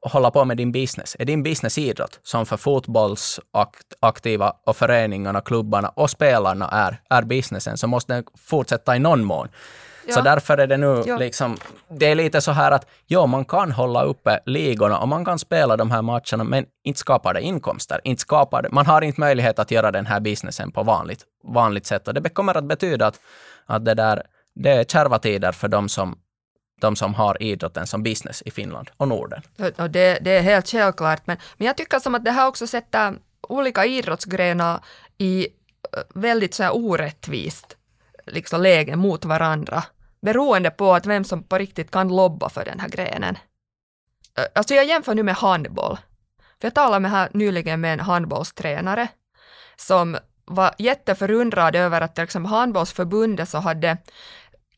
hålla 0.00 0.30
på 0.30 0.44
med 0.44 0.56
din 0.56 0.72
business. 0.72 1.16
Är 1.18 1.24
din 1.24 1.42
business 1.42 1.78
idrott, 1.78 2.20
som 2.22 2.46
för 2.46 2.56
fotbollsaktiva 2.56 4.52
och 4.66 4.76
föreningarna, 4.76 5.40
klubbarna 5.40 5.88
och 5.88 6.10
spelarna 6.10 6.68
är, 6.68 7.00
är 7.10 7.22
businessen, 7.22 7.78
så 7.78 7.86
måste 7.86 8.12
den 8.12 8.24
fortsätta 8.38 8.96
i 8.96 8.98
någon 8.98 9.24
mån. 9.24 9.48
Ja. 10.06 10.14
Så 10.14 10.20
därför 10.20 10.58
är 10.58 10.66
det 10.66 10.76
nu 10.76 11.02
ja. 11.06 11.16
liksom, 11.16 11.56
det 11.88 12.06
är 12.06 12.14
lite 12.14 12.40
så 12.40 12.52
här 12.52 12.72
att 12.72 12.86
ja, 13.06 13.26
man 13.26 13.44
kan 13.44 13.72
hålla 13.72 14.02
uppe 14.02 14.40
ligorna 14.46 14.98
och 14.98 15.08
man 15.08 15.24
kan 15.24 15.38
spela 15.38 15.76
de 15.76 15.90
här 15.90 16.02
matcherna, 16.02 16.44
men 16.44 16.66
inte 16.84 17.00
skapar 17.00 17.34
det 17.34 17.40
inkomster. 17.40 18.00
Inte 18.04 18.20
skapar 18.20 18.62
det, 18.62 18.70
man 18.70 18.86
har 18.86 19.02
inte 19.02 19.20
möjlighet 19.20 19.58
att 19.58 19.70
göra 19.70 19.90
den 19.90 20.06
här 20.06 20.20
businessen 20.20 20.72
på 20.72 20.82
vanligt, 20.82 21.24
vanligt 21.44 21.86
sätt 21.86 22.08
och 22.08 22.14
det 22.14 22.28
kommer 22.28 22.56
att 22.56 22.64
betyda 22.64 23.06
att, 23.06 23.20
att 23.66 23.84
det 23.84 23.94
där, 23.94 24.22
det 24.54 24.70
är 24.70 24.84
kärva 24.84 25.18
tider 25.18 25.52
för 25.52 25.68
de 25.68 25.88
som 25.88 26.18
de 26.80 26.96
som 26.96 27.14
har 27.14 27.42
idrotten 27.42 27.86
som 27.86 28.02
business 28.02 28.42
i 28.46 28.50
Finland 28.50 28.90
och 28.96 29.08
Norden. 29.08 29.42
Och 29.76 29.90
det, 29.90 30.18
det 30.20 30.30
är 30.30 30.42
helt 30.42 30.68
självklart, 30.68 31.26
men, 31.26 31.36
men 31.56 31.66
jag 31.66 31.76
tycker 31.76 31.98
som 31.98 32.14
att 32.14 32.24
det 32.24 32.30
här 32.30 32.46
också 32.46 32.66
sätter 32.66 33.14
olika 33.40 33.84
idrottsgrenar 33.84 34.80
i 35.18 35.48
eh, 35.92 36.02
väldigt 36.14 36.54
så 36.54 36.62
här 36.62 36.76
orättvist 36.76 37.76
liksom 38.26 38.62
läge 38.62 38.96
mot 38.96 39.24
varandra, 39.24 39.84
beroende 40.20 40.70
på 40.70 40.94
att 40.94 41.06
vem 41.06 41.24
som 41.24 41.42
på 41.42 41.58
riktigt 41.58 41.90
kan 41.90 42.16
lobba 42.16 42.48
för 42.48 42.64
den 42.64 42.80
här 42.80 42.88
grenen. 42.88 43.38
Eh, 44.38 44.44
alltså 44.54 44.74
jag 44.74 44.84
jämför 44.84 45.14
nu 45.14 45.22
med 45.22 45.34
handboll. 45.34 45.98
För 46.60 46.66
jag 46.66 46.74
talade 46.74 47.00
med 47.00 47.10
här 47.10 47.28
nyligen 47.34 47.80
med 47.80 47.92
en 47.92 48.00
handbollstränare 48.00 49.08
som 49.76 50.18
var 50.44 50.74
jätteförundrad 50.78 51.76
över 51.76 52.00
att 52.00 52.14
till 52.14 52.24
exempel 52.24 52.50
handbollsförbundet 52.50 53.48
så 53.48 53.58
hade 53.58 53.96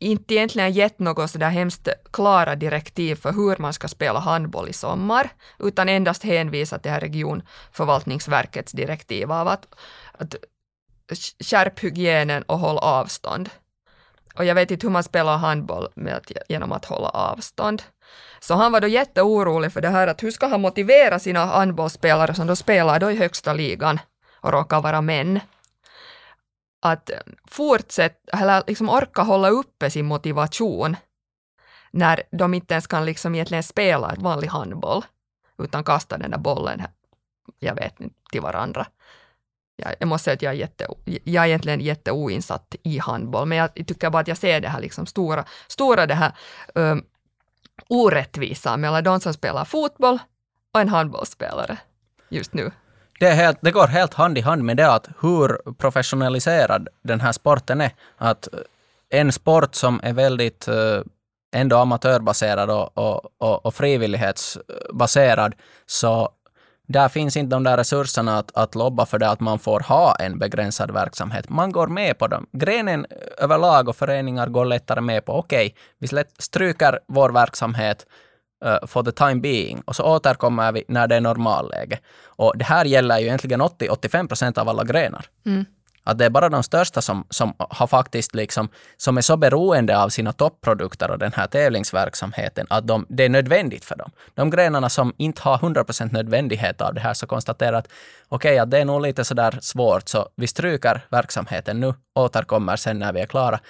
inte 0.03 0.35
egentligen 0.35 0.73
gett 0.73 0.99
något 0.99 1.31
sådär 1.31 1.51
hemskt 1.51 1.89
klara 2.13 2.57
direktiv 2.57 3.15
för 3.15 3.33
hur 3.33 3.57
man 3.59 3.73
ska 3.73 3.89
spela 3.89 4.19
handboll 4.19 4.69
i 4.69 4.73
sommar, 4.73 5.31
utan 5.59 5.89
endast 5.89 6.23
hänvisat 6.23 6.83
till 6.83 6.93
regionförvaltningsverkets 6.93 8.73
direktiv 8.73 9.33
av 9.33 9.49
att, 9.49 9.67
att 10.13 10.35
skärp 11.41 11.85
hygienen 11.85 12.43
och 12.43 12.59
håll 12.59 12.79
avstånd. 12.79 13.51
Och 14.35 14.45
jag 14.45 14.55
vet 14.55 14.71
inte 14.71 14.87
hur 14.87 14.93
man 14.93 15.03
spelar 15.05 15.37
handboll 15.37 15.89
med 15.95 16.15
att, 16.15 16.33
genom 16.49 16.73
att 16.73 16.85
hålla 16.85 17.09
avstånd. 17.09 17.83
Så 18.41 18.55
han 18.55 18.73
var 18.73 18.81
då 18.81 18.89
jätteorolig 18.89 19.73
för 19.73 19.81
det 19.81 19.89
här 19.89 20.07
att 20.07 20.23
hur 20.23 20.31
ska 20.31 20.47
han 20.47 20.61
motivera 20.61 21.19
sina 21.19 21.45
handbollsspelare 21.45 22.35
som 22.35 22.47
då 22.47 22.57
spelar 22.57 23.01
då 23.01 23.11
i 23.11 23.17
högsta 23.17 23.53
ligan 23.53 24.01
och 24.41 24.53
råkar 24.53 24.81
vara 24.81 25.01
män 25.01 25.41
att 26.83 27.11
fortsätta, 27.49 28.39
eller 28.39 28.63
liksom 28.67 28.89
orka 28.89 29.23
hålla 29.23 29.49
uppe 29.49 29.91
sin 29.91 30.07
motivation 30.07 30.97
när 31.91 32.23
de 32.31 32.55
inte 32.55 32.75
ens 32.75 32.87
kan 32.87 33.05
liksom 33.05 33.35
egentligen 33.35 33.63
spela 33.63 34.13
ett 34.13 34.23
vanlig 34.23 34.49
handboll, 34.49 35.05
utan 35.59 35.85
kasta 35.85 36.19
den 36.19 36.31
där 36.31 36.39
bollen, 36.39 36.83
jag 37.59 37.75
vet 37.75 38.01
inte, 38.01 38.17
till 38.31 38.41
varandra. 38.41 38.87
Jag, 39.77 39.95
jag 39.99 40.09
måste 40.09 40.25
säga 40.25 40.35
att 40.35 40.43
jag 40.43 40.53
är, 40.53 40.57
jätte, 40.57 40.87
jag 41.05 41.45
är 41.45 41.49
egentligen 41.49 41.81
jätteoinsatt 41.81 42.75
i 42.83 42.99
handboll, 42.99 43.47
men 43.47 43.59
jag 43.59 43.75
tycker 43.75 44.11
bara 44.11 44.21
att 44.21 44.29
jag 44.29 44.39
ser 44.39 44.61
det 44.61 44.69
här 44.69 44.81
liksom 44.81 45.07
stora, 45.07 45.45
stora 45.69 46.07
det 46.07 46.15
här 46.15 46.33
um, 46.75 47.05
orättvisa 47.89 48.77
mellan 48.77 49.05
de 49.05 49.21
som 49.21 49.35
spelar 49.35 49.65
fotboll 49.65 50.19
och 50.75 50.81
en 50.81 50.89
handbollsspelare 50.89 51.79
just 52.29 52.55
nu 52.55 52.71
det, 53.21 53.27
är 53.27 53.35
helt, 53.35 53.59
det 53.61 53.71
går 53.71 53.87
helt 53.87 54.15
hand 54.15 54.39
i 54.39 54.41
hand 54.41 54.65
med 54.65 54.77
det 54.77 54.93
att 54.93 55.09
hur 55.21 55.73
professionaliserad 55.73 56.89
den 57.03 57.21
här 57.21 57.33
sporten 57.33 57.81
är. 57.81 57.91
Att 58.17 58.49
eh, 58.53 58.61
en 59.21 59.33
sport 59.33 59.75
som 59.75 60.01
är 60.03 60.13
väldigt 60.13 60.69
eh, 60.69 61.01
ändå 61.55 61.77
amatörbaserad 61.77 62.71
och, 62.71 62.99
och, 62.99 63.21
och, 63.39 63.67
och 63.67 63.75
frivillighetsbaserad, 63.75 65.55
så 65.87 66.31
där 66.89 67.09
finns 67.09 67.37
inte 67.37 67.57
de 67.57 67.65
där 67.65 67.77
resurserna 67.77 68.39
att, 68.39 68.57
att 68.57 68.75
lobba 68.75 69.07
för 69.07 69.19
det, 69.19 69.29
att 69.29 69.41
man 69.41 69.59
får 69.59 69.81
ha 69.81 70.15
en 70.15 70.39
begränsad 70.39 70.91
verksamhet. 70.91 71.49
Man 71.49 71.73
går 71.73 71.87
med 71.87 72.19
på 72.19 72.27
dem. 72.27 72.47
Grenen 72.53 73.07
eh, 73.11 73.45
överlag 73.45 73.89
och 73.89 73.97
föreningar 73.97 74.47
går 74.47 74.65
lättare 74.65 75.01
med 75.01 75.25
på, 75.25 75.33
okej, 75.33 75.67
okay, 75.67 76.15
vi 76.15 76.25
stryker 76.39 77.01
vår 77.09 77.31
verksamhet 77.31 78.07
uh, 78.65 78.87
for 78.87 79.03
the 79.03 79.13
time 79.13 79.35
being 79.35 79.83
och 79.85 79.97
så 79.97 80.05
återkommer 80.05 80.73
vi 80.73 80.85
när 80.89 81.07
det 81.09 81.17
är 81.17 81.21
normalläge. 81.21 81.99
Och 82.25 82.59
det 82.59 82.65
här 82.65 82.85
gäller 82.85 83.19
ju 83.19 83.27
egentligen 83.27 83.63
80-85 83.63 84.29
procent 84.29 84.59
av 84.59 84.69
alla 84.69 84.85
grenar. 84.85 85.27
Mm. 85.47 85.65
Att 86.05 86.19
det 86.19 86.25
är 86.25 86.31
bara 86.31 86.49
de 86.49 86.63
största 86.63 87.03
som, 87.03 87.25
som 87.31 87.55
har 87.59 87.87
faktiskt 87.87 88.35
liksom, 88.35 88.69
som 88.97 89.17
är 89.17 89.21
så 89.21 89.37
beroende 89.37 89.99
av 89.99 90.09
sina 90.09 90.33
topprodukter 90.33 91.11
och 91.11 91.19
den 91.19 91.33
här 91.33 91.47
tävlingsverksamheten 91.47 92.67
att 92.71 92.87
de, 92.87 93.07
det 93.09 93.25
är 93.25 93.29
nödvändigt 93.29 93.85
för 93.85 93.97
dem. 93.97 94.11
De 94.35 94.51
grenarna 94.51 94.89
som 94.89 95.15
inte 95.17 95.43
har 95.43 95.59
100% 95.59 96.13
nödvändighet 96.13 96.81
av 96.81 96.95
det 96.95 97.01
här 97.01 97.15
så 97.15 97.27
konstaterar 97.27 97.73
att 97.73 97.89
okej, 98.29 98.51
okay, 98.53 98.59
att 98.59 98.71
det 98.71 98.79
är 98.79 98.85
nog 98.85 99.03
lite 99.03 99.25
sådär 99.25 99.59
svårt 99.61 100.09
så 100.09 100.29
vi 100.37 100.47
stryker 100.47 101.01
verksamheten 101.09 101.81
nu, 101.81 101.95
återkommer 102.15 102.77
sen 102.77 102.99
när 102.99 103.13
vi 103.13 103.21
är 103.21 103.27
klara. 103.27 103.61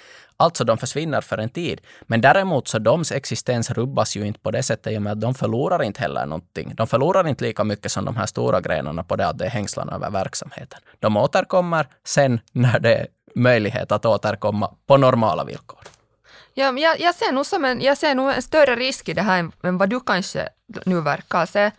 Alltså 0.43 0.63
de 0.63 0.77
försvinner 0.77 1.21
för 1.21 1.37
en 1.37 1.49
tid. 1.49 1.81
Men 2.01 2.21
däremot 2.21 2.67
så 2.67 2.79
deras 2.79 3.11
existens 3.11 3.71
rubbas 3.71 4.15
ju 4.15 4.27
inte 4.27 4.39
på 4.39 4.51
det 4.51 4.63
sättet 4.63 4.93
i 4.93 4.97
och 4.97 5.01
med 5.01 5.11
att 5.11 5.21
de 5.21 5.33
förlorar 5.33 5.83
inte 5.83 6.01
heller 6.01 6.25
någonting. 6.25 6.73
De 6.75 6.87
förlorar 6.87 7.27
inte 7.27 7.43
lika 7.43 7.63
mycket 7.63 7.91
som 7.91 8.05
de 8.05 8.15
här 8.15 8.25
stora 8.25 8.61
grenarna 8.61 9.03
på 9.03 9.15
det 9.15 9.27
att 9.27 9.37
det 9.37 9.45
är 9.45 9.49
hängslan 9.49 9.89
över 9.89 10.09
verksamheten. 10.09 10.79
De 10.99 11.17
återkommer 11.17 11.87
sen 12.05 12.39
när 12.51 12.79
det 12.79 12.95
är 12.95 13.07
möjlighet 13.35 13.91
att 13.91 14.05
återkomma 14.05 14.75
på 14.87 14.97
normala 14.97 15.43
villkor. 15.43 15.79
Ja, 16.53 16.71
jag, 16.71 16.99
jag, 16.99 17.15
ser 17.15 17.31
nog 17.31 17.45
som 17.45 17.65
en, 17.65 17.81
jag 17.81 17.97
ser 17.97 18.15
nog 18.15 18.31
en 18.31 18.41
större 18.41 18.75
risk 18.75 19.09
i 19.09 19.13
det 19.13 19.21
här 19.21 19.51
än 19.63 19.77
vad 19.77 19.89
du 19.89 19.99
kanske 19.99 20.49
nu 20.85 21.01
verkar 21.01 21.45
se. 21.45 21.71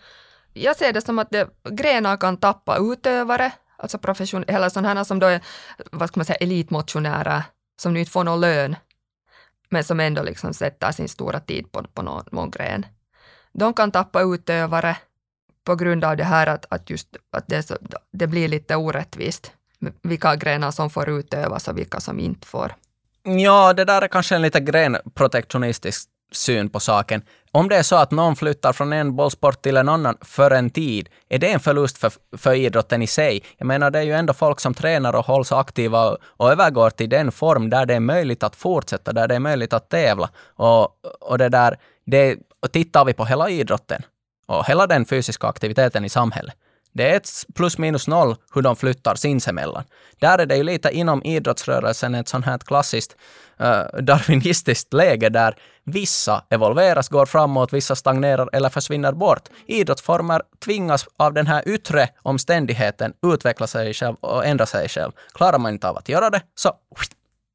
Jag 0.53 0.77
ser 0.77 0.93
det 0.93 1.01
som 1.01 1.19
att 1.19 1.31
det, 1.31 1.49
grenar 1.71 2.17
kan 2.17 2.37
tappa 2.37 2.77
utövare, 2.79 3.53
alltså 3.77 3.99
profession, 3.99 4.45
eller 4.49 4.69
sådana 4.69 5.05
som 5.05 5.19
då 5.19 5.27
är, 5.27 5.41
vad 5.93 6.09
ska 6.09 6.21
man 6.21 6.25
säga, 6.25 6.37
elitmotionärer 6.37 7.43
som 7.77 7.93
nu 7.93 8.01
inte 8.01 8.13
får 8.13 8.25
någon 8.25 8.41
lön, 8.41 8.77
men 9.69 9.85
som 9.85 10.01
ändå 10.01 10.23
liksom 10.23 10.55
sätter 10.55 10.93
sin 10.93 11.09
stora 11.09 11.41
tid 11.41 11.73
på, 11.73 11.83
på 11.83 12.03
någon, 12.03 12.25
någon 12.33 12.51
gren. 12.51 12.87
De 13.53 13.75
kan 13.75 13.91
tappa 13.91 14.23
utövare 14.23 14.97
på 15.65 15.77
grund 15.77 16.05
av 16.05 16.17
det 16.17 16.25
här 16.25 16.47
att, 16.47 16.67
att, 16.71 16.91
just, 16.91 17.17
att 17.31 17.45
det, 17.47 17.63
så, 17.63 17.77
det 18.13 18.27
blir 18.27 18.49
lite 18.49 18.77
orättvist 18.77 19.53
vilka 20.03 20.37
grenar 20.37 20.71
som 20.71 20.91
får 20.91 21.09
utövas 21.09 21.69
och 21.69 21.79
vilka 21.79 22.01
som 22.01 22.21
inte 22.21 22.47
får. 22.47 22.75
Ja, 23.23 23.73
det 23.73 23.85
där 23.85 24.03
är 24.03 24.09
kanske 24.09 24.35
en 24.35 24.43
lite 24.43 24.61
grenprotektionistisk 24.61 26.09
syn 26.33 26.69
på 26.69 26.81
saken. 26.81 27.23
Om 27.57 27.69
det 27.69 27.77
är 27.77 27.83
så 27.83 27.97
att 27.97 28.11
någon 28.11 28.37
flyttar 28.37 28.73
från 28.73 28.93
en 28.93 29.17
bollsport 29.17 29.63
till 29.63 29.77
en 29.77 29.89
annan 29.89 30.17
för 30.21 30.51
en 30.51 30.71
tid, 30.71 31.09
är 31.29 31.39
det 31.39 31.53
en 31.53 31.61
förlust 31.61 31.99
för, 31.99 32.13
för 32.37 32.55
idrotten 32.55 33.03
i 33.03 33.07
sig? 33.07 33.43
Jag 33.59 33.67
menar, 33.67 33.91
det 33.91 33.99
är 33.99 34.03
ju 34.03 34.13
ändå 34.13 34.33
folk 34.33 34.61
som 34.61 34.75
tränar 34.75 35.15
och 35.17 35.27
hålls 35.27 35.53
aktiva 35.53 36.11
och, 36.11 36.19
och 36.23 36.53
övergår 36.53 36.91
till 36.91 37.09
den 37.09 37.33
form 37.33 37.71
där 37.71 37.87
det 37.87 37.95
är 37.95 38.01
möjligt 38.01 38.43
att 38.43 38.57
fortsätta, 38.57 39.13
där 39.13 39.29
det 39.29 39.35
är 39.35 39.41
möjligt 39.41 39.73
att 39.73 39.89
tävla. 39.89 40.31
Och, 40.57 40.89
och 41.21 41.39
det 41.39 41.49
där, 41.49 41.79
det, 42.07 42.39
och 42.61 42.73
tittar 42.73 43.05
vi 43.05 43.13
på 43.13 43.25
hela 43.25 43.51
idrotten 43.51 44.03
och 44.47 44.67
hela 44.67 44.87
den 44.87 45.05
fysiska 45.05 45.47
aktiviteten 45.47 46.05
i 46.05 46.09
samhället, 46.09 46.55
Det 46.93 47.11
är 47.11 47.17
ett 47.17 47.29
plus 47.55 47.79
minus 47.79 48.09
noll 48.09 48.37
hur 48.55 48.63
de 48.63 48.77
flyttar 48.77 49.15
sinsemellan. 49.15 49.85
Där 50.19 50.39
är 50.39 50.47
det 50.47 50.57
ju 50.57 50.63
lite 50.63 50.91
inom 50.91 51.23
idrottsrörelsen 51.23 52.15
ett 52.15 52.29
sånt 52.29 52.47
här 52.47 52.59
klassiskt 52.59 53.17
uh, 53.61 54.03
darwinistiskt 54.03 54.93
läge 54.93 55.29
där 55.29 55.57
vissa 55.85 56.45
evolveras, 56.51 57.09
går 57.09 57.27
framåt, 57.27 57.73
vissa 57.73 57.97
stagnerar 57.97 58.49
eller 58.53 58.69
försvinner 58.69 59.13
bort. 59.13 59.49
Idrottsformer 59.67 60.43
tvingas 60.65 61.09
av 61.17 61.33
den 61.33 61.47
här 61.47 61.69
yttre 61.69 62.09
omständigheten 62.23 63.13
utveckla 63.27 63.67
sig 63.67 63.95
själv 63.95 64.17
och 64.21 64.47
ändra 64.47 64.67
sig 64.67 64.89
själv. 64.89 65.13
Klarar 65.35 65.59
man 65.59 65.73
inte 65.73 65.89
av 65.89 65.97
att 65.97 66.09
göra 66.09 66.31
det, 66.31 66.43
så 66.55 66.73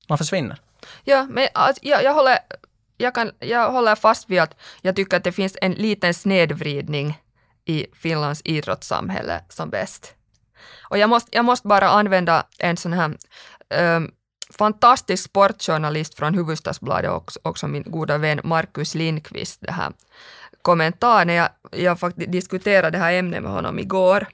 man 0.10 0.18
försvinner. 0.18 0.58
Ja, 1.04 1.28
men 1.30 1.48
jag, 1.82 2.04
jag, 2.04 2.14
håller, 2.14 2.40
jag, 2.98 3.16
kan, 3.16 3.32
jag 3.40 3.72
håller 3.72 3.96
fast 3.96 4.30
vid 4.30 4.40
att 4.40 4.56
jag 4.82 4.96
tycker 4.96 5.18
att 5.18 5.24
det 5.24 5.32
finns 5.32 5.58
en 5.62 5.72
liten 5.72 6.14
snedvridning 6.14 7.22
i 7.66 7.88
Finlands 7.94 8.42
idrottssamhälle 8.44 9.42
som 9.50 9.70
bäst. 9.70 10.14
Och 10.90 10.98
jag 10.98 11.10
måste, 11.10 11.30
jag 11.34 11.46
måste 11.46 11.68
bara 11.68 11.90
använda 11.90 12.46
en 12.58 12.78
sån 12.78 12.94
här 12.94 13.18
um, 13.96 14.12
fantastisk 14.54 15.24
sportjournalist 15.24 16.16
från 16.16 16.36
Hufvudstadsbladet 16.36 17.12
också, 17.12 17.40
också 17.44 17.68
min 17.68 17.84
goda 17.84 18.18
vän 18.18 18.40
Markus 18.44 18.96
Lindqvist 18.96 19.62
det 19.62 19.72
här 19.72 19.92
kommentar 20.62 21.26
när 21.26 21.34
jag, 21.34 21.50
jag 21.72 22.00
faktiskt 22.00 22.32
diskuterade 22.32 22.98
det 22.98 23.04
här 23.04 23.14
ämnet 23.14 23.44
med 23.44 23.52
honom 23.52 23.80
igår. 23.80 24.28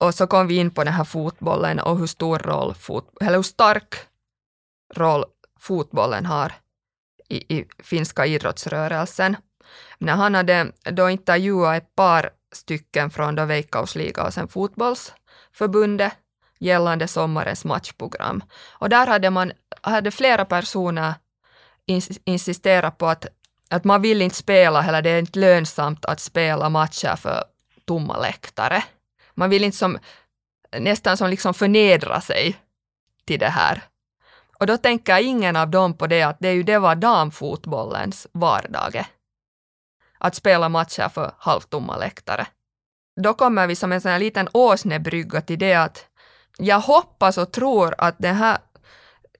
Och 0.00 0.14
så 0.14 0.26
kom 0.26 0.46
vi 0.46 0.56
in 0.56 0.70
på 0.70 0.84
den 0.84 0.92
här 0.92 1.04
fotbollen 1.04 1.80
och 1.80 1.98
hur 1.98 2.06
stor 2.06 2.38
roll, 2.38 2.74
fot, 2.74 3.08
eller 3.20 3.36
hur 3.36 3.42
stark 3.42 3.94
roll 4.94 5.24
fotbollen 5.60 6.26
har 6.26 6.52
i, 7.28 7.58
i 7.58 7.68
finska 7.78 8.26
idrottsrörelsen. 8.26 9.36
När 9.98 10.12
han 10.12 10.34
hade 10.34 10.72
då 10.82 11.10
intervjuat 11.10 11.76
ett 11.76 11.94
par 11.94 12.30
stycken 12.52 13.10
från 13.10 13.34
då 13.34 13.44
Veikkausliga 13.44 14.24
och 14.24 14.34
sen 14.34 14.48
fotbollsförbundet 14.48 16.12
gällande 16.64 17.08
sommarens 17.08 17.64
matchprogram. 17.64 18.44
Och 18.70 18.88
där 18.88 19.06
hade, 19.06 19.30
man, 19.30 19.52
hade 19.82 20.10
flera 20.10 20.44
personer 20.44 21.14
ins 21.86 22.18
insisterat 22.24 22.98
på 22.98 23.06
att, 23.06 23.26
att 23.70 23.84
man 23.84 24.02
vill 24.02 24.22
inte 24.22 24.36
spela, 24.36 24.84
eller 24.84 25.02
det 25.02 25.10
är 25.10 25.18
inte 25.18 25.38
lönsamt 25.38 26.04
att 26.04 26.20
spela 26.20 26.68
matcher 26.68 27.16
för 27.16 27.44
tomma 27.84 28.18
läktare. 28.18 28.84
Man 29.34 29.50
vill 29.50 29.64
inte 29.64 29.76
som, 29.76 29.98
nästan 30.78 31.16
som 31.16 31.30
liksom 31.30 31.54
förnedra 31.54 32.20
sig 32.20 32.56
till 33.24 33.38
det 33.38 33.48
här. 33.48 33.82
Och 34.58 34.66
då 34.66 34.76
tänker 34.76 35.22
ingen 35.22 35.56
av 35.56 35.70
dem 35.70 35.96
på 35.96 36.06
det 36.06 36.22
att 36.22 36.36
det, 36.40 36.48
är 36.48 36.52
ju, 36.52 36.62
det 36.62 36.78
var 36.78 36.94
damfotbollens 36.94 38.26
vardag. 38.32 39.04
Att 40.18 40.34
spela 40.34 40.68
matcher 40.68 41.08
för 41.08 41.34
halvtomma 41.38 41.96
läktare. 41.96 42.46
Då 43.22 43.34
kommer 43.34 43.66
vi 43.66 43.76
som 43.76 43.92
en 43.92 44.00
sån 44.00 44.10
här 44.10 44.18
liten 44.18 44.48
åsnebrygga 44.52 45.40
till 45.40 45.58
det 45.58 45.74
att 45.74 46.06
jag 46.58 46.80
hoppas 46.80 47.38
och 47.38 47.52
tror 47.52 47.94
att 47.98 48.14
den 48.18 48.34
här 48.34 48.58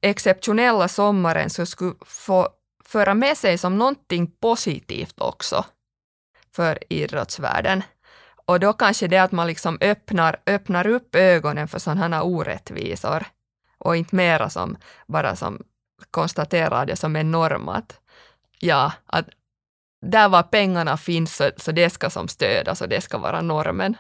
exceptionella 0.01 0.89
sommaren 0.89 1.51
så 1.51 1.67
skulle 1.67 1.95
få 2.05 2.49
föra 2.85 3.15
med 3.15 3.37
sig 3.37 3.59
som 3.59 3.79
någonting 3.79 4.27
positivt 4.27 5.21
också 5.21 5.65
för 6.55 6.79
idrottsvärlden. 6.93 7.83
Och 8.47 8.61
då 8.61 8.73
kanske 8.73 9.09
det 9.09 9.19
att 9.19 9.33
man 9.33 9.47
liksom 9.47 9.79
öppnar, 9.81 10.37
öppnar 10.47 10.87
upp 10.87 11.15
ögonen 11.15 11.69
för 11.69 11.79
sådana 11.79 12.17
här 12.17 12.25
orättvisor 12.25 13.27
och 13.79 13.97
inte 13.97 14.17
mera 14.17 14.51
som 14.51 14.77
bara 15.07 15.37
som 15.37 15.63
konstaterar 16.11 16.87
det 16.87 16.97
som 16.97 17.17
en 17.17 17.31
norm 17.31 17.69
att 17.69 18.01
ja, 18.59 18.93
att 19.07 19.27
där 20.07 20.29
var 20.29 20.43
pengarna 20.43 20.97
finns 20.97 21.37
så, 21.37 21.51
så 21.57 21.73
det 21.73 21.91
ska 21.91 22.11
som 22.11 22.29
stödas 22.29 22.81
och 22.81 22.89
det 22.89 23.01
ska 23.01 23.19
vara 23.19 23.41
normen 23.41 23.97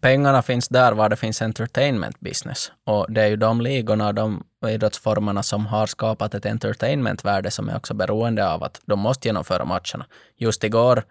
pengarna 0.00 0.42
finns 0.42 0.68
där 0.68 0.92
var 0.92 1.08
det 1.08 1.16
finns 1.16 1.42
entertainment 1.42 2.20
business. 2.20 2.72
Och 2.84 3.12
det 3.12 3.22
är 3.22 3.26
ju 3.26 3.36
de 3.36 3.60
ligorna 3.60 4.06
och 4.06 4.14
de 4.14 4.44
idrottsformerna 4.66 5.42
som 5.42 5.66
har 5.66 5.86
skapat 5.86 6.34
ett 6.34 6.46
entertainmentvärde 6.46 7.50
som 7.50 7.68
är 7.68 7.76
också 7.76 7.94
beroende 7.94 8.48
av 8.50 8.64
att 8.64 8.80
de 8.84 8.98
måste 8.98 9.28
genomföra 9.28 9.64
matcherna. 9.64 10.06
Just 10.36 10.64
igår 10.64 11.04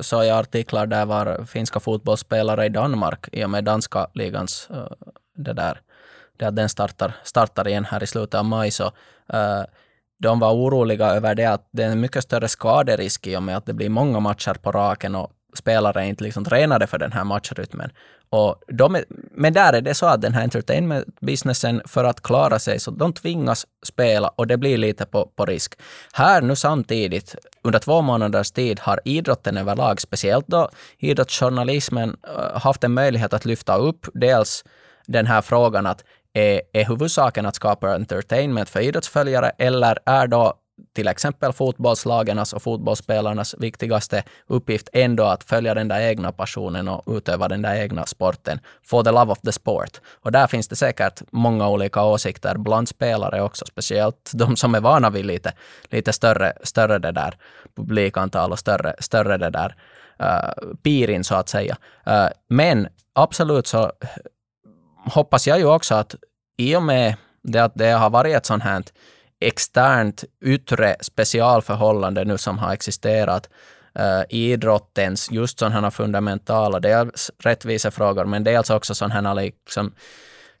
såg 0.00 0.24
jag 0.24 0.38
artiklar 0.38 0.86
där 0.86 1.06
var 1.06 1.44
finska 1.44 1.80
fotbollsspelare 1.80 2.66
i 2.66 2.68
Danmark 2.68 3.28
i 3.32 3.44
och 3.44 3.50
med 3.50 3.64
danska 3.64 4.06
ligans 4.14 4.68
det 5.36 5.52
där, 5.52 5.80
det 6.36 6.44
att 6.44 6.56
den 6.56 6.68
startar, 6.68 7.14
startar 7.24 7.68
igen 7.68 7.84
här 7.84 8.02
i 8.02 8.06
slutet 8.06 8.34
av 8.34 8.44
maj. 8.44 8.70
Så, 8.70 8.84
uh, 9.34 9.64
de 10.18 10.38
var 10.38 10.52
oroliga 10.52 11.06
över 11.06 11.34
det 11.34 11.46
att 11.46 11.68
det 11.70 11.82
är 11.82 11.90
en 11.90 12.00
mycket 12.00 12.24
större 12.24 12.48
skaderisk 12.48 13.26
i 13.26 13.36
och 13.36 13.42
med 13.42 13.56
att 13.56 13.66
det 13.66 13.72
blir 13.72 13.88
många 13.88 14.20
matcher 14.20 14.54
på 14.54 14.72
raken 14.72 15.14
och 15.14 15.30
spelare 15.54 16.00
är 16.00 16.04
inte 16.04 16.24
liksom 16.24 16.44
tränade 16.44 16.86
för 16.86 16.98
den 16.98 17.12
här 17.12 17.24
matchrytmen. 17.24 17.90
Och 18.30 18.62
de 18.68 18.94
är, 18.94 19.04
men 19.30 19.52
där 19.52 19.72
är 19.72 19.80
det 19.80 19.94
så 19.94 20.06
att 20.06 20.22
den 20.22 20.34
här 20.34 20.42
entertainment-businessen, 20.42 21.82
för 21.88 22.04
att 22.04 22.20
klara 22.20 22.58
sig, 22.58 22.80
så 22.80 22.90
de 22.90 23.12
tvingas 23.12 23.66
spela 23.86 24.28
och 24.28 24.46
det 24.46 24.56
blir 24.56 24.78
lite 24.78 25.06
på, 25.06 25.26
på 25.36 25.46
risk. 25.46 25.74
Här 26.12 26.42
nu 26.42 26.56
samtidigt, 26.56 27.36
under 27.62 27.78
två 27.78 28.02
månaders 28.02 28.50
tid, 28.50 28.80
har 28.80 29.00
idrotten 29.04 29.56
överlag, 29.56 30.00
speciellt 30.00 30.46
då 30.46 30.68
idrottsjournalismen, 30.98 32.16
eh, 32.36 32.60
haft 32.60 32.84
en 32.84 32.94
möjlighet 32.94 33.32
att 33.32 33.44
lyfta 33.44 33.76
upp 33.76 34.06
dels 34.14 34.64
den 35.06 35.26
här 35.26 35.42
frågan 35.42 35.86
att 35.86 36.04
är, 36.32 36.60
är 36.72 36.84
huvudsaken 36.84 37.46
att 37.46 37.54
skapa 37.54 37.94
entertainment 37.94 38.68
för 38.68 38.80
idrottsföljare 38.80 39.52
eller 39.58 39.98
är 40.06 40.26
då 40.26 40.54
till 40.92 41.08
exempel 41.08 41.52
fotbollslagarnas 41.52 42.52
och 42.52 42.62
fotbollsspelarnas 42.62 43.54
viktigaste 43.58 44.22
uppgift 44.46 44.88
ändå 44.92 45.24
att 45.24 45.44
följa 45.44 45.74
den 45.74 45.88
där 45.88 46.00
egna 46.00 46.32
passionen 46.32 46.88
och 46.88 47.16
utöva 47.16 47.48
den 47.48 47.62
där 47.62 47.74
egna 47.74 48.06
sporten. 48.06 48.60
For 48.84 49.02
the 49.02 49.10
love 49.10 49.32
of 49.32 49.40
the 49.40 49.52
sport. 49.52 50.00
Och 50.22 50.32
där 50.32 50.46
finns 50.46 50.68
det 50.68 50.76
säkert 50.76 51.22
många 51.30 51.68
olika 51.68 52.02
åsikter 52.02 52.58
bland 52.58 52.88
spelare 52.88 53.42
också, 53.42 53.64
speciellt 53.66 54.30
de 54.34 54.56
som 54.56 54.74
är 54.74 54.80
vana 54.80 55.10
vid 55.10 55.26
lite, 55.26 55.52
lite 55.84 56.12
större, 56.12 56.52
större 56.62 56.98
det 56.98 57.12
där 57.12 57.34
publikantal 57.76 58.52
och 58.52 58.58
större, 58.58 58.94
större 58.98 59.36
det 59.38 59.50
där 59.50 59.74
eh, 60.18 60.26
uh, 60.26 60.74
pirin 60.82 61.24
så 61.24 61.34
att 61.34 61.48
säga. 61.48 61.76
Uh, 62.08 62.28
men 62.48 62.88
absolut 63.14 63.66
så 63.66 63.92
hoppas 65.04 65.46
jag 65.46 65.58
ju 65.58 65.66
också 65.66 65.94
att 65.94 66.14
i 66.56 66.76
och 66.76 66.82
med 66.82 67.14
det 67.42 67.58
att 67.58 67.72
det 67.74 67.90
har 67.90 68.10
varit 68.10 68.36
ett 68.36 68.46
sånt 68.46 68.62
här 68.62 68.82
externt 69.46 70.24
yttre 70.44 70.96
specialförhållande 71.00 72.24
nu 72.24 72.38
som 72.38 72.58
har 72.58 72.72
existerat 72.72 73.48
uh, 73.98 74.22
idrottens 74.28 75.30
just 75.30 75.58
sådana 75.58 75.90
fundamentala, 75.90 76.80
dels 76.80 77.30
rättvisefrågor, 77.38 78.24
men 78.24 78.44
dels 78.44 78.70
också 78.70 78.94
sådana 78.94 79.34
liksom 79.34 79.92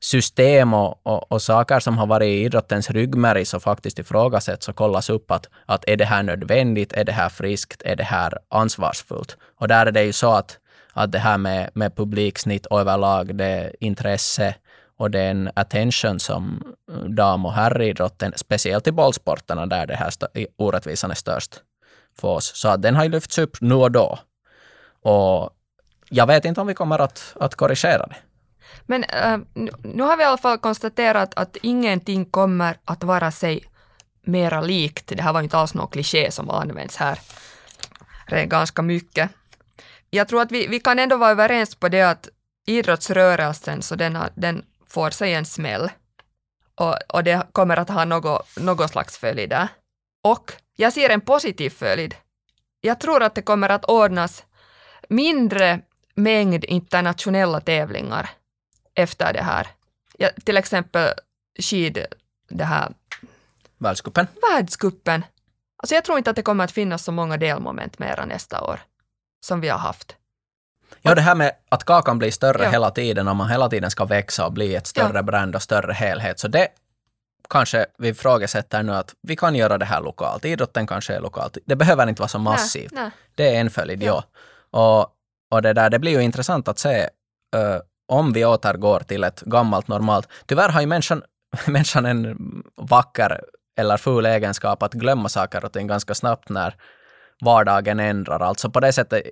system 0.00 0.74
och, 0.74 1.00
och, 1.06 1.32
och, 1.32 1.42
saker 1.42 1.80
som 1.80 1.98
har 1.98 2.06
varit 2.06 2.26
i 2.26 2.44
idrottens 2.44 2.90
ryggmärg 2.90 3.44
så 3.44 3.60
faktiskt 3.60 3.98
ifrågasätts 3.98 4.68
och 4.68 4.76
kollas 4.76 5.10
upp 5.10 5.30
att, 5.30 5.48
att 5.66 5.84
är 5.86 5.96
det 5.96 6.04
här 6.04 6.22
nödvändigt, 6.22 6.92
är 6.92 7.04
det 7.04 7.12
här 7.12 7.28
friskt, 7.28 7.82
är 7.84 7.96
det 7.96 8.04
här 8.04 8.38
ansvarsfullt? 8.48 9.36
Och 9.58 9.68
där 9.68 9.86
är 9.86 9.92
det 9.92 10.04
ju 10.04 10.12
så 10.12 10.32
att, 10.32 10.58
att 10.92 11.12
det 11.12 11.18
här 11.18 11.38
med, 11.38 11.70
med 11.74 11.96
publiksnitt 11.96 12.66
och 12.66 12.80
överlag 12.80 13.36
det 13.36 13.72
intresse 13.80 14.54
och 15.02 15.10
den 15.10 15.50
attention 15.54 16.20
som 16.20 16.62
dam 17.08 17.46
och 17.46 17.52
herridrotten, 17.52 18.32
speciellt 18.36 18.86
i 18.86 18.92
bollsporterna 18.92 19.66
där 19.66 19.86
det 19.86 19.96
här 19.96 20.12
orättvisan 20.56 21.10
är 21.10 21.14
störst 21.14 21.60
för 22.20 22.28
oss. 22.28 22.52
Så 22.54 22.76
den 22.76 22.96
har 22.96 23.04
ju 23.04 23.10
lyfts 23.10 23.38
upp 23.38 23.60
nu 23.60 23.74
och 23.74 23.90
då. 23.90 24.18
Och 25.02 25.50
jag 26.08 26.26
vet 26.26 26.44
inte 26.44 26.60
om 26.60 26.66
vi 26.66 26.74
kommer 26.74 26.98
att, 26.98 27.36
att 27.40 27.54
korrigera 27.54 28.06
det. 28.06 28.16
Men 28.86 29.04
äh, 29.04 29.38
nu 29.82 30.02
har 30.02 30.16
vi 30.16 30.22
i 30.22 30.26
alla 30.26 30.38
fall 30.38 30.58
konstaterat 30.58 31.34
att 31.34 31.56
ingenting 31.62 32.24
kommer 32.24 32.76
att 32.84 33.04
vara 33.04 33.30
sig 33.30 33.64
mera 34.22 34.60
likt. 34.60 35.06
Det 35.06 35.22
här 35.22 35.32
var 35.32 35.40
ju 35.40 35.44
inte 35.44 35.56
alls 35.56 35.74
någon 35.74 35.88
kliché 35.88 36.30
som 36.30 36.50
används 36.50 36.96
här. 36.96 37.18
Det 38.28 38.40
är 38.40 38.46
ganska 38.46 38.82
mycket. 38.82 39.30
Jag 40.10 40.28
tror 40.28 40.42
att 40.42 40.52
vi, 40.52 40.66
vi 40.66 40.80
kan 40.80 40.98
ändå 40.98 41.16
vara 41.16 41.30
överens 41.30 41.74
på 41.74 41.88
det 41.88 42.02
att 42.02 42.28
idrottsrörelsen, 42.66 43.82
så 43.82 43.94
den, 43.94 44.16
har, 44.16 44.30
den 44.34 44.64
får 44.92 45.10
sig 45.10 45.34
en 45.34 45.44
smäll 45.44 45.90
och, 46.74 46.96
och 47.08 47.24
det 47.24 47.46
kommer 47.52 47.76
att 47.76 47.88
ha 47.88 48.04
något, 48.04 48.56
något 48.56 48.90
slags 48.90 49.18
följd 49.18 49.50
där. 49.50 49.68
Och 50.22 50.52
jag 50.76 50.92
ser 50.92 51.10
en 51.10 51.20
positiv 51.20 51.70
följd. 51.70 52.14
Jag 52.80 53.00
tror 53.00 53.22
att 53.22 53.34
det 53.34 53.42
kommer 53.42 53.68
att 53.68 53.84
ordnas 53.84 54.44
mindre 55.08 55.80
mängd 56.14 56.64
internationella 56.64 57.60
tävlingar 57.60 58.30
efter 58.94 59.32
det 59.32 59.42
här. 59.42 59.66
Ja, 60.18 60.28
till 60.44 60.56
exempel 60.56 61.08
skid, 61.58 62.06
det 62.48 62.64
här... 62.64 62.92
Världscupen. 63.78 64.26
Världscupen. 64.52 65.24
Alltså 65.76 65.94
jag 65.94 66.04
tror 66.04 66.18
inte 66.18 66.30
att 66.30 66.36
det 66.36 66.42
kommer 66.42 66.64
att 66.64 66.72
finnas 66.72 67.04
så 67.04 67.12
många 67.12 67.36
delmoment 67.36 67.98
mera 67.98 68.24
nästa 68.24 68.64
år 68.64 68.80
som 69.40 69.60
vi 69.60 69.68
har 69.68 69.78
haft. 69.78 70.16
Ja, 71.02 71.14
det 71.14 71.20
här 71.20 71.34
med 71.34 71.52
att 71.68 71.84
kakan 71.84 72.18
blir 72.18 72.30
större 72.30 72.64
ja. 72.64 72.70
hela 72.70 72.90
tiden 72.90 73.28
och 73.28 73.36
man 73.36 73.50
hela 73.50 73.68
tiden 73.68 73.90
ska 73.90 74.04
växa 74.04 74.46
och 74.46 74.52
bli 74.52 74.74
ett 74.74 74.86
större 74.86 75.16
ja. 75.16 75.22
brand 75.22 75.56
och 75.56 75.62
större 75.62 75.92
helhet. 75.92 76.38
Så 76.38 76.48
det 76.48 76.68
kanske 77.50 77.86
vi 77.98 78.08
ifrågasätter 78.08 78.82
nu 78.82 78.92
att 78.92 79.14
vi 79.22 79.36
kan 79.36 79.54
göra 79.54 79.78
det 79.78 79.84
här 79.84 80.00
lokalt. 80.00 80.44
Idrotten 80.44 80.86
kanske 80.86 81.14
är 81.14 81.20
lokalt. 81.20 81.58
Det 81.64 81.76
behöver 81.76 82.06
inte 82.06 82.22
vara 82.22 82.28
så 82.28 82.38
massivt. 82.38 82.92
Nej, 82.92 83.02
nej. 83.02 83.12
Det 83.34 83.56
är 83.56 83.60
en 83.60 83.70
följd, 83.70 84.02
ja. 84.02 84.24
Och, 84.70 85.00
och 85.50 85.62
det 85.62 85.72
där, 85.72 85.90
det 85.90 85.98
blir 85.98 86.12
ju 86.12 86.20
intressant 86.20 86.68
att 86.68 86.78
se 86.78 87.02
uh, 87.56 87.78
om 88.08 88.32
vi 88.32 88.44
återgår 88.44 89.00
till 89.00 89.24
ett 89.24 89.40
gammalt 89.40 89.88
normalt. 89.88 90.28
Tyvärr 90.46 90.68
har 90.68 90.80
ju 90.80 90.86
människan, 90.86 91.22
människan 91.66 92.06
en 92.06 92.36
vacker 92.76 93.40
eller 93.78 93.96
ful 93.96 94.26
egenskap 94.26 94.82
att 94.82 94.92
glömma 94.92 95.28
saker 95.28 95.64
och 95.64 95.72
ting 95.72 95.86
ganska 95.86 96.14
snabbt 96.14 96.48
när 96.48 96.76
vardagen 97.44 98.00
ändrar. 98.00 98.40
Alltså 98.40 98.70
på 98.70 98.80
det 98.80 98.92
sättet, 98.92 99.22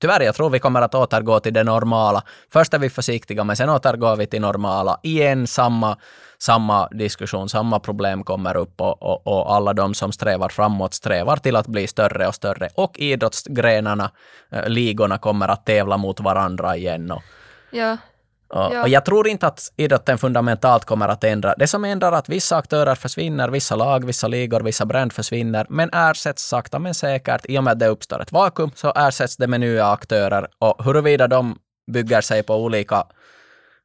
tyvärr, 0.00 0.20
jag 0.20 0.34
tror 0.34 0.50
vi 0.50 0.58
kommer 0.58 0.82
att 0.82 0.94
återgå 0.94 1.40
till 1.40 1.54
det 1.54 1.64
normala. 1.64 2.22
Först 2.52 2.74
är 2.74 2.78
vi 2.78 2.90
försiktiga, 2.90 3.44
men 3.44 3.56
sen 3.56 3.70
återgår 3.70 4.16
vi 4.16 4.26
till 4.26 4.40
normala. 4.40 5.00
Igen 5.02 5.46
samma, 5.46 5.96
samma 6.38 6.88
diskussion, 6.88 7.48
samma 7.48 7.80
problem 7.80 8.24
kommer 8.24 8.56
upp 8.56 8.80
och, 8.80 9.02
och, 9.02 9.26
och 9.26 9.54
alla 9.54 9.72
de 9.72 9.94
som 9.94 10.12
strävar 10.12 10.48
framåt 10.48 10.94
strävar 10.94 11.36
till 11.36 11.56
att 11.56 11.66
bli 11.66 11.86
större 11.86 12.28
och 12.28 12.34
större. 12.34 12.68
Och 12.74 12.98
idrottsgrenarna, 12.98 14.10
eh, 14.52 14.68
ligorna 14.68 15.18
kommer 15.18 15.48
att 15.48 15.66
tävla 15.66 15.96
mot 15.96 16.20
varandra 16.20 16.76
igen. 16.76 17.10
Och, 17.10 17.22
Ja 17.70 17.96
och, 18.48 18.74
Ja. 18.74 18.82
och 18.82 18.88
jag 18.88 19.04
tror 19.04 19.28
inte 19.28 19.46
att 19.46 19.72
idrotten 19.76 20.18
fundamentalt 20.18 20.84
kommer 20.84 21.08
att 21.08 21.24
ändra. 21.24 21.54
Det 21.58 21.66
som 21.66 21.84
ändrar 21.84 22.12
att 22.12 22.28
vissa 22.28 22.56
aktörer 22.56 22.94
försvinner, 22.94 23.48
vissa 23.48 23.76
lag, 23.76 24.04
vissa 24.06 24.28
ligor, 24.28 24.60
vissa 24.60 24.86
brand 24.86 25.12
försvinner, 25.12 25.66
men 25.68 25.90
ersätts 25.92 26.42
sakta 26.48 26.78
men 26.78 26.94
säkert. 26.94 27.40
I 27.48 27.58
och 27.58 27.64
med 27.64 27.72
att 27.72 27.78
det 27.78 27.86
uppstår 27.88 28.22
ett 28.22 28.32
vakuum 28.32 28.70
så 28.74 28.92
ersätts 28.96 29.36
det 29.36 29.46
med 29.46 29.60
nya 29.60 29.86
aktörer 29.86 30.48
och 30.58 30.84
huruvida 30.84 31.28
de 31.28 31.58
bygger 31.92 32.20
sig 32.20 32.42
på 32.42 32.54
olika 32.56 33.04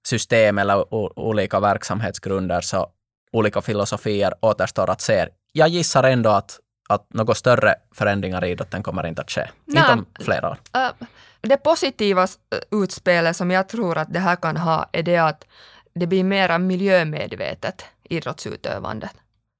system 0.07 0.57
eller 0.57 0.93
olika 1.19 1.59
verksamhetsgrunder 1.59 2.61
så 2.61 2.87
olika 3.31 3.61
filosofier 3.61 4.33
återstår 4.39 4.89
att 4.89 5.01
se. 5.01 5.27
Jag 5.51 5.67
gissar 5.69 6.03
ändå 6.03 6.29
att, 6.29 6.59
att 6.89 7.13
några 7.13 7.33
större 7.35 7.75
förändringar 7.95 8.45
i 8.45 8.49
idrotten 8.51 8.83
kommer 8.83 9.07
inte 9.07 9.21
att 9.21 9.31
ske. 9.31 9.49
Nej. 9.65 9.81
Inte 9.81 9.93
om 9.93 10.05
flera 10.25 10.49
år. 10.49 10.57
Äh, 10.75 11.07
det 11.41 11.57
positiva 11.57 12.27
utspelet 12.71 13.35
som 13.35 13.51
jag 13.51 13.69
tror 13.69 13.97
att 13.97 14.13
det 14.13 14.19
här 14.19 14.35
kan 14.35 14.57
ha 14.57 14.89
är 14.91 15.03
det 15.03 15.17
att 15.17 15.45
det 15.93 16.07
blir 16.07 16.23
mera 16.23 16.57
miljömedvetet 16.57 17.85
idrottsutövande. 18.03 19.09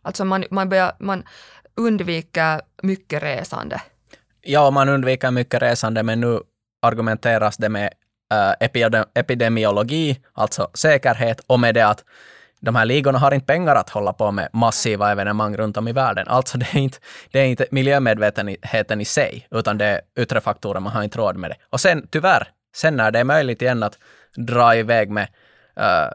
Alltså 0.03 0.25
man, 0.25 0.43
man, 0.49 0.69
börjar, 0.69 0.95
man 0.99 1.23
undviker 1.75 2.61
mycket 2.83 3.23
resande. 3.23 3.81
Ja, 4.41 4.71
man 4.71 4.89
undviker 4.89 5.31
mycket 5.31 5.61
resande, 5.61 6.03
men 6.03 6.19
nu 6.19 6.39
argumenteras 6.81 7.57
det 7.57 7.69
med 7.69 7.93
äh, 8.33 8.67
epidemiologi, 9.13 10.21
alltså 10.33 10.69
säkerhet, 10.73 11.39
och 11.47 11.59
med 11.59 11.75
det 11.75 11.87
att 11.87 12.03
de 12.61 12.75
här 12.75 12.85
ligorna 12.85 13.19
har 13.19 13.33
inte 13.33 13.45
pengar 13.45 13.75
att 13.75 13.89
hålla 13.89 14.13
på 14.13 14.31
med 14.31 14.49
massiva 14.53 15.11
evenemang 15.11 15.57
runt 15.57 15.77
om 15.77 15.87
i 15.87 15.91
världen. 15.91 16.27
Alltså 16.27 16.57
det 16.57 16.65
är 16.73 16.77
inte, 16.77 16.97
det 17.31 17.39
är 17.39 17.45
inte 17.45 17.65
miljömedvetenheten 17.71 19.01
i 19.01 19.05
sig, 19.05 19.47
utan 19.51 19.77
det 19.77 19.85
är 19.85 20.01
yttre 20.19 20.41
faktorer, 20.41 20.79
man 20.79 20.93
har 20.93 21.03
inte 21.03 21.17
råd 21.17 21.35
med 21.35 21.49
det. 21.49 21.57
Och 21.69 21.81
sen 21.81 22.07
tyvärr, 22.11 22.47
sen 22.75 22.97
när 22.97 23.11
det 23.11 23.19
är 23.19 23.23
möjligt 23.23 23.61
igen 23.61 23.83
att 23.83 23.97
dra 24.35 24.75
iväg 24.75 25.09
med 25.09 25.27
Uh, 25.79 26.09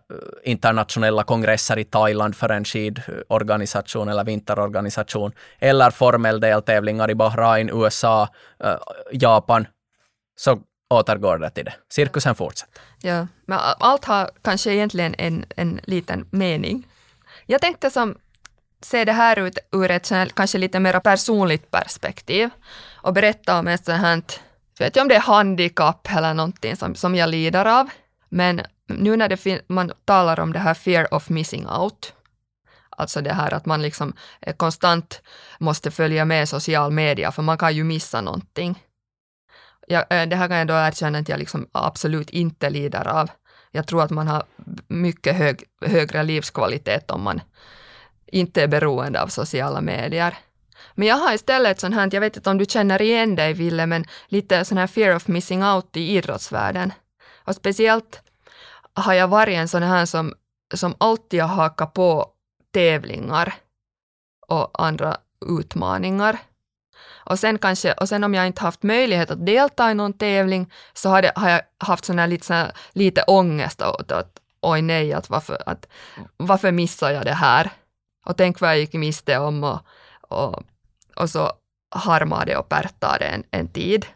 internationella 0.44 1.22
kongresser 1.22 1.78
i 1.78 1.84
Thailand 1.84 2.36
för 2.36 2.48
en 2.48 2.64
skidorganisation 2.64 4.08
eller 4.08 4.24
vinterorganisation, 4.24 5.32
eller 5.58 5.90
formeldeltävlingar 5.90 7.10
i 7.10 7.14
Bahrain, 7.14 7.70
USA, 7.72 8.28
uh, 8.64 8.70
eh, 8.70 8.78
Japan, 9.12 9.66
så 10.36 10.58
återgår 10.90 11.38
det 11.38 11.50
till 11.50 11.64
det. 11.64 11.74
Cirkusen 11.88 12.34
fortsätter. 12.34 12.80
Ja, 13.02 13.26
men 13.46 13.58
allt 13.78 14.04
har 14.04 14.30
kanske 14.42 14.72
egentligen 14.72 15.14
en, 15.18 15.44
en 15.56 15.80
liten 15.84 16.28
mening. 16.30 16.86
Jag 17.46 17.60
tänkte 17.60 17.90
som 17.90 18.18
se 18.80 19.04
det 19.04 19.12
här 19.12 19.38
ut 19.38 19.58
ur 19.72 19.90
ett 19.90 20.10
här, 20.10 20.26
kanske 20.26 20.58
lite 20.58 20.80
mer 20.80 21.00
personligt 21.00 21.70
perspektiv 21.70 22.50
och 22.94 23.12
berätta 23.12 23.58
om 23.58 23.68
ett 23.68 23.84
sånt 23.84 24.00
här, 24.00 24.22
vet 24.78 24.96
om 24.96 25.08
det 25.08 25.14
är 25.14 25.20
handikapp 25.20 26.08
eller 26.10 26.34
någonting 26.34 26.76
som, 26.76 26.94
som 26.94 27.14
jag 27.14 27.28
lider 27.28 27.64
av, 27.64 27.88
men 28.28 28.60
nu 28.86 29.16
när 29.16 29.28
det 29.28 29.68
man 29.68 29.92
talar 30.04 30.40
om 30.40 30.52
det 30.52 30.58
här 30.58 30.74
fear 30.74 31.14
of 31.14 31.28
missing 31.28 31.68
out, 31.68 32.12
alltså 32.90 33.20
det 33.20 33.32
här 33.32 33.54
att 33.54 33.66
man 33.66 33.82
liksom 33.82 34.12
eh, 34.40 34.56
konstant 34.56 35.22
måste 35.58 35.90
följa 35.90 36.24
med 36.24 36.48
social 36.48 36.92
media 36.92 37.32
för 37.32 37.42
man 37.42 37.58
kan 37.58 37.74
ju 37.74 37.84
missa 37.84 38.20
någonting. 38.20 38.82
Jag, 39.86 40.04
eh, 40.10 40.28
det 40.28 40.36
här 40.36 40.48
kan 40.48 40.56
jag 40.56 40.66
då 40.66 40.74
erkänna 40.74 41.18
att 41.18 41.28
jag 41.28 41.38
liksom 41.38 41.68
absolut 41.72 42.30
inte 42.30 42.70
lider 42.70 43.08
av. 43.08 43.30
Jag 43.70 43.86
tror 43.86 44.02
att 44.02 44.10
man 44.10 44.28
har 44.28 44.44
mycket 44.88 45.36
hög, 45.36 45.64
högre 45.80 46.22
livskvalitet 46.22 47.10
om 47.10 47.22
man 47.22 47.40
inte 48.26 48.62
är 48.62 48.68
beroende 48.68 49.22
av 49.22 49.28
sociala 49.28 49.80
medier. 49.80 50.38
Men 50.94 51.08
jag 51.08 51.16
har 51.16 51.34
istället 51.34 51.72
ett 51.72 51.80
sånt 51.80 51.94
här, 51.94 52.10
jag 52.12 52.20
vet 52.20 52.36
inte 52.36 52.50
om 52.50 52.58
du 52.58 52.64
känner 52.64 53.02
igen 53.02 53.36
dig 53.36 53.52
Ville, 53.52 53.86
men 53.86 54.04
lite 54.28 54.64
sån 54.64 54.78
här 54.78 54.86
fear 54.86 55.16
of 55.16 55.28
missing 55.28 55.64
out 55.64 55.96
i 55.96 56.16
idrottsvärlden. 56.16 56.92
Och 57.44 57.54
speciellt 57.54 58.20
har 58.94 59.14
jag 59.14 59.28
varit 59.28 59.56
en 59.56 59.68
sån 59.68 59.82
här 59.82 60.06
som, 60.06 60.34
som 60.74 60.94
alltid 60.98 61.42
har 61.42 61.48
hakat 61.48 61.94
på 61.94 62.26
tävlingar 62.72 63.54
och 64.46 64.84
andra 64.84 65.16
utmaningar. 65.46 66.38
Och 67.26 67.38
sen, 67.38 67.58
kanske, 67.58 67.92
och 67.92 68.08
sen 68.08 68.24
om 68.24 68.34
jag 68.34 68.46
inte 68.46 68.62
haft 68.62 68.82
möjlighet 68.82 69.30
att 69.30 69.46
delta 69.46 69.90
i 69.90 69.94
någon 69.94 70.12
tävling 70.12 70.72
så 70.92 71.08
har, 71.08 71.22
det, 71.22 71.32
har 71.34 71.50
jag 71.50 71.60
haft 71.78 72.04
sån 72.04 72.18
här 72.18 72.26
lite, 72.26 72.46
sån 72.46 72.56
här, 72.56 72.72
lite 72.92 73.22
ångest 73.22 73.82
åt 73.82 74.12
att 74.12 74.40
oj 74.60 74.82
nej, 74.82 75.12
att 75.12 75.30
varför, 75.30 75.62
att, 75.66 75.86
varför 76.36 76.72
missar 76.72 77.10
jag 77.10 77.24
det 77.24 77.34
här? 77.34 77.70
Och 78.26 78.36
tänk 78.36 78.60
vad 78.60 78.70
jag 78.70 78.78
gick 78.78 78.92
miste 78.92 79.38
om 79.38 79.64
och, 79.64 79.78
och, 80.20 80.62
och 81.16 81.30
så 81.30 81.52
harmade 81.90 82.56
och 82.56 82.68
pärtade 82.68 83.24
en, 83.24 83.44
en 83.50 83.68
tid. 83.68 84.06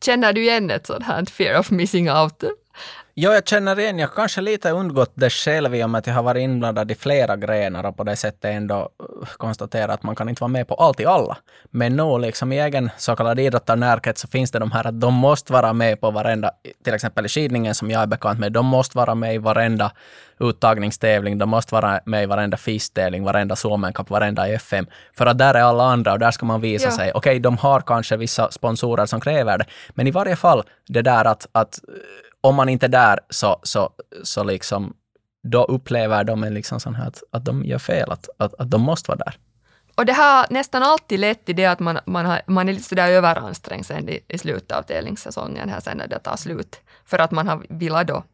Känner 0.00 0.32
du 0.32 0.42
igen 0.42 0.70
ett 0.70 0.86
sånt 0.86 1.04
här 1.04 1.24
fear 1.24 1.58
of 1.58 1.70
missing 1.70 2.10
out? 2.10 2.44
Ja, 3.16 3.34
jag 3.34 3.48
känner 3.48 3.78
igen, 3.78 3.98
jag 3.98 4.14
kanske 4.14 4.40
lite 4.40 4.70
undgått 4.70 5.12
det 5.14 5.30
själv 5.30 5.74
i 5.74 5.84
och 5.84 5.90
med 5.90 5.98
att 5.98 6.06
jag 6.06 6.14
har 6.14 6.22
varit 6.22 6.40
inblandad 6.40 6.90
i 6.90 6.94
flera 6.94 7.36
grenar 7.36 7.86
och 7.86 7.96
på 7.96 8.04
det 8.04 8.16
sättet 8.16 8.44
ändå 8.44 8.88
uh, 9.02 9.26
konstatera 9.36 9.92
att 9.92 10.02
man 10.02 10.16
kan 10.16 10.28
inte 10.28 10.40
vara 10.40 10.48
med 10.48 10.68
på 10.68 10.74
allt 10.74 11.00
i 11.00 11.06
alla. 11.06 11.36
Men 11.70 11.96
nu 11.96 12.18
liksom 12.18 12.52
i 12.52 12.60
egen 12.60 12.90
så 12.96 13.16
kallad 13.16 13.40
idrottarnärkrets 13.40 14.20
så 14.20 14.28
finns 14.28 14.50
det 14.50 14.58
de 14.58 14.72
här 14.72 14.86
att 14.86 15.00
de 15.00 15.14
måste 15.14 15.52
vara 15.52 15.72
med 15.72 16.00
på 16.00 16.10
varenda, 16.10 16.50
till 16.84 16.94
exempel 16.94 17.26
i 17.26 17.28
skidningen 17.28 17.74
som 17.74 17.90
jag 17.90 18.02
är 18.02 18.06
bekant 18.06 18.38
med, 18.38 18.52
de 18.52 18.66
måste 18.66 18.96
vara 18.96 19.14
med 19.14 19.34
i 19.34 19.38
varenda 19.38 19.92
uttagningstävling, 20.40 21.38
de 21.38 21.48
måste 21.48 21.74
vara 21.74 22.00
med 22.04 22.22
i 22.22 22.26
varenda 22.26 22.56
FIS-tävling, 22.56 23.24
varenda 23.24 23.56
Suomen 23.56 23.92
Cup, 23.92 24.10
varenda 24.10 24.48
FM. 24.48 24.86
För 25.16 25.26
att 25.26 25.38
där 25.38 25.54
är 25.54 25.62
alla 25.62 25.84
andra 25.84 26.12
och 26.12 26.18
där 26.18 26.30
ska 26.30 26.46
man 26.46 26.60
visa 26.60 26.84
Ja. 26.84 26.90
sig. 26.90 27.12
Okej, 27.14 27.38
de 27.38 27.58
har 27.58 27.80
kanske 27.80 28.16
vissa 28.16 28.50
sponsorer 28.50 29.06
som 29.06 29.20
kräver 29.20 29.58
det, 29.58 29.64
men 29.94 30.06
i 30.06 30.10
varje 30.10 30.36
fall 30.36 30.62
det 30.88 31.02
där 31.02 31.24
att, 31.24 31.48
att 31.52 31.80
om 32.44 32.54
man 32.54 32.68
inte 32.68 32.86
är 32.86 32.90
där 32.90 33.20
så, 33.30 33.56
så, 33.62 33.90
så 34.22 34.44
liksom, 34.44 34.94
då 35.42 35.64
upplever 35.64 36.24
de 36.24 36.44
en 36.44 36.54
liksom 36.54 36.80
sån 36.80 36.94
här 36.94 37.06
att, 37.08 37.22
att 37.30 37.44
de 37.44 37.64
gör 37.64 37.78
fel, 37.78 38.10
att, 38.10 38.28
att, 38.38 38.54
att 38.54 38.70
de 38.70 38.82
måste 38.82 39.10
vara 39.10 39.18
där. 39.18 39.38
Och 39.94 40.06
det 40.06 40.12
har 40.12 40.46
nästan 40.50 40.82
alltid 40.82 41.20
lett 41.20 41.44
till 41.44 41.56
det 41.56 41.66
att 41.66 41.80
man, 41.80 41.98
man, 42.06 42.26
har, 42.26 42.42
man 42.46 42.68
är 42.68 42.72
lite 42.72 42.88
sådär 42.88 43.08
överansträngd 43.08 43.86
sen 43.86 44.08
i, 44.08 44.20
i 44.28 44.38
slutet 44.38 44.72
av 44.72 44.82
tävlingssäsongen 44.82 45.68
här 45.68 45.80
sen 45.80 45.98
när 45.98 46.06
det 46.06 46.18
tar 46.18 46.36
slut. 46.36 46.80
För 47.04 47.18
att 47.18 47.30
man 47.30 47.48
har 47.48 47.66
velat 47.68 48.06
då 48.06 48.24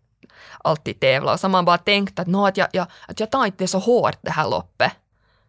alltid 0.65 1.01
tävla 1.01 1.33
och 1.33 1.41
så 1.41 1.47
har 1.47 1.51
man 1.51 1.65
bara 1.65 1.79
tänkt 1.79 2.19
att, 2.19 2.27
no, 2.27 2.47
att, 2.47 2.57
jag, 2.57 2.69
jag, 2.73 2.87
att 3.09 3.21
jag 3.21 3.31
tar 3.31 3.47
inte 3.47 3.67
så 3.67 3.79
hårt 3.79 4.19
det 4.21 4.31
här 4.31 4.51
loppet. 4.51 4.93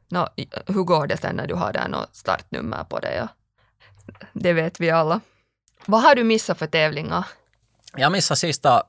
No, 0.09 0.28
hur 0.66 0.84
går 0.84 1.07
det 1.07 1.18
sen 1.18 1.36
när 1.36 1.47
du 1.47 1.55
har 1.55 1.74
där 1.74 1.88
något 1.88 2.16
startnummer 2.16 2.84
på 2.84 2.99
dig? 2.99 3.28
Det 4.34 4.53
vet 4.53 4.80
vi 4.80 4.91
alla. 4.91 5.20
Vad 5.86 6.01
har 6.01 6.16
du 6.16 6.24
missat 6.24 6.57
för 6.57 6.68
tävlingar? 6.68 7.26
Jag 7.98 8.12
missade 8.12 8.38
sista 8.38 8.84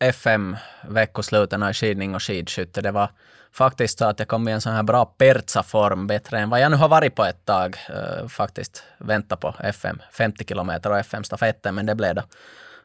eh, 0.00 0.08
FM-veckosluten 0.08 1.70
i 1.70 1.74
skidning 1.74 2.14
och 2.14 2.22
skidskytte. 2.22 2.80
Det 2.80 2.90
var 2.90 3.10
faktiskt 3.52 3.98
så 3.98 4.04
att 4.04 4.18
jag 4.18 4.28
kom 4.28 4.48
i 4.48 4.52
en 4.52 4.60
sån 4.60 4.72
här 4.72 4.82
bra 4.82 5.04
pertsa-form, 5.04 6.06
bättre 6.06 6.38
än 6.38 6.50
vad 6.50 6.60
jag 6.60 6.70
nu 6.70 6.76
har 6.76 6.88
varit 6.88 7.14
på 7.14 7.24
ett 7.24 7.44
tag. 7.44 7.76
Uh, 7.90 8.28
faktiskt 8.28 8.82
vänta 8.98 9.36
på 9.36 9.54
FM, 9.60 10.02
50 10.12 10.44
kilometer 10.44 10.90
och 10.90 10.98
FM-stafetten, 10.98 11.74
men 11.74 11.86
det 11.86 11.94
blev 11.94 12.14
då 12.14 12.22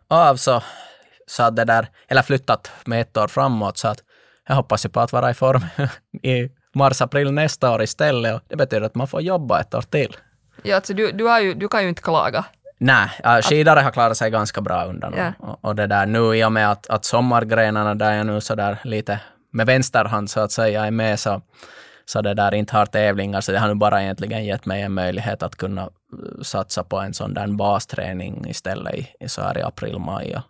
av 0.08 0.36
så, 0.36 0.64
så 1.28 1.44
att 1.44 1.56
det 1.56 1.66
där, 1.66 1.88
eller 2.08 2.22
flyttat 2.22 2.72
med 2.86 3.02
ett 3.02 3.18
år 3.18 3.28
framåt, 3.28 3.78
så 3.78 3.88
att 3.88 4.00
jag 4.48 4.56
hoppas 4.56 4.86
ju 4.86 4.90
på 4.90 5.00
att 5.00 5.12
vara 5.12 5.30
i 5.30 5.34
form 5.34 5.66
i 6.24 6.50
mars-april 6.74 7.32
nästa 7.32 7.72
år 7.72 7.84
istället 7.84 8.36
och 8.36 8.42
det 8.48 8.56
betyder 8.56 8.86
att 8.86 8.96
man 8.96 9.08
får 9.08 9.22
jobba 9.22 9.62
ett 9.62 9.74
år 9.74 9.82
till. 9.82 10.18
Ja, 10.64 10.76
alltså 10.76 10.94
du, 10.94 11.12
du, 11.12 11.24
har 11.24 11.40
ju, 11.40 11.54
du 11.54 11.68
kan 11.68 11.84
ju 11.84 11.90
inte 11.90 12.02
klaga. 12.02 12.46
Nej, 12.84 13.10
äh, 13.24 13.42
skidare 13.42 13.80
har 13.80 13.92
klarat 13.92 14.18
sig 14.18 14.32
ganska 14.32 14.62
bra 14.62 14.84
undan. 14.86 15.14
Ja. 15.18 15.34
Och, 15.40 15.66
och 15.66 15.76
det 15.76 15.88
där 15.88 16.06
nu 16.06 16.36
i 16.36 16.46
och 16.46 16.52
med 16.52 16.72
att, 16.72 16.88
att 16.90 17.06
sommargrenarna 17.06 17.96
där 17.96 18.14
jag 18.14 18.26
nu 18.26 18.42
så 18.42 18.56
där 18.56 18.78
lite 18.84 19.20
med 19.52 19.66
vänsterhand 19.66 20.30
så 20.30 20.40
att 20.40 20.52
säga 20.52 20.86
är 20.86 20.92
med 20.92 21.20
så, 21.20 21.42
så 22.06 22.22
det 22.22 22.34
där 22.34 22.54
inte 22.54 22.78
har 22.78 22.86
tävlingar 22.86 23.42
så 23.42 23.52
det 23.52 23.60
har 23.60 23.68
nu 23.68 23.76
bara 23.76 24.04
egentligen 24.04 24.46
gett 24.46 24.66
mig 24.66 24.82
en 24.82 24.94
möjlighet 24.94 25.44
att 25.44 25.56
kunna 25.56 25.84
uh, 25.84 26.42
satsa 26.42 26.84
på 26.84 27.00
en 27.00 27.14
sån 27.14 27.34
där 27.34 27.48
basträning 27.48 28.46
istället 28.48 28.96
i, 28.96 29.08
i 29.20 29.30
så 29.30 29.42
här 29.42 29.58
i 29.58 29.62
april, 29.62 30.00
maj 30.00 30.36
och, 30.36 30.44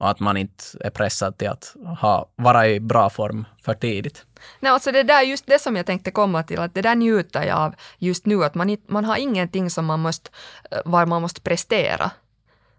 och 0.00 0.10
att 0.10 0.20
man 0.20 0.36
inte 0.36 0.64
är 0.80 0.90
pressad 0.90 1.38
till 1.38 1.48
att 1.48 1.76
ha, 2.00 2.28
vara 2.36 2.68
i 2.68 2.80
bra 2.80 3.10
form 3.10 3.44
för 3.62 3.74
tidigt. 3.74 4.24
Nej, 4.60 4.72
alltså 4.72 4.92
det 4.92 5.02
där, 5.02 5.22
just 5.22 5.46
det 5.46 5.58
som 5.58 5.76
jag 5.76 5.86
tänkte 5.86 6.10
komma 6.10 6.42
till, 6.42 6.58
att 6.58 6.74
det 6.74 6.82
där 6.82 6.94
njuter 6.94 7.44
jag 7.44 7.58
av 7.58 7.74
just 7.98 8.26
nu, 8.26 8.44
att 8.44 8.54
man, 8.54 8.76
man 8.88 9.04
har 9.04 9.16
ingenting 9.16 9.70
som 9.70 9.86
man 9.86 10.00
måste, 10.00 10.30
eh, 10.70 10.78
var 10.84 11.06
man 11.06 11.22
måste 11.22 11.40
prestera. 11.40 12.10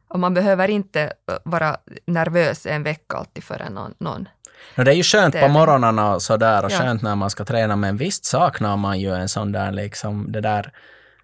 Och 0.07 0.19
man 0.19 0.33
behöver 0.33 0.67
inte 0.67 1.01
äh, 1.01 1.35
vara 1.45 1.77
nervös 2.05 2.65
en 2.65 2.83
vecka 2.83 3.17
alltid 3.17 3.43
före 3.43 3.69
någon, 3.69 3.93
någon. 3.97 4.27
No, 4.75 4.83
det 4.83 4.91
är 4.91 4.95
ju 4.95 5.03
skönt 5.03 5.39
på 5.39 5.47
morgnarna 5.47 6.15
och 6.15 6.21
sådär 6.21 6.65
och 6.65 6.71
Ja. 6.71 6.77
skönt 6.77 7.01
när 7.01 7.15
man 7.15 7.29
ska 7.29 7.45
träna, 7.45 7.75
men 7.75 7.97
visst 7.97 8.25
saknar 8.25 8.77
man 8.77 8.99
ju 8.99 9.15
en 9.15 9.29
sån 9.29 9.51
där 9.51 9.71
liksom, 9.71 10.31
det 10.31 10.41
där 10.41 10.71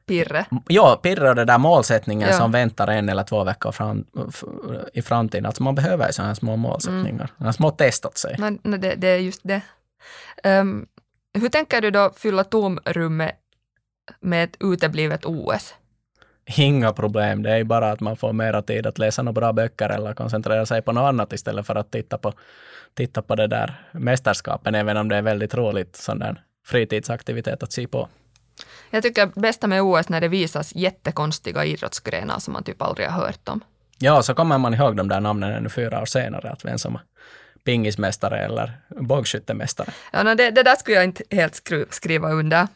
pirre. 0.08 0.46
Ja, 0.68 1.00
pirra 1.04 1.30
och 1.30 1.36
det 1.36 1.46
där 1.46 1.58
målsättningen 1.58 2.30
Ja. 2.30 2.38
som 2.38 2.52
väntar 2.52 2.88
en 2.88 3.10
eller 3.10 3.24
två 3.24 3.44
veckor 3.44 3.72
fram, 3.72 4.06
i 4.94 5.02
framtiden. 5.02 5.46
Alltså 5.46 5.64
man 5.64 5.76
behöver 5.76 6.08
ju 6.08 6.14
sådana 6.14 6.28
här 6.28 6.36
små 6.36 6.56
målsättningar. 6.56 7.30
Mm. 7.40 7.54
Små 7.54 7.72
test 7.72 8.06
åt 8.06 8.18
sig. 8.18 8.36
Men, 8.40 8.60
nej, 8.64 8.80
det, 8.80 8.96
det 8.96 9.08
är 9.08 9.18
just 9.18 9.42
det. 9.44 9.62
Ehm, 10.44 10.86
hur 11.34 11.50
tänker 11.50 11.82
du 11.82 11.92
då 11.92 12.12
fylla 12.16 12.44
tomrummet 12.44 13.36
med 14.20 14.44
ett 14.44 14.58
uteblivet 14.60 15.26
OS? 15.26 15.74
Inga 16.58 16.94
problem, 16.94 17.44
det 17.44 17.52
är 17.52 17.64
bara 17.64 17.92
att 17.92 18.00
man 18.00 18.18
får 18.18 18.34
mera 18.34 18.62
tid 18.62 18.88
att 18.88 18.98
läsa 18.98 19.22
några 19.24 19.34
bra 19.34 19.54
böcker 19.54 19.90
eller 19.90 20.14
koncentrera 20.14 20.66
sig 20.66 20.82
på 20.82 20.92
något 20.92 21.08
annat 21.10 21.34
istället 21.34 21.68
för 21.68 21.76
att 21.76 21.92
titta 21.92 22.18
på, 22.18 22.34
titta 22.94 23.22
på 23.22 23.36
det 23.36 23.48
där 23.48 23.82
mästerskapen, 23.92 24.76
även 24.76 24.98
om 24.98 25.10
det 25.10 25.16
är 25.18 25.22
väldigt 25.22 25.56
roligt 25.56 25.96
sån 25.96 26.20
där 26.20 26.42
fritidsaktivitet 26.66 27.64
att 27.64 27.72
se 27.72 27.88
på. 27.88 28.08
Jag 28.90 29.04
tycker 29.04 29.32
bästa 29.36 29.68
med 29.68 29.82
OS 29.82 30.10
när 30.10 30.22
det 30.22 30.28
visas 30.28 30.76
jättekonstiga 30.76 31.66
idrottsgrenar 31.66 32.40
som 32.40 32.54
man 32.54 32.64
typ 32.64 32.82
aldrig 32.82 33.08
har 33.08 33.26
hört 33.26 33.50
om. 33.50 33.64
Ja, 33.98 34.24
så 34.24 34.34
kommer 34.34 34.58
man 34.58 34.74
ihåg 34.74 34.96
de 34.96 35.08
där 35.08 35.20
namnen 35.20 35.52
ännu 35.52 35.70
fyra 35.70 36.02
år 36.02 36.06
senare, 36.06 36.50
att 36.50 36.66
vem 36.66 36.78
som 36.78 36.96
är 36.96 37.02
pingismästare 37.64 38.40
eller 38.40 38.82
bågskyttemästare. 38.90 39.94
Ja, 40.12 40.24
no, 40.24 40.36
det, 40.36 40.52
det 40.52 40.64
där 40.64 40.76
skulle 40.76 40.98
jag 40.98 41.04
inte 41.04 41.24
helt 41.32 41.56
skru, 41.56 41.86
skriva 41.90 42.32
under. 42.32 42.68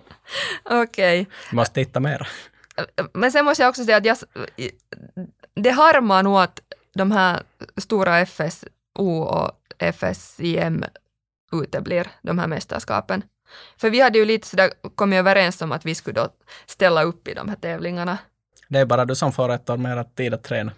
Okej. 0.64 1.26
Du 1.50 1.56
måste 1.56 1.74
titta 1.74 2.00
mera. 2.00 2.26
Men 3.12 3.32
sen 3.32 3.44
måste 3.44 3.62
jag 3.62 3.70
också 3.70 3.84
säga 3.84 3.96
att 3.96 4.04
jag, 4.04 4.16
det 5.54 5.70
harmar 5.70 6.22
nog 6.22 6.38
att 6.38 6.60
de 6.94 7.12
här 7.12 7.42
stora 7.76 8.26
FSO 8.26 9.18
och 9.18 9.50
FSIM 9.94 10.84
uteblir, 11.52 12.06
de 12.22 12.38
här 12.38 12.46
mästerskapen. 12.46 13.22
För 13.76 13.90
vi 13.90 14.00
hade 14.00 14.18
ju 14.18 14.24
lite 14.24 14.46
sådär 14.46 14.70
kommit 14.94 15.18
överens 15.18 15.62
om 15.62 15.72
att 15.72 15.86
vi 15.86 15.94
skulle 15.94 16.20
då 16.20 16.28
ställa 16.66 17.02
upp 17.02 17.28
i 17.28 17.34
de 17.34 17.48
här 17.48 17.56
tävlingarna. 17.56 18.18
Det 18.68 18.78
är 18.78 18.86
bara 18.86 19.04
du 19.04 19.14
som 19.14 19.32
får 19.32 19.52
ett 19.52 19.70
år 19.70 19.76
mer 19.76 20.04
tid 20.16 20.34
att 20.34 20.42
träna. 20.42 20.72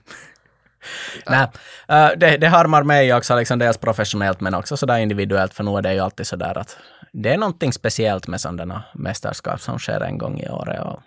Nej, 1.26 1.48
eh, 1.88 2.10
det, 2.16 2.36
det 2.36 2.48
harmar 2.48 2.82
mig 2.82 3.14
också, 3.14 3.36
liksom 3.36 3.58
dels 3.58 3.78
professionellt 3.78 4.40
men 4.40 4.54
också 4.54 4.76
sådär 4.76 4.98
individuellt, 4.98 5.54
för 5.54 5.64
nu 5.64 5.76
är 5.78 5.82
det 5.82 5.94
ju 5.94 6.00
alltid 6.00 6.26
sådär 6.26 6.58
att 6.58 6.76
det 7.12 7.32
är 7.32 7.38
någonting 7.38 7.72
speciellt 7.72 8.28
med 8.28 8.40
sådana 8.40 8.82
mästerskap 8.94 9.60
som 9.60 9.78
sker 9.78 10.00
en 10.00 10.18
gång 10.18 10.40
i 10.40 10.48
året. 10.48 10.80
Och, 10.80 11.00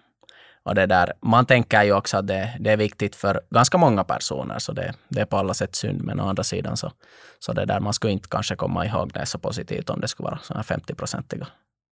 och 0.63 0.75
det 0.75 0.85
där, 0.85 1.13
man 1.21 1.45
tänker 1.45 1.83
ju 1.83 1.93
också 1.93 2.17
att 2.17 2.27
det, 2.27 2.53
det 2.59 2.71
är 2.71 2.77
viktigt 2.77 3.15
för 3.15 3.41
ganska 3.49 3.77
många 3.77 4.03
personer, 4.03 4.59
så 4.59 4.71
det, 4.71 4.93
det 5.07 5.21
är 5.21 5.25
på 5.25 5.37
alla 5.37 5.53
sätt 5.53 5.75
synd, 5.75 6.03
men 6.03 6.19
å 6.19 6.29
andra 6.29 6.43
sidan 6.43 6.77
så, 6.77 6.91
så 7.39 7.53
det 7.53 7.65
där, 7.65 7.79
man 7.79 7.93
skulle 7.93 8.13
inte 8.13 8.27
kanske 8.29 8.55
komma 8.55 8.85
ihåg 8.85 9.11
det 9.13 9.25
så 9.25 9.39
positivt 9.39 9.89
om 9.89 10.01
det 10.01 10.07
skulle 10.07 10.29
vara 10.29 10.39
sådana 10.43 10.63
50-procentiga 10.63 11.47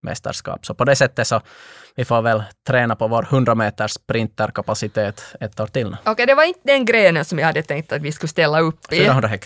mästerskap. 0.03 0.65
Så 0.65 0.73
på 0.73 0.85
det 0.85 0.95
sättet 0.95 1.27
så 1.27 1.41
vi 1.95 2.05
får 2.05 2.21
väl 2.21 2.43
träna 2.67 2.95
på 2.95 3.07
vår 3.07 3.23
100 3.23 3.55
meters 3.55 3.91
sprinterkapacitet 3.91 5.35
ett 5.39 5.59
år 5.59 5.67
till. 5.67 5.97
Okej, 6.03 6.25
det 6.25 6.35
var 6.35 6.43
inte 6.43 6.59
den 6.63 6.85
grenen 6.85 7.25
som 7.25 7.39
jag 7.39 7.45
hade 7.45 7.63
tänkt 7.63 7.91
att 7.91 8.01
vi 8.01 8.11
skulle 8.11 8.29
ställa 8.29 8.59
upp 8.59 8.93
i. 8.93 8.99
400 8.99 9.27
häck. 9.27 9.45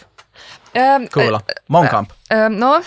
Ähm, 0.73 1.07
Coola. 1.07 1.41
Mångkamp. 1.67 2.13
Ähm, 2.29 2.53
no. 2.53 2.81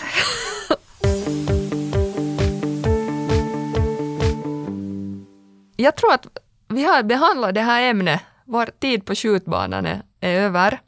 Jag 5.81 5.95
tror 5.95 6.13
att 6.13 6.27
vi 6.67 6.83
har 6.83 7.03
behandlat 7.03 7.53
det 7.53 7.61
här 7.61 7.89
ämnet. 7.89 8.19
Vår 8.45 8.69
tid 8.79 9.05
på 9.05 9.15
skjutbanan 9.15 9.85
är, 9.85 10.01
är 10.19 10.39
över. 10.39 10.79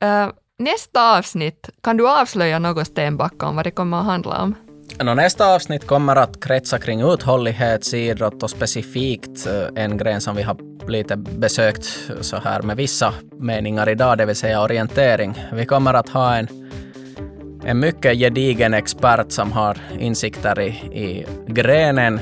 Eh, 0.00 0.28
nästa 0.58 1.18
avsnitt, 1.18 1.70
kan 1.82 1.96
du 1.96 2.08
avslöja 2.08 2.58
något 2.58 2.86
Stenbacka 2.86 3.46
om 3.46 3.56
vad 3.56 3.66
det 3.66 3.70
kommer 3.70 3.98
att 3.98 4.04
handla 4.04 4.42
om? 4.42 4.54
No, 5.02 5.14
nästa 5.14 5.54
avsnitt 5.54 5.86
kommer 5.86 6.16
att 6.16 6.44
kretsa 6.44 6.78
kring 6.78 7.00
uthållighetsidrott 7.00 8.42
och 8.42 8.50
specifikt 8.50 9.46
eh, 9.46 9.84
en 9.84 9.96
gren 9.96 10.20
som 10.20 10.36
vi 10.36 10.42
har 10.42 10.56
lite 10.88 11.16
besökt 11.16 11.84
så 12.20 12.36
här 12.36 12.62
med 12.62 12.76
vissa 12.76 13.14
meningar 13.40 13.88
idag, 13.88 14.18
det 14.18 14.26
vill 14.26 14.36
säga 14.36 14.62
orientering. 14.62 15.44
Vi 15.52 15.66
kommer 15.66 15.94
att 15.94 16.08
ha 16.08 16.36
en, 16.36 16.48
en 17.64 17.80
mycket 17.80 18.18
gedigen 18.18 18.74
expert 18.74 19.32
som 19.32 19.52
har 19.52 19.78
insikter 19.98 20.60
i, 20.60 20.68
i 20.92 21.26
grenen, 21.46 22.20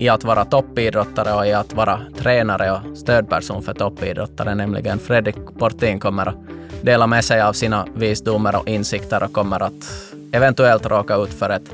i 0.00 0.08
att 0.08 0.24
vara 0.24 0.44
toppidrottare 0.44 1.32
och 1.32 1.46
i 1.46 1.52
att 1.52 1.72
vara 1.72 2.00
tränare 2.18 2.72
och 2.72 2.98
stödperson 2.98 3.62
för 3.62 3.74
toppidrottare, 3.74 4.54
nämligen 4.54 4.98
Fredrik 4.98 5.36
Portin 5.58 6.00
kommer 6.00 6.26
att 6.26 6.34
dela 6.82 7.06
med 7.06 7.24
sig 7.24 7.40
av 7.40 7.52
sina 7.52 7.86
visdomar 7.94 8.56
och 8.56 8.68
insikter 8.68 9.22
och 9.22 9.32
kommer 9.32 9.62
att 9.62 10.12
eventuellt 10.32 10.86
råka 10.86 11.16
ut 11.16 11.34
för 11.34 11.50
ett 11.50 11.70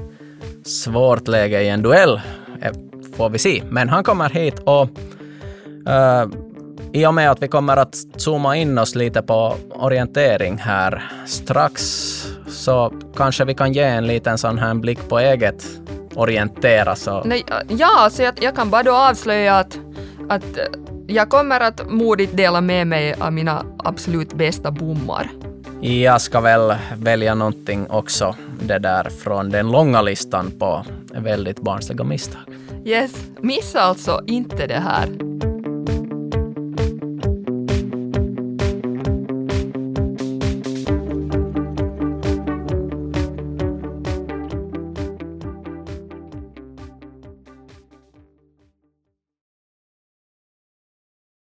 svårt 0.64 1.29
läge 1.29 1.62
i 1.62 1.68
en 1.68 1.83
duell, 1.83 2.20
eh, 2.62 2.72
får 3.16 3.29
vi 3.29 3.39
se. 3.39 3.62
Men 3.70 3.89
han 3.89 4.05
kommer 4.05 4.31
hit 4.31 4.59
och 4.64 4.89
uh, 5.89 6.27
i 6.93 7.07
och 7.07 7.14
med 7.14 7.31
att 7.31 7.43
vi 7.43 7.49
kommer 7.49 7.77
att 7.77 7.97
zooma 8.16 8.57
in 8.57 8.79
oss 8.79 8.95
lite 8.95 9.22
på 9.22 9.57
orientering 9.70 10.57
här 10.57 11.12
strax 11.27 11.83
så 12.49 12.93
kanske 13.16 13.45
vi 13.45 13.55
kan 13.55 13.72
ge 13.72 13.83
en 13.83 14.07
liten 14.07 14.39
sån 14.39 14.59
här 14.59 14.74
blick 14.74 15.09
på 15.09 15.18
eget 15.18 15.64
orientera. 16.16 16.96
Så 16.96 17.24
Nej, 17.24 17.44
ja, 17.68 18.08
så 18.10 18.22
jag, 18.22 18.34
jag 18.40 18.56
kan 18.56 18.70
bara 18.70 18.82
då 18.82 18.92
avslöja 18.92 19.56
att, 19.56 19.78
att 20.28 20.56
eh, 20.56 20.64
jag 21.06 21.28
kommer 21.28 21.60
att 21.60 21.90
modigt 21.90 22.36
dela 22.36 22.60
med 22.60 22.86
mig 22.86 23.14
av 23.20 23.32
mina 23.32 23.64
absolut 23.78 24.34
bästa 24.34 24.70
bommar. 24.70 25.30
jag 25.80 26.20
ska 26.20 26.40
väl 26.40 26.74
välja 26.96 27.34
någonting 27.34 27.90
också 27.90 28.36
det 28.60 28.78
där 28.78 29.10
från 29.24 29.50
den 29.50 29.70
långa 29.70 30.02
listan 30.02 30.52
på 30.58 30.84
väldigt 31.14 31.60
barnsliga 31.60 32.04
misstag. 32.04 32.40
Yes, 32.84 33.12
missa 33.40 33.80
alltså 33.80 34.20
inte 34.26 34.66
det 34.66 34.80
här. 34.80 35.08